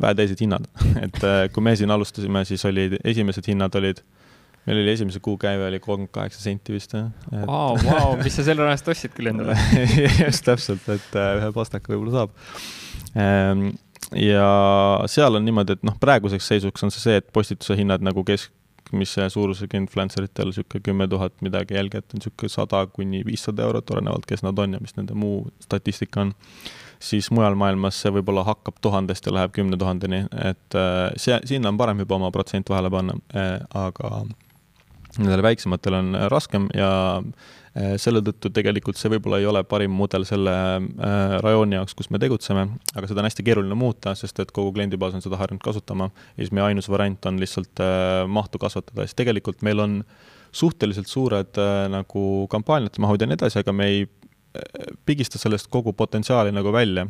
[0.00, 0.68] väeteised hinnad
[1.04, 4.23] et äh, kui me siin alustasime, siis olid, esimesed hinnad olid äh,
[4.66, 7.10] meil oli esimese kuu käive oli kolmkümmend kaheksa senti vist jah.
[7.32, 7.44] Et....
[7.48, 9.56] Vau, vau, mis sa selle rahast ostsid küll endale
[10.24, 12.36] just täpselt, et äh, ühe pastaka võib-olla saab.
[13.20, 13.70] Ehm,
[14.18, 14.50] ja
[15.10, 19.28] seal on niimoodi, et noh, praeguseks seisuks on see see, et postituse hinnad nagu keskmise
[19.32, 24.28] suurusega influencer itel niisugune kümme tuhat midagi jälgijat on niisugune sada kuni viissada eurot, olenevalt,
[24.30, 26.32] kes nad on ja mis nende muu statistika on.
[27.04, 31.68] Siis mujal maailmas see võib-olla hakkab tuhandest ja läheb kümne tuhandeni, et äh, see, sinna
[31.68, 34.24] on parem juba oma protsent vahele panna, äh, aga
[35.20, 39.94] nendel väiksematel on äh, raskem ja äh, selle tõttu tegelikult see võib-olla ei ole parim
[39.94, 44.40] mudel selle äh, rajooni jaoks, kus me tegutseme, aga seda on hästi keeruline muuta, sest
[44.42, 47.84] et kogu kliendibaas on seda harjunud kasutama ja siis meie ainus variant on lihtsalt
[48.30, 50.00] mahtu kasvatada, siis tegelikult meil on
[50.54, 51.58] suhteliselt suured
[51.90, 54.04] nagu kampaaniate mahud ja nii edasi, aga me ei
[55.02, 57.08] pigista sellest kogu potentsiaali nagu välja.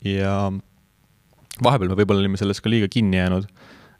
[0.00, 0.36] ja
[1.60, 3.50] vahepeal me võib-olla olime selles ka liiga kinni jäänud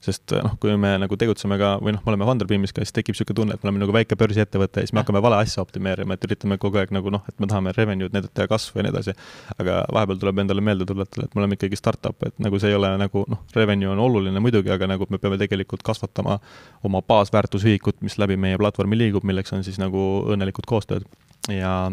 [0.04, 3.16] sest noh, kui me nagu tegutseme ka või noh, me oleme Funderbeamis ka, siis tekib
[3.16, 6.14] niisugune tunne, et me oleme nagu väike börsiettevõte ja siis me hakkame vale asja optimeerima,
[6.14, 8.94] et üritame kogu aeg nagu noh, et me tahame revenue'd näidata ja kasvu ja nii
[8.94, 9.14] edasi.
[9.58, 12.78] aga vahepeal tuleb endale meelde tuletada, et me oleme ikkagi startup, et nagu see ei
[12.78, 16.38] ole nagu noh, revenue on oluline muidugi, aga nagu me peame tegelikult kasvatama
[16.86, 21.08] oma baasväärtusühikut, mis läbi meie platvormi liigub, milleks on siis nagu õnnelikud koostööd
[21.50, 21.90] ja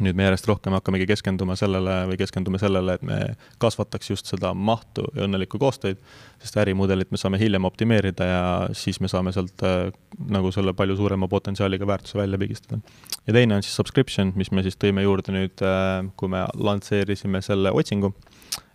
[0.00, 3.18] nüüd me järjest rohkem hakkamegi keskenduma sellele või keskendume sellele, et me
[3.62, 6.00] kasvataks just seda mahtu ja õnnelikku koostööd,
[6.42, 8.42] sest ärimudelit me saame hiljem optimeerida ja
[8.78, 9.90] siis me saame sealt äh,
[10.32, 12.80] nagu selle palju suurema potentsiaaliga väärtuse välja pigistada.
[13.26, 17.42] ja teine on siis subscription, mis me siis tõime juurde nüüd, äh, kui me lansseerisime
[17.44, 18.14] selle otsingu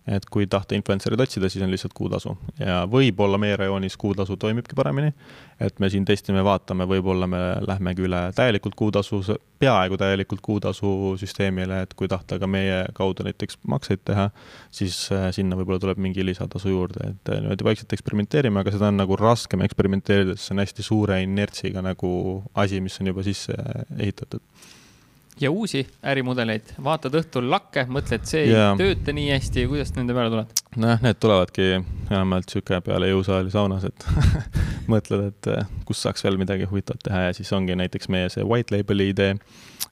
[0.08, 2.34] et kui tahta influencer'id otsida, siis on lihtsalt kuutasu.
[2.60, 5.12] Ja võib-olla meie rajoonis kuutasu toimibki paremini.
[5.60, 9.18] et me siin testime, vaatame, võib-olla me lähmegi üle täielikult kuutasu,
[9.58, 14.28] peaaegu täielikult kuutasu süsteemile, et kui tahta ka meie kaudu näiteks makseid teha,
[14.70, 18.92] siis äh, sinna võib-olla tuleb mingi lisatasu juurde, et äh, niimoodi vaikselt eksperimenteerime, aga seda
[18.92, 22.10] on nagu raskem eksperimenteerida, sest see on hästi suure inertsiga nagu
[22.54, 23.58] asi, mis on juba sisse
[23.98, 24.44] ehitatud
[25.40, 28.72] ja uusi ärimudeleid, vaatad õhtul lakke, mõtled, see yeah.
[28.74, 30.58] ei tööta nii hästi, kuidas nende peale tuled?
[30.78, 31.68] nojah, need tulevadki
[32.10, 34.06] enamjaolt sihuke peale jõusaali saunas, et
[34.92, 38.46] mõtled, et eh, kus saaks veel midagi huvitavat teha ja siis ongi näiteks meie see
[38.46, 39.36] white label'i idee.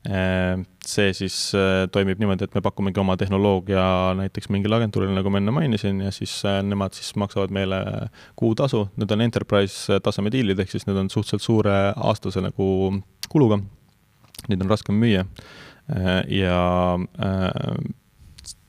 [0.06, 3.86] Eh, see siis eh, toimib niimoodi, et me pakumegi oma tehnoloogia
[4.20, 7.81] näiteks mingile agentuurile, nagu ma enne mainisin, ja siis nemad siis maksavad meile
[8.39, 12.68] kuutasu, need on enterprise taseme diilid, ehk siis need on suhteliselt suure aastase nagu
[13.32, 13.59] kuluga
[14.44, 15.24] neid on raskem müüa.
[15.86, 17.76] Äh, ja äh,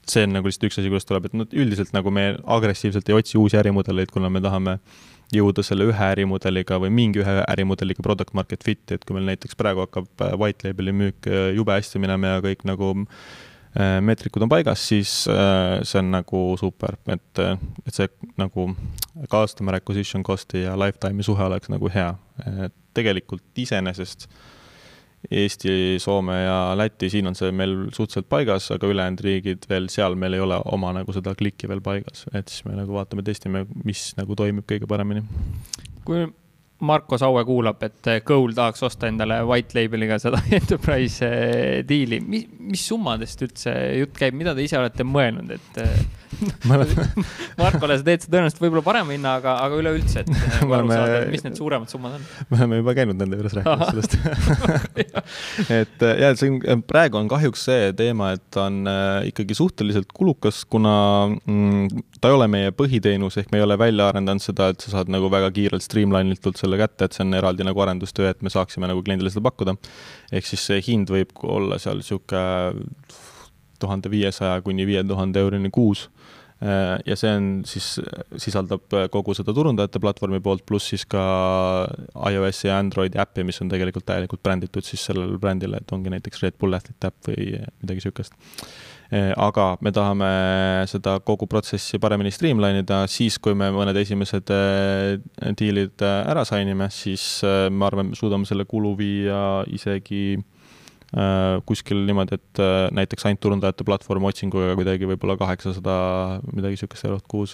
[0.08, 3.18] see on nagu lihtsalt üks asi, kuidas tuleb, et noh, üldiselt nagu me agressiivselt ei
[3.18, 4.78] otsi uusi ärimudeleid, kuna me tahame
[5.34, 9.60] jõuda selle ühe ärimudeliga või mingi ühe ärimudeliga product market fit'i, et kui meil näiteks
[9.60, 11.28] praegu hakkab äh, white label'i müük
[11.58, 12.94] jube hästi minema ja kõik nagu
[13.78, 17.42] meetrikud on paigas, siis see on nagu super, et,
[17.86, 18.08] et see
[18.40, 18.72] nagu
[19.30, 22.08] customer acquisition cost'i ja lifetime'i suhe oleks nagu hea.
[22.98, 24.40] tegelikult iseenesest äh,
[25.32, 30.16] Eesti, Soome ja Läti, siin on see meil suhteliselt paigas, aga ülejäänud riigid veel, seal
[30.20, 33.66] meil ei ole oma nagu seda klikki veel paigas, et siis me nagu vaatame, testime,
[33.84, 35.26] mis nagu toimib kõige paremini.
[36.08, 36.24] kui
[36.80, 42.46] Marko Saue kuulab, et Goal tahaks osta endale white label'iga seda enterprise eh, diili, mis,
[42.60, 46.04] mis summadest üldse jutt käib, mida te ise olete mõelnud, et eh,
[47.62, 51.20] Markole sa teed seda tõenäoliselt võib-olla parema hinna, aga, aga üleüldse, et nagu aru saada,
[51.22, 52.26] et mis need suuremad summad on?
[52.52, 54.18] me oleme juba käinud nende juures rääkimas sellest
[55.80, 59.30] et äh, ja see on, äh, praegu on kahjuks see teema, et ta on äh,
[59.32, 60.96] ikkagi suhteliselt kulukas, kuna
[61.38, 64.98] mm, ta ei ole meie põhiteenus, ehk me ei ole välja arendanud seda, et sa
[64.98, 68.44] saad nagu väga kiirelt streamline itult selle kätte, et see on eraldi nagu arendustöö, et
[68.46, 69.78] me saaksime nagu kliendile seda pakkuda.
[70.32, 72.46] ehk siis see hind võib olla seal niisugune
[73.80, 76.08] tuhande viiesaja kuni viie tuhande eurini kuus
[76.58, 78.00] Äh, ja see on siis,
[78.42, 81.22] sisaldab kogu seda turundajate platvormi poolt, pluss siis ka
[82.32, 86.42] iOS-i ja Androidi äppi, mis on tegelikult täielikult bränditud siis sellele brändile, et ongi näiteks
[86.42, 88.34] Red Bull Athlete äpp või midagi niisugust.
[89.14, 90.32] Äh, aga me tahame
[90.90, 96.74] seda kogu protsessi paremini streamline ida, siis kui me mõned esimesed äh, diilid ära sign
[96.74, 100.40] ime, siis me suudame selle kulu viia isegi
[101.66, 105.94] kuskil niimoodi, et äh, näiteks ainult turundajate platvorm otsinguga kuidagi võib-olla kaheksasada,
[106.52, 107.54] midagi niisugust eurot kuus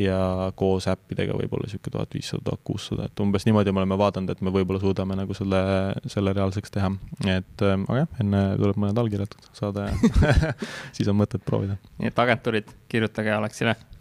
[0.00, 4.32] ja koos äppidega võib-olla niisugune tuhat viissada, tuhat kuussada, et umbes niimoodi me oleme vaadanud,
[4.32, 5.60] et me võib-olla suudame nagu selle,
[6.08, 6.92] selle reaalseks teha.
[7.28, 10.54] et äh, aga jah, enne tuleb mõned allkirjad saada ja
[10.96, 11.76] siis on mõtet proovida.
[12.00, 13.95] nii et agentuurid, kirjutage just.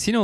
[0.00, 0.22] Sinu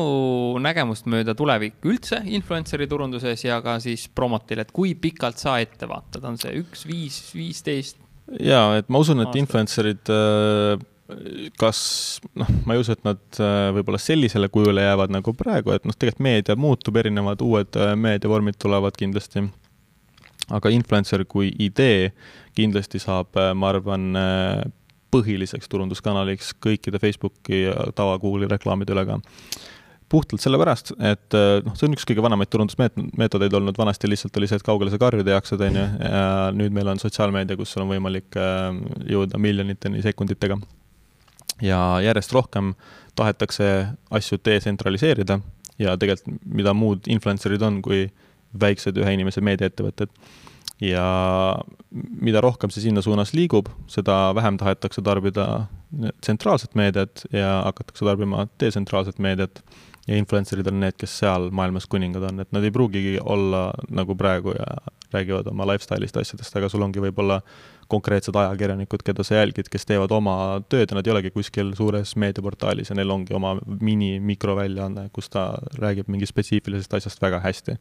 [0.62, 5.88] nägemust mööda tulevik üldse influencer'i turunduses ja ka siis promotil, et kui pikalt sa ette
[5.90, 8.00] vaatad, on see üks, viis, viisteist?
[8.40, 10.10] ja, et ma usun, et influencer'id
[11.60, 11.80] kas
[12.40, 13.20] noh, ma ei usu, et nad
[13.76, 18.96] võib-olla sellisele kujule jäävad nagu praegu, et noh, tegelikult meedia muutub, erinevad uued meediavormid tulevad
[18.96, 19.44] kindlasti.
[20.52, 22.12] aga influencer kui idee
[22.56, 24.10] kindlasti saab, ma arvan,
[25.14, 29.20] põhiliseks turunduskanaliks kõikide Facebooki ja tava Google'i reklaamide üle ka.
[30.14, 31.34] puhtalt sellepärast, et
[31.64, 35.00] noh, see on üks kõige vanemaid turundusmeetodeid olnud, vanasti lihtsalt oli see, et kaugele sa
[35.00, 38.68] karjuda jaksad, on ju, ja nüüd meil on sotsiaalmeedia, kus sul on võimalik äh,
[39.10, 40.58] jõuda miljoniteni sekunditega.
[41.62, 42.74] ja järjest rohkem
[43.16, 45.38] tahetakse asju detsentraliseerida
[45.78, 48.08] ja tegelikult mida muud influencer'id on, kui
[48.60, 50.12] väiksed ühe inimese meediaettevõtted
[50.82, 51.06] ja
[51.94, 55.66] mida rohkem see sinna suunas liigub, seda vähem tahetakse tarbida
[56.20, 59.62] tsentraalset meediat ja hakatakse tarbima detsentraalset meediat.
[60.04, 64.12] ja influencer'id on need, kes seal maailmas kuningad on, et nad ei pruugigi olla nagu
[64.14, 64.66] praegu ja
[65.14, 67.38] räägivad oma lifestyle'ist asjadest, aga sul ongi võib-olla
[67.88, 72.12] konkreetsed ajakirjanikud, keda sa jälgid, kes teevad oma tööd ja nad ei olegi kuskil suures
[72.20, 77.78] meediaportaalis ja neil ongi oma mini-mikroväljaanne, kus ta räägib mingi spetsiifilisest asjast väga hästi.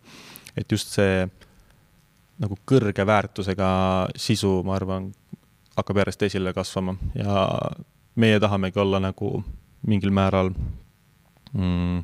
[0.55, 1.27] et just see
[2.41, 3.67] nagu kõrge väärtusega
[4.15, 5.11] sisu, ma arvan,
[5.77, 7.45] hakkab järjest esile kasvama ja
[8.15, 9.35] meie tahamegi olla nagu
[9.87, 10.51] mingil määral
[11.53, 12.03] mm,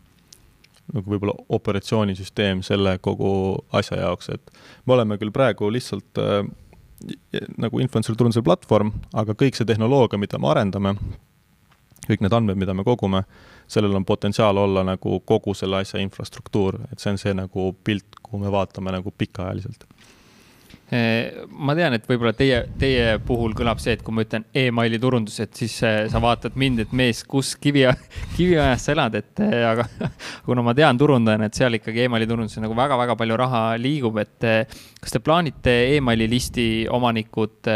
[0.93, 3.31] nagu võib-olla operatsioonisüsteem selle kogu
[3.77, 4.51] asja jaoks, et
[4.85, 6.43] me oleme küll praegu lihtsalt äh,
[7.57, 10.95] nagu influencer turunduse platvorm, aga kõik see tehnoloogia, mida me arendame,
[12.07, 13.23] kõik need andmed, mida me kogume,
[13.69, 18.17] sellel on potentsiaal olla nagu kogu selle asja infrastruktuur, et see on see nagu pilt,
[18.23, 19.85] kuhu me vaatame nagu pikaajaliselt
[20.89, 25.37] ma tean, et võib-olla teie, teie puhul kõlab see, et kui ma ütlen emaili turundus,
[25.43, 27.83] et siis eh, sa vaatad mind, et mees, kus kivi,
[28.37, 29.85] kiviajas sa elad, et eh, aga
[30.47, 34.47] kuna ma tean turundajana, et seal ikkagi emaili turunduses nagu väga-väga palju raha liigub, et
[34.99, 37.69] kas te plaanite emaili listi omanikud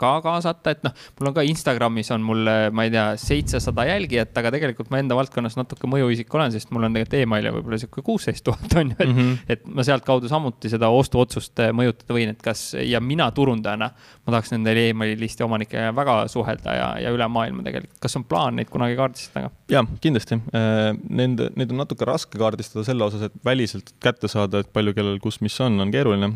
[0.00, 4.32] ka kaasata, et noh, mul on ka Instagramis on mul, ma ei tea, seitsesada jälgijat,
[4.38, 8.06] aga tegelikult ma enda valdkonnas natuke mõjuisik olen, sest mul on tegelikult emaili võib-olla sihuke
[8.06, 9.52] kuusteist tuhat on ju, et mm, -hmm.
[9.56, 13.90] et ma sealtkaudu samuti seda ostuotsust mõjutada võin, et kas kas ja mina turundajana,
[14.24, 17.98] ma tahaks nende emaili listi omanikega väga suhelda ja, ja üle maailma tegelikult.
[18.02, 19.50] kas on plaan neid kunagi kaardistada?
[19.70, 20.40] jah, kindlasti.
[20.56, 24.94] Äh, nende, neid on natuke raske kaardistada selle osas, et väliselt kätte saada, et palju
[24.96, 26.34] kellel kus mis on, on keeruline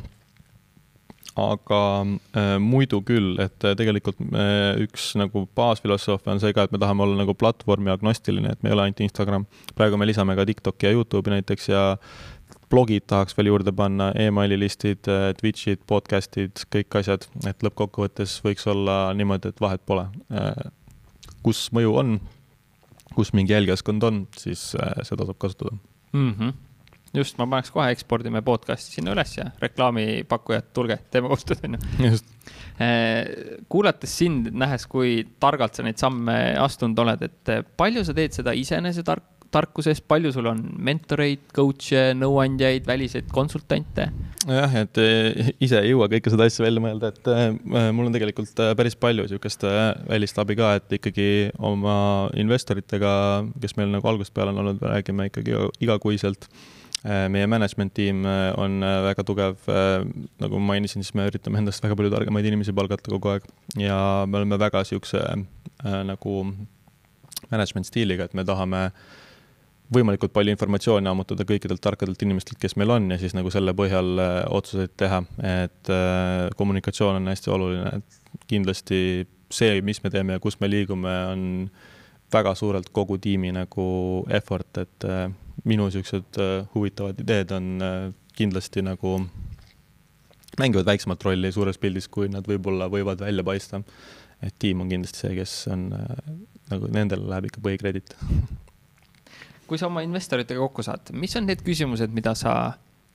[1.34, 1.78] aga
[2.38, 6.78] äh, muidu küll, et äh, tegelikult äh, üks nagu baasfilosoofia on see ka, et me
[6.78, 9.46] tahame olla nagu platvormi agnostiline, et me ei ole ainult Instagram.
[9.74, 11.82] praegu me lisame ka TikToki ja Youtube'i näiteks ja
[12.74, 18.40] blogid tahaks veel juurde panna e, emaili listid, äh, Twitch'id, podcast'id, kõik asjad, et lõppkokkuvõttes
[18.44, 20.08] võiks olla niimoodi, et vahet pole.
[20.34, 20.50] Äh,
[21.46, 22.14] kus mõju on,
[23.14, 25.76] kus mingi jälgijaskond on, siis äh, seda saab kasutada
[26.12, 26.30] mm.
[26.38, 26.62] -hmm
[27.14, 32.16] just, ma paneks kohe ekspordime podcast'i sinna üles ja reklaamipakkujad, tulge, teeme koostööd, onju.
[33.70, 38.56] kuulates sind, nähes, kui targalt sa neid samme astunud oled, et palju sa teed seda
[38.58, 44.08] isenesetark-, tarkusest, palju sul on mentoreid, coach'e, nõuandjaid, väliseid konsultante?
[44.44, 47.46] jah, et eh, ise ei jõua kõike seda asja välja mõelda, et äh,
[47.94, 51.28] mul on tegelikult päris palju äh, välist abi ka, et ikkagi
[51.64, 51.96] oma
[52.40, 53.14] investoritega,
[53.62, 56.48] kes meil nagu algusest peale on olnud, räägime ikkagi igakuiselt
[57.04, 58.22] meie management tiim
[58.56, 59.66] on väga tugev,
[60.40, 63.44] nagu ma mainisin, siis me üritame endast väga palju targemaid inimesi palgata kogu aeg
[63.76, 65.20] ja me oleme väga niisuguse
[66.08, 66.38] nagu
[67.52, 69.04] management stiiliga, et me tahame äh,
[69.92, 74.20] võimalikult palju informatsiooni ammutada kõikidelt tarkadelt inimestelt, kes meil on ja siis nagu selle põhjal
[74.22, 79.00] äh, otsuseid teha, et äh, kommunikatsioon on hästi oluline, et kindlasti
[79.52, 81.44] see, mis me teeme ja kus me liigume, on
[82.32, 83.86] väga suurelt kogu tiimi nagu
[84.32, 85.28] effort, et äh,
[85.68, 86.40] minu niisugused
[86.74, 87.68] huvitavad ideed on
[88.34, 89.20] kindlasti nagu
[90.58, 93.82] mängivad väiksemat rolli suures pildis, kui nad võib-olla võivad välja paista.
[94.42, 95.86] et tiim on kindlasti see, kes on
[96.72, 98.16] nagu nendele läheb ikka põhikrediit
[99.68, 102.54] kui sa oma investoritega kokku saad, mis on need küsimused, mida sa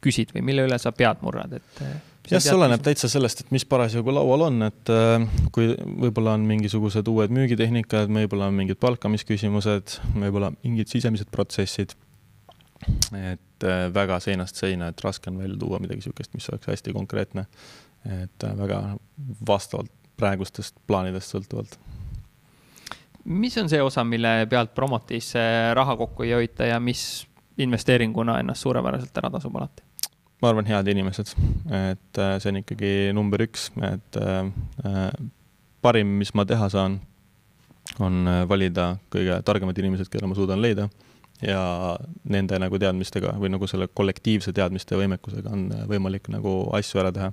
[0.04, 1.82] küsid või mille üle sa pead murrad, et?
[1.84, 1.96] Eh,
[2.32, 5.74] jah, see oleneb täitsa sellest, et mis parasjagu laual on, et eh, kui
[6.06, 11.96] võib-olla on mingisugused uued müügitehnikad, võib-olla on mingid palkamisküsimused, võib-olla mingid sisemised protsessid.
[13.12, 16.96] et eh, väga seinast seina, et raske on välja tuua midagi niisugust, mis oleks hästi
[16.96, 17.46] konkreetne.
[18.08, 18.96] et väga
[19.48, 21.76] vastavalt praegustest plaanidest sõltuvalt.
[23.30, 25.34] Mis on see osa, mille pealt promotis
[25.74, 27.28] raha kokku ei hoita ja mis
[27.60, 29.84] investeeringuna ennast suurepäraselt ära tasub alati?
[30.42, 31.34] ma arvan, head inimesed,
[31.76, 34.48] et äh, see on ikkagi number üks, et äh,
[34.88, 35.06] äh,
[35.84, 37.00] parim, mis ma teha saan,
[38.00, 40.86] on valida kõige targemad inimesed, kelle ma suudan leida
[41.42, 41.62] ja
[42.30, 47.32] nende nagu teadmistega või nagu selle kollektiivse teadmiste võimekusega on võimalik nagu asju ära teha.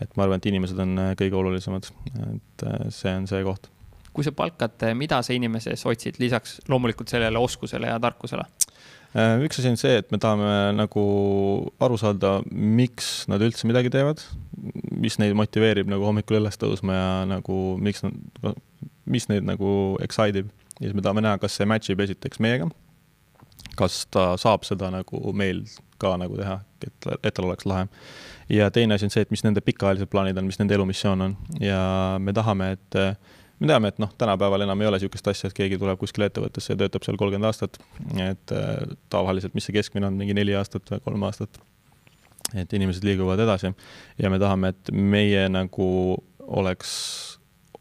[0.00, 1.90] et ma arvan, et inimesed on kõige olulisemad,
[2.30, 2.64] et
[2.94, 3.68] see on see koht.
[4.12, 8.46] Kui sa palkad, mida sa inimeses otsid lisaks loomulikult sellele oskusele ja tarkusele?
[9.10, 11.02] Äh, üks asi on see, et me tahame nagu
[11.82, 14.22] aru saada, miks nad üldse midagi teevad,
[15.02, 18.60] mis neid motiveerib nagu hommikul üles tõusma ja nagu miks nad,
[19.10, 20.52] mis neid nagu excite ib.
[20.78, 22.70] ja siis me tahame näha, kas see match ib esiteks meiega,
[23.74, 25.64] kas ta saab seda nagu meil
[26.00, 27.88] ka nagu teha, et, et tal oleks lahe.
[28.46, 31.36] ja teine asi on see, et mis nende pikaajalised plaanid on, mis nende elumissioon on
[31.58, 31.82] ja
[32.22, 33.02] me tahame, et
[33.60, 36.72] me teame, et noh, tänapäeval enam ei ole niisugust asja, et keegi tuleb kuskile ettevõttesse
[36.72, 37.76] ja töötab seal kolmkümmend aastat.
[38.16, 41.60] et äh, tavaliselt, mis see keskmine on, mingi neli aastat või kolm aastat.
[42.54, 43.74] et inimesed liiguvad edasi
[44.18, 45.90] ja me tahame, et meie nagu
[46.40, 46.90] oleks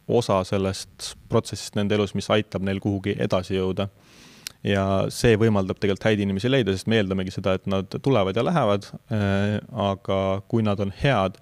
[0.10, 3.88] osa sellest protsessist nende elus, mis aitab neil kuhugi edasi jõuda.
[4.64, 8.44] ja see võimaldab tegelikult häid inimesi leida, sest me eeldamegi seda, et nad tulevad ja
[8.44, 9.62] lähevad äh,.
[9.72, 11.40] aga kui nad on head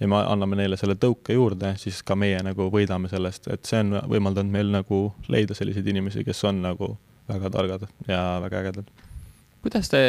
[0.00, 3.82] ja me anname neile selle tõuke juurde, siis ka meie nagu võidame sellest, et see
[3.84, 5.02] on võimaldanud meil nagu
[5.32, 6.94] leida selliseid inimesi, kes on nagu
[7.28, 9.06] väga targad ja väga ägedad
[9.62, 10.00] kuidas te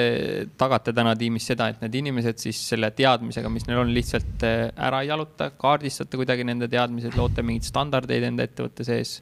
[0.59, 4.67] tagate täna tiimis seda, et need inimesed siis selle teadmisega, mis neil on, lihtsalt äh,
[4.87, 9.17] ära ei jaluta, kaardistate kuidagi nende teadmised, loote mingeid standardeid enda ettevõtte sees?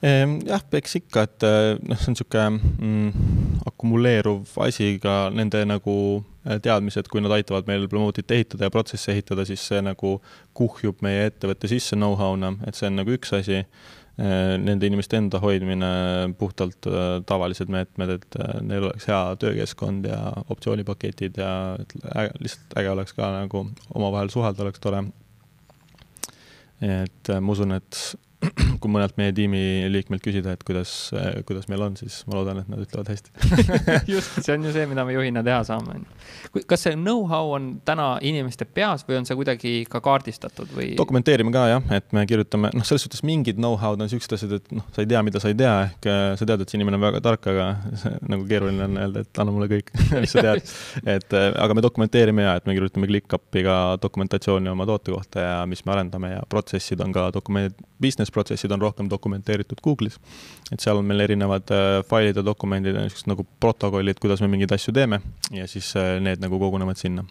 [0.00, 5.60] Ehm, jah, eks ikka, et eh, noh, see on niisugune mm, akumuleeruv asi ka nende
[5.68, 5.96] nagu
[6.46, 10.14] eh, teadmised, kui nad aitavad meil Promote'it ehitada ja protsesse ehitada, siis see nagu
[10.56, 13.60] kuhjub meie ettevõtte sisse know-how'na, et see on nagu üks asi.
[13.60, 15.92] Eh, nende inimeste enda hoidmine,
[16.40, 16.88] puhtalt
[17.28, 20.22] tavalised meetmed, et neil oleks hea töökeskkond ja
[20.52, 25.04] optsioonipaketid ja et äge, lihtsalt äge oleks ka nagu omavahel suhelda, oleks tore.
[26.80, 28.02] et ma usun, et
[28.80, 30.92] kui mõnelt meie tiimiliikmelt küsida, et kuidas,
[31.48, 33.32] kuidas meil on, siis ma loodan, et nad ütlevad hästi
[34.14, 36.62] just, see on ju see, mida me juhina teha saame, on ju.
[36.70, 40.92] kas see know-how on täna inimeste peas või on see kuidagi ka kaardistatud või?
[41.00, 44.72] dokumenteerime ka jah, et me kirjutame, noh, selles suhtes mingid know-how'd on siuksed asjad, et
[44.76, 47.00] noh, sa ei tea, mida sa ei tea, ehk äh, sa tead, et see inimene
[47.00, 47.68] on väga tark, aga
[48.00, 49.92] see, nagu keeruline on öelda, et anna mulle kõik
[50.22, 50.74] mis sa tead.
[51.04, 55.44] et äh, aga me dokumenteerime ja, et me kirjutame ClickUpi ka dokumentatsiooni oma toote kohta
[55.44, 60.18] ja mis me arendame ja protsessid on ka dokument, business protsessid on rohkem dokumenteeritud Google'is.
[60.72, 64.50] et seal on meil erinevad äh, failid ja dokumendid ja niisugused nagu protokollid, kuidas me
[64.52, 65.20] mingeid asju teeme
[65.54, 67.24] ja siis äh, need nagu kogunevad sinna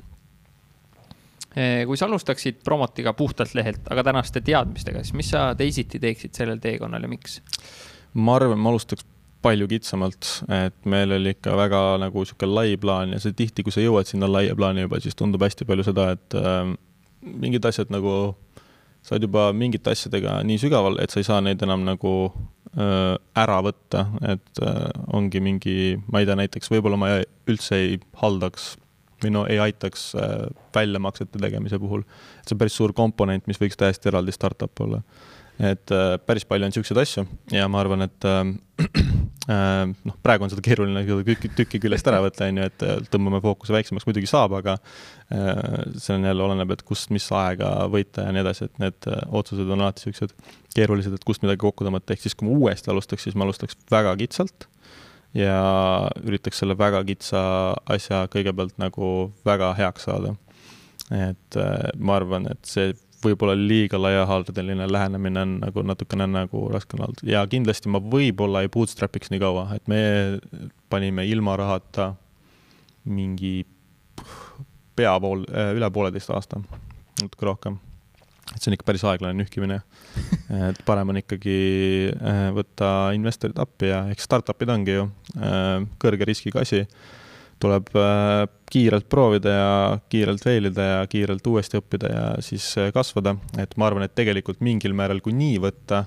[1.57, 6.35] äh, kui sa alustaksid Promotiga puhtalt lehelt, aga tänaste teadmistega, siis mis sa teisiti teeksid
[6.35, 7.39] sellel teekonnal ja miks?
[8.13, 9.05] ma arvan, ma alustaks
[9.43, 13.71] palju kitsamalt, et meil oli ikka väga nagu niisugune lai plaan ja see tihti, kui
[13.71, 16.73] sa jõuad sinna laia plaani juba, siis tundub hästi palju seda, et äh,
[17.23, 18.35] mingid asjad nagu
[19.01, 22.13] sa oled juba mingite asjadega nii sügaval, et sa ei saa neid enam nagu
[22.77, 24.59] ära võtta, et
[25.17, 27.09] ongi mingi, ma ei tea, näiteks võib-olla ma
[27.49, 28.75] üldse ei haldaks
[29.23, 30.11] või no ei aitaks
[30.75, 32.05] väljamaksete tegemise puhul.
[32.45, 35.01] see on päris suur komponent, mis võiks täiesti eraldi startup olla.
[35.59, 35.91] et
[36.25, 38.29] päris palju on niisuguseid asju ja ma arvan, et
[39.49, 43.39] noh, praegu on seda keeruline tükki, tükki küljest ära võtta, on ju, et äh, tõmbame
[43.43, 45.61] fookuse väiksemaks, muidugi saab, aga äh,
[45.97, 49.09] see on jälle oleneb, et kust, mis aega võita ja nii edasi, et need
[49.41, 50.35] otsused on alati niisugused
[50.75, 53.79] keerulised, et kust midagi kokku tõmmata, ehk siis kui ma uuesti alustaks, siis ma alustaks
[53.91, 54.69] väga kitsalt
[55.37, 55.57] ja
[56.25, 57.41] üritaks selle väga kitsa
[57.89, 60.33] asja kõigepealt nagu väga heaks saada.
[61.09, 61.57] et
[61.97, 62.93] ma arvan, et see
[63.23, 68.63] võib-olla liiga laiahaardeline lähenemine on nagu natukene nagu raske on olnud ja kindlasti ma võib-olla
[68.63, 70.01] ei bootstrap'iks nii kaua, et me
[70.89, 72.13] panime ilma rahata
[73.09, 73.63] mingi
[74.99, 76.59] pea pool, äh, üle pooleteist aasta,
[77.21, 77.79] natuke rohkem.
[78.49, 79.81] et see on ikka päris aeglane nühkimine.
[80.69, 81.59] et parem on ikkagi
[82.15, 85.05] äh, võtta investorid appi ja eks startup'id ongi ju
[85.37, 86.83] äh, kõrge riskiga asi
[87.59, 89.73] tuleb äh, kiirelt proovida ja
[90.09, 94.63] kiirelt veilida ja kiirelt uuesti õppida ja siis äh, kasvada, et ma arvan, et tegelikult
[94.65, 96.05] mingil määral, kui nii võtta,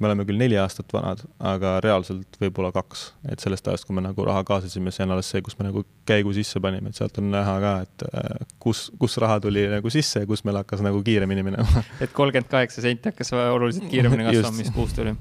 [0.00, 4.04] me oleme küll neli aastat vanad, aga reaalselt võib-olla kaks, et sellest ajast, kui me
[4.04, 7.20] nagu raha kaasasime, see on alles see, kus me nagu käigu sisse panime, et sealt
[7.20, 10.82] on näha ka, et äh, kus, kus raha tuli nagu sisse ja kus meil hakkas
[10.86, 11.84] nagu kiiremini minema.
[12.02, 15.14] et kolmkümmend kaheksa senti hakkas oluliselt kiiremini kasvama, mis kuus tuli.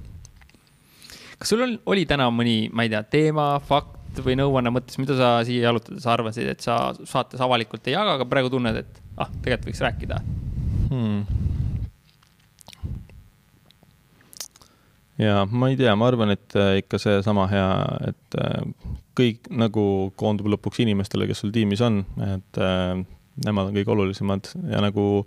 [1.37, 5.15] kas sul on, oli täna mõni, ma ei tea, teema, fakt, või nõuanne mõttes, mida
[5.19, 9.29] sa siia jalutades arvasid, et sa saates avalikult ei jaga, aga praegu tunned, et ah,
[9.43, 10.21] tegelikult võiks rääkida
[10.89, 11.21] hmm.?
[15.19, 17.69] ja ma ei tea, ma arvan, et äh, ikka seesama hea,
[18.09, 19.83] et äh, kõik nagu
[20.19, 22.95] koondub lõpuks inimestele, kes sul tiimis on, et äh,
[23.45, 25.25] nemad on kõige olulisemad ja nagu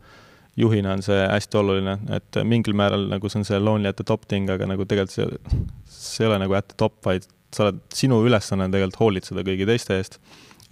[0.59, 4.07] juhina on see hästi oluline, et mingil määral nagu see on see lonely at the
[4.09, 7.67] top thing, aga nagu tegelikult see, see ei ole nagu at the top, vaid sa
[7.67, 10.19] oled, sinu ülesanne on tegelikult hoolitseda kõigi teiste eest,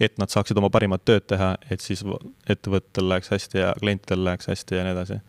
[0.01, 2.03] et nad saaksid oma parimat tööd teha, et siis
[2.49, 5.19] ettevõttel läheks hästi ja klientidel läheks hästi ja nii edasi.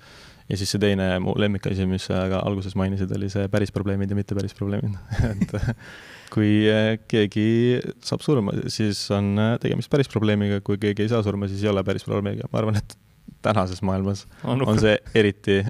[0.50, 4.10] Ja siis see teine mu lemmikasi, mis sa ka alguses mainisid, oli see päris probleemid
[4.10, 4.96] ja mitte päris probleemid.
[5.30, 5.54] Et
[6.32, 7.46] kui äh, keegi
[8.04, 11.72] saab surma, siis on äh, tegemist päris probleemiga, kui keegi ei saa surma, siis ei
[11.72, 12.96] ole päris probleemiga, ma arvan, et
[13.42, 15.60] tänases maailmas on, on see eriti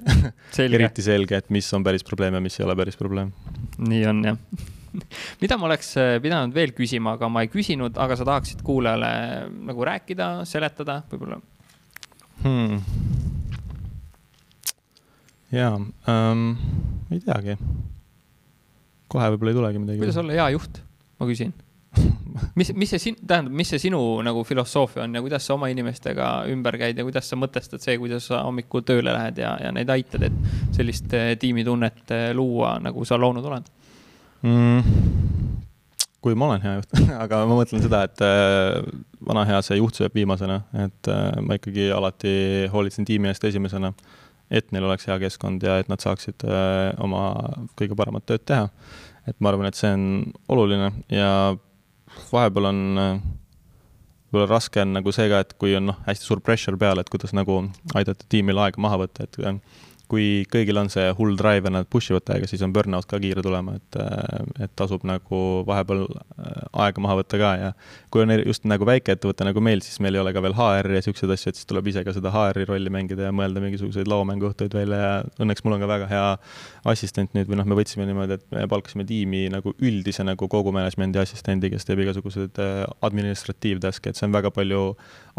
[0.61, 3.33] eriti selge, et mis on päris probleem ja mis ei ole päris probleem.
[3.81, 4.39] nii on jah
[5.41, 9.11] mida ma oleks äh, pidanud veel küsima, aga ma ei küsinud, aga sa tahaksid kuulajale
[9.69, 11.39] nagu rääkida, seletada võib-olla
[12.43, 12.79] hmm.?
[15.53, 15.75] jaa
[16.09, 16.47] ähm,,
[17.13, 17.57] ei teagi.
[19.11, 20.03] kohe võib-olla ei tulegi midagi.
[20.05, 20.81] kuidas olla hea juht,
[21.19, 21.53] ma küsin
[22.59, 25.69] mis, mis see sin-, tähendab, mis see sinu nagu filosoofia on ja kuidas sa oma
[25.69, 29.73] inimestega ümber käid ja kuidas sa mõtestad see, kuidas sa hommikul tööle lähed ja, ja
[29.75, 33.69] neid aitad, et sellist eh, tiimitunnet luua, nagu sa loonud oled
[34.43, 34.83] mm.?
[36.23, 38.79] kui ma olen hea juht aga ma mõtlen seda, et äh,
[39.27, 42.35] vana hea see juht sööb viimasena, et äh, ma ikkagi alati
[42.73, 43.93] hoolitsen tiimi eest esimesena
[44.53, 47.25] et neil oleks hea keskkond ja et nad saaksid äh, oma
[47.79, 48.69] kõige paremat tööd teha.
[49.27, 51.55] et ma arvan, et see on oluline ja
[52.29, 52.81] vahepeal on
[54.33, 57.09] võib-olla raske on nagu see ka, et kui on noh, hästi suur pressure peal, et
[57.11, 57.61] kuidas nagu
[57.95, 59.37] aidata tiimil aega maha võtta, et
[60.13, 63.17] kui kõigil on see hull drive ja nad push ivad täiega, siis on burnout ka
[63.21, 63.97] kiire tulema, et,
[64.61, 67.71] et tasub nagu vahepeal äh, aega maha võtta ka ja
[68.13, 71.01] kui on just nagu väikeettevõte nagu meil, siis meil ei ole ka veel HR-i ja
[71.01, 74.77] niisuguseid asju, et siis tuleb ise ka seda HR-i rolli mängida ja mõelda mingisuguseid laomänguõhtuid
[74.77, 76.27] välja ja õnneks mul on ka väga hea
[76.93, 80.73] assistent nüüd või noh, me võtsime niimoodi, et me palkasime tiimi nagu üldise nagu kogu
[80.75, 84.83] management'i assistendi, kes teeb igasuguseid äh, administratiivtask'e, et see on väga palju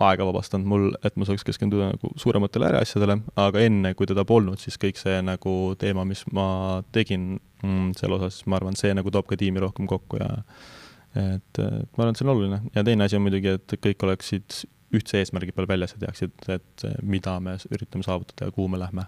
[0.02, 4.58] aega vabastanud mul, et ma saaks keskenduda nagu suurematele äriasjadele, aga enne, kui teda polnud,
[4.64, 6.46] siis kõik see nagu teema, mis ma
[6.94, 10.30] tegin mm, selle osas, ma arvan, see nagu toob ka tiimi rohkem kokku ja
[11.14, 12.62] et, ma arvan, et see on oluline.
[12.74, 14.64] Ja teine asi on muidugi, et kõik oleksid
[14.94, 19.06] ühtse eesmärgi peal väljas ja teaksid, et mida me üritame saavutada ja kuhu me lähme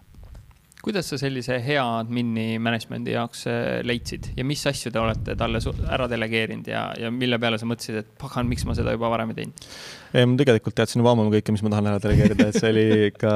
[0.84, 5.60] kuidas sa sellise hea admini management'i jaoks äh, leidsid ja mis asju te olete talle
[5.92, 9.32] ära delegeerinud ja, ja mille peale sa mõtlesid, et pagan, miks ma seda juba varem
[9.32, 9.70] ei teinud?
[10.12, 12.86] ei, ma tegelikult teadsin juba ammu kõike, mis ma tahan ära delegeerida, et see oli
[13.12, 13.32] ikka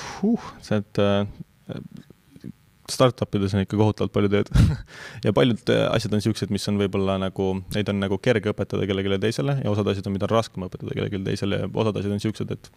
[0.00, 1.22] huh, see, et äh,
[2.90, 4.50] startup ides on ikka kohutavalt palju tööd
[5.26, 8.88] ja paljud äh, asjad on niisugused, mis on võib-olla nagu, neid on nagu kerge õpetada
[8.88, 12.12] kellelegi teisele ja osad asjad on, mida on raskem õpetada kellelegi teisele ja osad asjad
[12.12, 12.70] on niisugused, et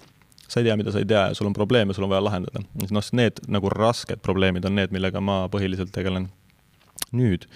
[0.48, 2.24] sa ei tea, mida sa ei tea ja sul on probleem ja sul on vaja
[2.24, 2.64] lahendada.
[2.92, 6.30] noh, need nagu rasked probleemid on need, millega ma põhiliselt tegelen
[7.16, 7.48] nüüd.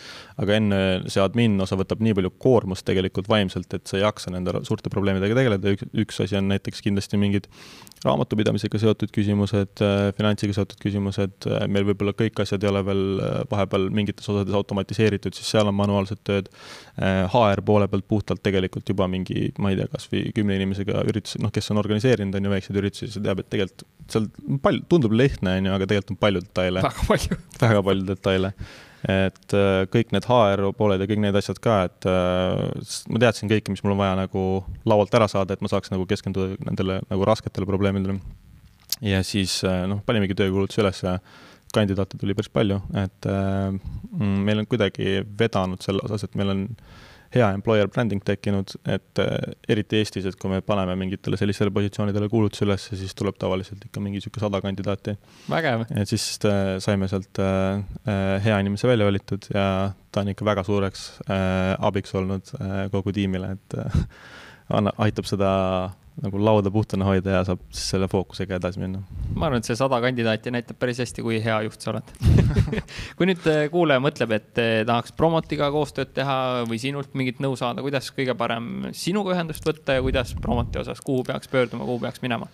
[0.41, 4.34] aga enne see admin osa võtab nii palju koormust tegelikult vaimselt, et sa ei jaksa
[4.34, 7.49] nende suurte probleemidega tegeleda, üks, üks asi on näiteks kindlasti mingid
[8.06, 13.03] raamatupidamisega seotud küsimused, äh, finantsiga seotud küsimused, äh, meil võib-olla kõik asjad ei ole veel
[13.22, 16.49] äh, vahepeal mingites osades automatiseeritud, siis seal on manuaalsed tööd.
[17.02, 21.38] HR poole pealt puhtalt tegelikult juba mingi, ma ei tea, kas või kümne inimesega üritus,
[21.41, 24.28] noh, kes on organiseerinud, on ju, väikseid üritusi, siis teab, et tegelikult seal
[24.61, 26.84] palju, tundub lihtne, on ju, aga tegelikult on palju detaile.
[26.86, 28.53] väga palju väga palju detaile
[29.10, 33.49] et äh, kõik need HR pooled ja kõik need asjad ka, et äh, ma teadsin
[33.52, 34.45] kõike, mis mul on vaja nagu
[34.86, 38.19] laualt ära saada, et ma saaks nagu keskenduda nendele nagu rasketele probleemidele.
[39.02, 41.18] ja siis äh, noh, panimegi töökuulutuse üles ja
[41.73, 46.65] kandidaate tuli päris palju, et mm, meil on kuidagi vedanud selle osas, et meil on
[46.68, 51.72] äh, hea employer branding tekkinud, et äh, eriti Eestis, et kui me paneme mingitele sellistele
[51.76, 55.16] positsioonidele kuulutuse üles, siis tuleb tavaliselt ikka mingi niisugune sada kandidaati.
[55.95, 57.82] et siis äh, saime sealt äh,
[58.44, 59.66] hea inimese välja valitud ja
[60.12, 61.06] ta on ikka väga suureks
[61.80, 62.49] abiks olnud
[62.91, 63.78] kogu tiimile, et
[64.77, 65.52] anna, aitab seda
[66.22, 68.99] nagu lauda puhtana hoida ja saab siis selle fookusega edasi minna.
[69.34, 72.11] ma arvan, et see sada kandidaati näitab päris hästi, kui hea juht sa oled
[73.18, 76.38] kui nüüd äh, kuulaja mõtleb, et äh, tahaks Promotiga koostööd teha
[76.69, 81.02] või sinult mingit nõu saada, kuidas kõige parem sinuga ühendust võtta ja kuidas Promoti osas,
[81.06, 82.52] kuhu peaks pöörduma, kuhu peaks minema?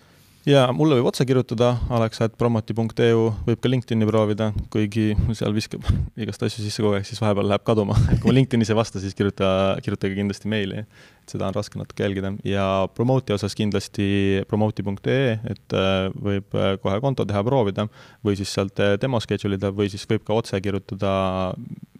[0.48, 5.84] Ja mulle võib otse kirjutada alex.promoti.eu, võib ka LinkedIni proovida, kuigi seal viskab
[6.22, 7.96] igast asju sisse kogu aeg, siis vahepeal läheb kaduma.
[8.22, 9.50] Kui ma LinkedInis ei vasta, siis kirjuta,
[9.84, 12.32] kirjutage kindlasti meili, et seda on raske natuke jälgida.
[12.48, 12.64] Ja
[12.94, 14.08] Promoti osas kindlasti
[14.48, 17.88] promoti.ee, et äh, võib äh, kohe konto teha, proovida
[18.24, 21.12] või siis sealt äh, demo schedule ida või siis võib ka otse kirjutada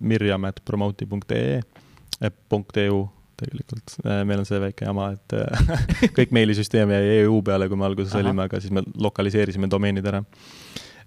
[0.00, 1.60] mirjam.promoti.ee,
[2.18, 3.06] .eu
[3.38, 3.96] tegelikult.
[4.28, 5.36] meil on see väike jama, et
[6.18, 8.24] kõik meilisüsteem jäi EU peale, kui me alguses Aha.
[8.24, 10.22] olime, aga siis me lokaliseerisime domeenid ära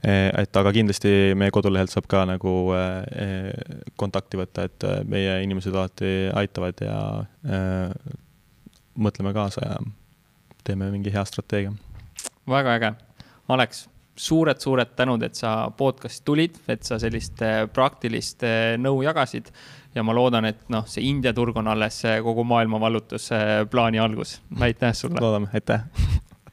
[0.02, 2.52] et aga kindlasti meie kodulehelt saab ka nagu
[4.02, 6.98] kontakti võtta, et meie inimesed alati aitavad ja
[8.98, 9.78] mõtleme kaasa ja
[10.66, 11.72] teeme mingi hea strateegia.
[12.50, 12.94] väga äge.
[13.48, 13.86] Alex,
[14.18, 19.52] suured-suured tänud, et sa podcast'i tulid, et sa sellist äh, praktilist äh, nõu jagasid
[19.96, 24.40] ja ma loodan, et noh, see India turg on alles äh, kogu maailma vallutusplaani algus.
[24.60, 25.22] aitäh sulle!
[25.22, 25.88] loodame, aitäh!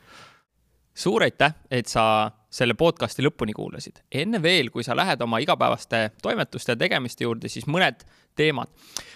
[1.05, 4.05] suur aitäh, et sa selle podcast'i lõpuni kuulasid.
[4.13, 8.07] enne veel, kui sa lähed oma igapäevaste toimetuste ja tegemiste juurde, siis mõned
[8.39, 8.71] teemad.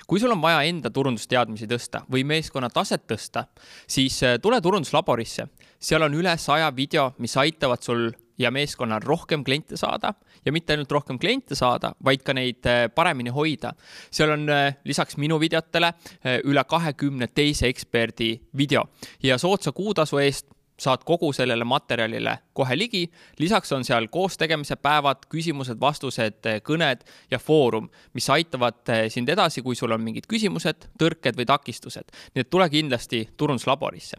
[0.06, 3.46] kui sul on vaja enda turundusteadmisi tõsta või meeskonna taset tõsta,
[3.86, 5.46] siis tule turunduslaborisse.
[5.78, 10.14] seal on üle saja video, mis aitavad sul ja meeskonnal rohkem kliente saada
[10.44, 13.72] ja mitte ainult rohkem kliente saada, vaid ka neid äh, paremini hoida.
[14.10, 18.84] seal on äh, lisaks minu videotele äh, üle kahekümne teise eksperdi video
[19.22, 20.48] ja soodsa kuutasu eest
[20.82, 23.10] saad kogu sellele materjalile kohe ligi.
[23.38, 29.92] lisaks on seal koostegemise päevad, küsimused-vastused, kõned ja foorum, mis aitavad sind edasi, kui sul
[29.92, 32.10] on mingid küsimused, tõrked või takistused.
[32.34, 34.18] nii et tule kindlasti turunduslaborisse